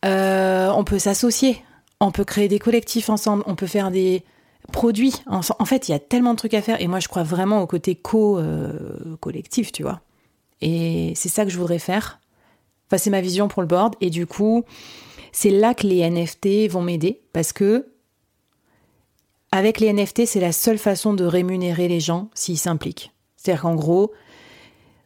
[0.05, 1.61] Euh, on peut s'associer,
[1.99, 4.23] on peut créer des collectifs ensemble, on peut faire des
[4.71, 5.13] produits.
[5.27, 7.23] En, en fait, il y a tellement de trucs à faire et moi je crois
[7.23, 10.01] vraiment au côté co-collectif, euh, tu vois.
[10.61, 12.19] Et c'est ça que je voudrais faire.
[12.87, 13.95] Enfin, c'est ma vision pour le board.
[14.01, 14.63] Et du coup,
[15.31, 17.87] c'est là que les NFT vont m'aider parce que
[19.51, 23.11] avec les NFT, c'est la seule façon de rémunérer les gens s'ils s'impliquent.
[23.37, 24.11] C'est-à-dire qu'en gros,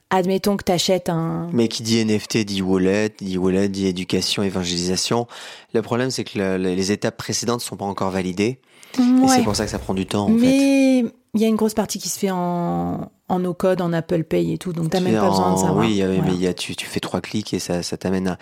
[0.10, 1.50] admettons que tu achètes un.
[1.54, 5.28] Mais qui dit NFT dit wallet, dit wallet dit éducation, évangélisation.
[5.74, 8.60] Le problème, c'est que les étapes précédentes ne sont pas encore validées.
[8.98, 10.26] Et c'est pour ça que ça prend du temps.
[10.26, 13.82] En Mais il y a une grosse partie qui se fait en, en no code,
[13.82, 15.78] en Apple Pay et tout, donc t'as même pas besoin de savoir.
[15.86, 18.38] Oui, mais y a, tu, tu, fais trois clics et ça, ça t'amène à.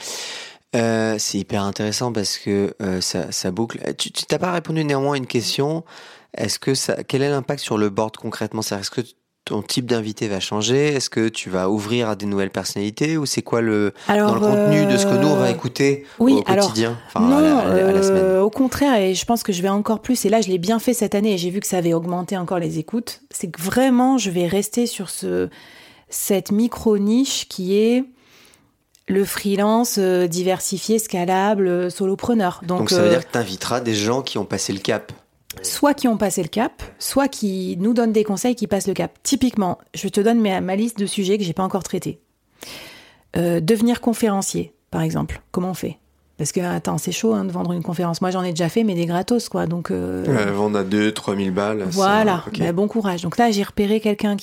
[0.76, 3.80] Euh, c'est hyper intéressant parce que euh, ça, ça, boucle.
[3.98, 5.84] Tu t'as pas répondu néanmoins à une question.
[6.36, 8.62] Est-ce que ça, quel est l'impact sur le board concrètement?
[8.62, 9.02] Est-ce que
[9.48, 10.88] ton type d'invité va changer?
[10.88, 14.40] Est-ce que tu vas ouvrir à des nouvelles personnalités ou c'est quoi le dans le
[14.40, 19.00] contenu de ce que nous on va euh, écouter au quotidien Non, euh, au contraire,
[19.00, 20.26] et je pense que je vais encore plus.
[20.26, 22.38] Et là, je l'ai bien fait cette année et j'ai vu que ça avait augmenté
[22.38, 23.22] encore les écoutes.
[23.32, 25.50] C'est que vraiment, je vais rester sur ce
[26.10, 28.04] cette micro niche qui est
[29.08, 32.62] le freelance euh, diversifié, scalable, solopreneur.
[32.66, 35.14] Donc, Donc ça veut dire que tu inviteras des gens qui ont passé le cap
[35.64, 38.94] soit qui ont passé le cap, soit qui nous donnent des conseils qui passent le
[38.94, 39.12] cap.
[39.24, 42.20] Typiquement, je te donne ma, liste de sujets que j'ai pas encore traités.
[43.36, 45.42] Euh, devenir conférencier, par exemple.
[45.52, 45.98] Comment on fait?
[46.38, 48.22] Parce que, attends, c'est chaud hein, de vendre une conférence.
[48.22, 49.66] Moi, j'en ai déjà fait, mais des gratos, quoi.
[49.66, 50.24] Donc, euh...
[50.54, 51.84] vendre à 2 3 000 balles.
[51.90, 53.24] Voilà, bah, bon courage.
[53.24, 54.36] Donc là, j'ai repéré quelqu'un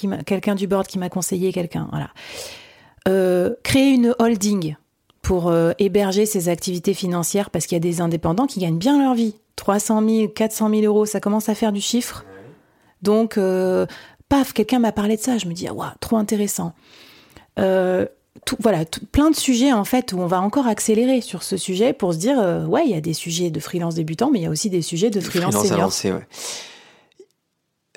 [0.55, 1.89] du board qui m'a conseillé quelqu'un.
[1.91, 2.11] Voilà.
[3.07, 4.77] Euh, créer une holding
[5.25, 9.03] pour euh, héberger ses activités financières parce qu'il y a des indépendants qui gagnent bien
[9.03, 9.35] leur vie.
[9.57, 12.25] 300 000, 400 000 euros, ça commence à faire du chiffre.
[13.03, 13.87] Donc, euh,
[14.29, 15.39] paf, quelqu'un m'a parlé de ça.
[15.39, 16.75] Je me dis, waouh, trop intéressant.
[17.59, 18.07] Euh,
[18.45, 21.57] tout, voilà, tout- plein de sujets en fait où on va encore accélérer sur ce
[21.57, 24.41] sujet pour se dire, euh, ouais, il y a des sujets de freelance débutant, mais
[24.41, 26.27] il y a aussi des sujets de freelance, Freelance avancé, ouais.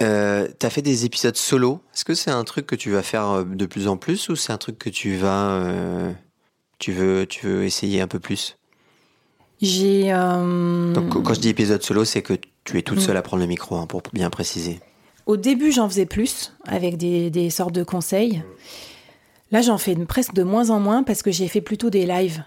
[0.04, 1.82] Euh, T'as fait des épisodes solo.
[1.94, 4.54] Est-ce que c'est un truc que tu vas faire de plus en plus ou c'est
[4.54, 5.64] un truc que tu vas,
[6.80, 8.58] tu veux, tu veux essayer un peu plus?
[9.62, 10.14] J'ai.
[10.14, 12.34] euh, Donc quand je dis épisode solo, c'est que
[12.64, 13.02] tu es toute Mm.
[13.02, 14.80] seule à prendre le micro, hein, pour bien préciser.
[15.26, 18.44] Au début, j'en faisais plus avec des, des sortes de conseils.
[19.52, 22.44] Là, j'en fais presque de moins en moins parce que j'ai fait plutôt des lives.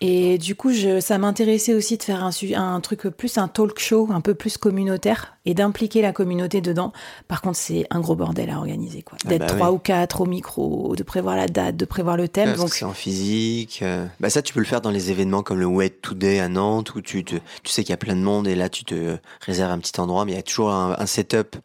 [0.00, 3.78] Et du coup, je, ça m'intéressait aussi de faire un, un truc plus, un talk
[3.78, 6.92] show, un peu plus communautaire et d'impliquer la communauté dedans.
[7.28, 9.16] Par contre, c'est un gros bordel à organiser, quoi.
[9.24, 9.76] Ah D'être bah trois oui.
[9.76, 12.54] ou quatre au micro, de prévoir la date, de prévoir le thème.
[12.56, 13.80] Donc, c'est en physique.
[13.82, 16.48] euh, Bah ça, tu peux le faire dans les événements comme le Wet Today à
[16.48, 18.84] Nantes où tu, te, tu sais qu'il y a plein de monde et là tu
[18.84, 21.56] te réserves un petit endroit, mais il y a toujours un, un setup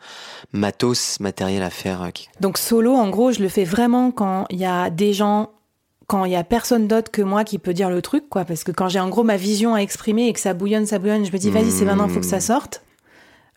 [0.54, 2.04] matos, matériel à faire.
[2.04, 5.14] euh, qui- Donc solo, en gros, je le fais vraiment quand il y a des
[5.14, 5.50] gens,
[6.10, 8.44] quand il y a personne d'autre que moi qui peut dire le truc, quoi.
[8.44, 11.00] Parce que quand j'ai en gros ma vision à exprimer et que ça bouillonne, ça
[11.00, 12.84] bouillonne, je me dis vas-y, c'est maintenant, faut que ça sorte.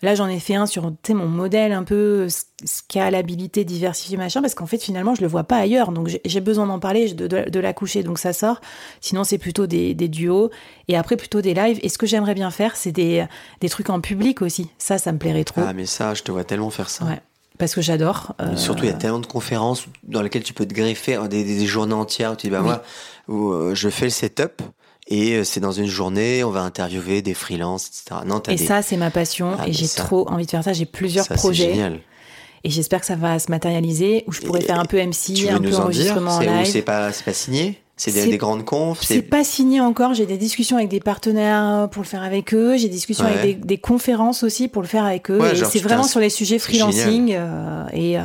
[0.03, 2.27] Là, j'en ai fait un sur mon modèle un peu
[2.65, 5.93] scalabilité, diversifié, machin, parce qu'en fait, finalement, je le vois pas ailleurs.
[5.93, 8.61] Donc, j'ai- besoin d'en parler, de, de, de la coucher, donc ça sort.
[9.01, 10.51] Sinon, c'est plutôt des, des duos
[10.89, 11.79] et après, plutôt des lives.
[11.83, 13.25] Et ce que j'aimerais bien faire, c'est des,
[13.61, 14.71] des trucs en public aussi.
[14.79, 15.63] Ça, ça me plairait trop.
[15.65, 17.05] Ah mais ça, je te vois tellement faire ça.
[17.05, 17.21] Ouais.
[17.59, 18.35] Parce que j'adore.
[18.41, 21.29] Euh, surtout, il y a tellement de conférences dans lesquelles tu peux te greffer euh,
[21.29, 22.67] des, des, des journées entières où tu dis, bah Oui.
[22.67, 22.83] moi,
[23.29, 24.63] où, euh, je fais le setup
[25.09, 28.21] et euh, c'est dans une journée, on va interviewer des freelances, etc.
[28.27, 28.65] Non, Et des...
[28.67, 29.57] ça, c'est ma passion.
[29.59, 30.73] Ah, et j'ai ça- trop envie de faire ça.
[30.73, 31.71] J'ai plusieurs ça, c'est projets.
[31.73, 32.01] génial.
[32.65, 34.25] Et j'espère que ça va se matérialiser.
[34.29, 36.67] Où je pourrais Et- faire un peu MC, un peu en enregistrement en live.
[36.67, 37.81] c'est pas, c'est pas signé?
[38.11, 40.15] C'est des, des grandes confs C'est pas signé encore.
[40.15, 42.77] J'ai des discussions avec des partenaires pour le faire avec eux.
[42.77, 43.33] J'ai des discussions Ouais.
[43.39, 45.39] avec des, des conférences aussi pour le faire avec eux.
[45.39, 47.33] Ouais, et genre, c'est vraiment sur les sujets freelancing.
[47.37, 48.23] euh, et, euh,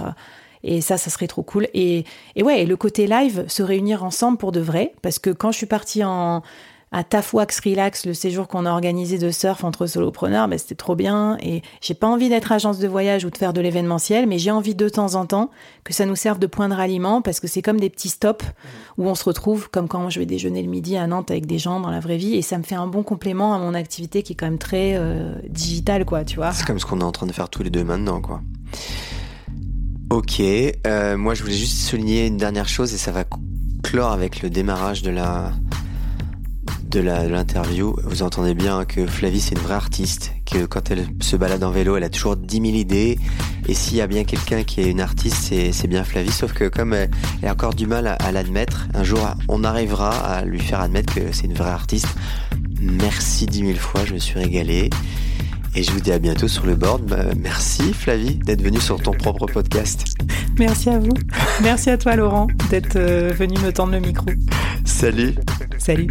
[0.63, 1.67] et ça, ça serait trop cool.
[1.75, 2.03] Et,
[2.35, 4.93] et ouais, et le côté live, se réunir ensemble pour de vrai.
[5.03, 6.41] Parce que quand je suis partie en,
[6.91, 10.95] à Tafwax Relax, le séjour qu'on a organisé de surf entre solopreneurs, ben, c'était trop
[10.95, 11.37] bien.
[11.41, 14.51] Et j'ai pas envie d'être agence de voyage ou de faire de l'événementiel, mais j'ai
[14.51, 15.49] envie de temps en temps
[15.83, 18.45] que ça nous serve de point de ralliement parce que c'est comme des petits stops
[18.97, 21.59] où on se retrouve, comme quand je vais déjeuner le midi à Nantes avec des
[21.59, 22.35] gens dans la vraie vie.
[22.35, 24.95] Et ça me fait un bon complément à mon activité qui est quand même très
[24.95, 26.53] euh, digitale, quoi, tu vois.
[26.53, 28.41] C'est comme ce qu'on est en train de faire tous les deux maintenant, quoi.
[30.09, 33.25] Ok, euh, moi je voulais juste souligner une dernière chose et ça va
[33.83, 35.51] clore avec le démarrage de la
[36.89, 37.95] de l'interview.
[38.03, 41.71] Vous entendez bien que Flavie c'est une vraie artiste, que quand elle se balade en
[41.71, 43.19] vélo, elle a toujours 10 000 idées.
[43.67, 46.31] Et s'il y a bien quelqu'un qui est une artiste, c'est bien Flavie.
[46.31, 47.09] Sauf que comme elle,
[47.41, 50.81] elle a encore du mal à, à l'admettre, un jour on arrivera à lui faire
[50.81, 52.07] admettre que c'est une vraie artiste.
[52.79, 54.89] Merci 10 000 fois, je me suis régalé.
[55.75, 57.03] Et je vous dis à bientôt sur le board.
[57.03, 60.05] Bah, merci Flavie d'être venue sur ton propre podcast.
[60.57, 61.13] Merci à vous.
[61.61, 64.25] Merci à toi, Laurent, d'être euh, venu me tendre le micro.
[64.85, 65.35] Salut
[65.77, 66.07] Salut.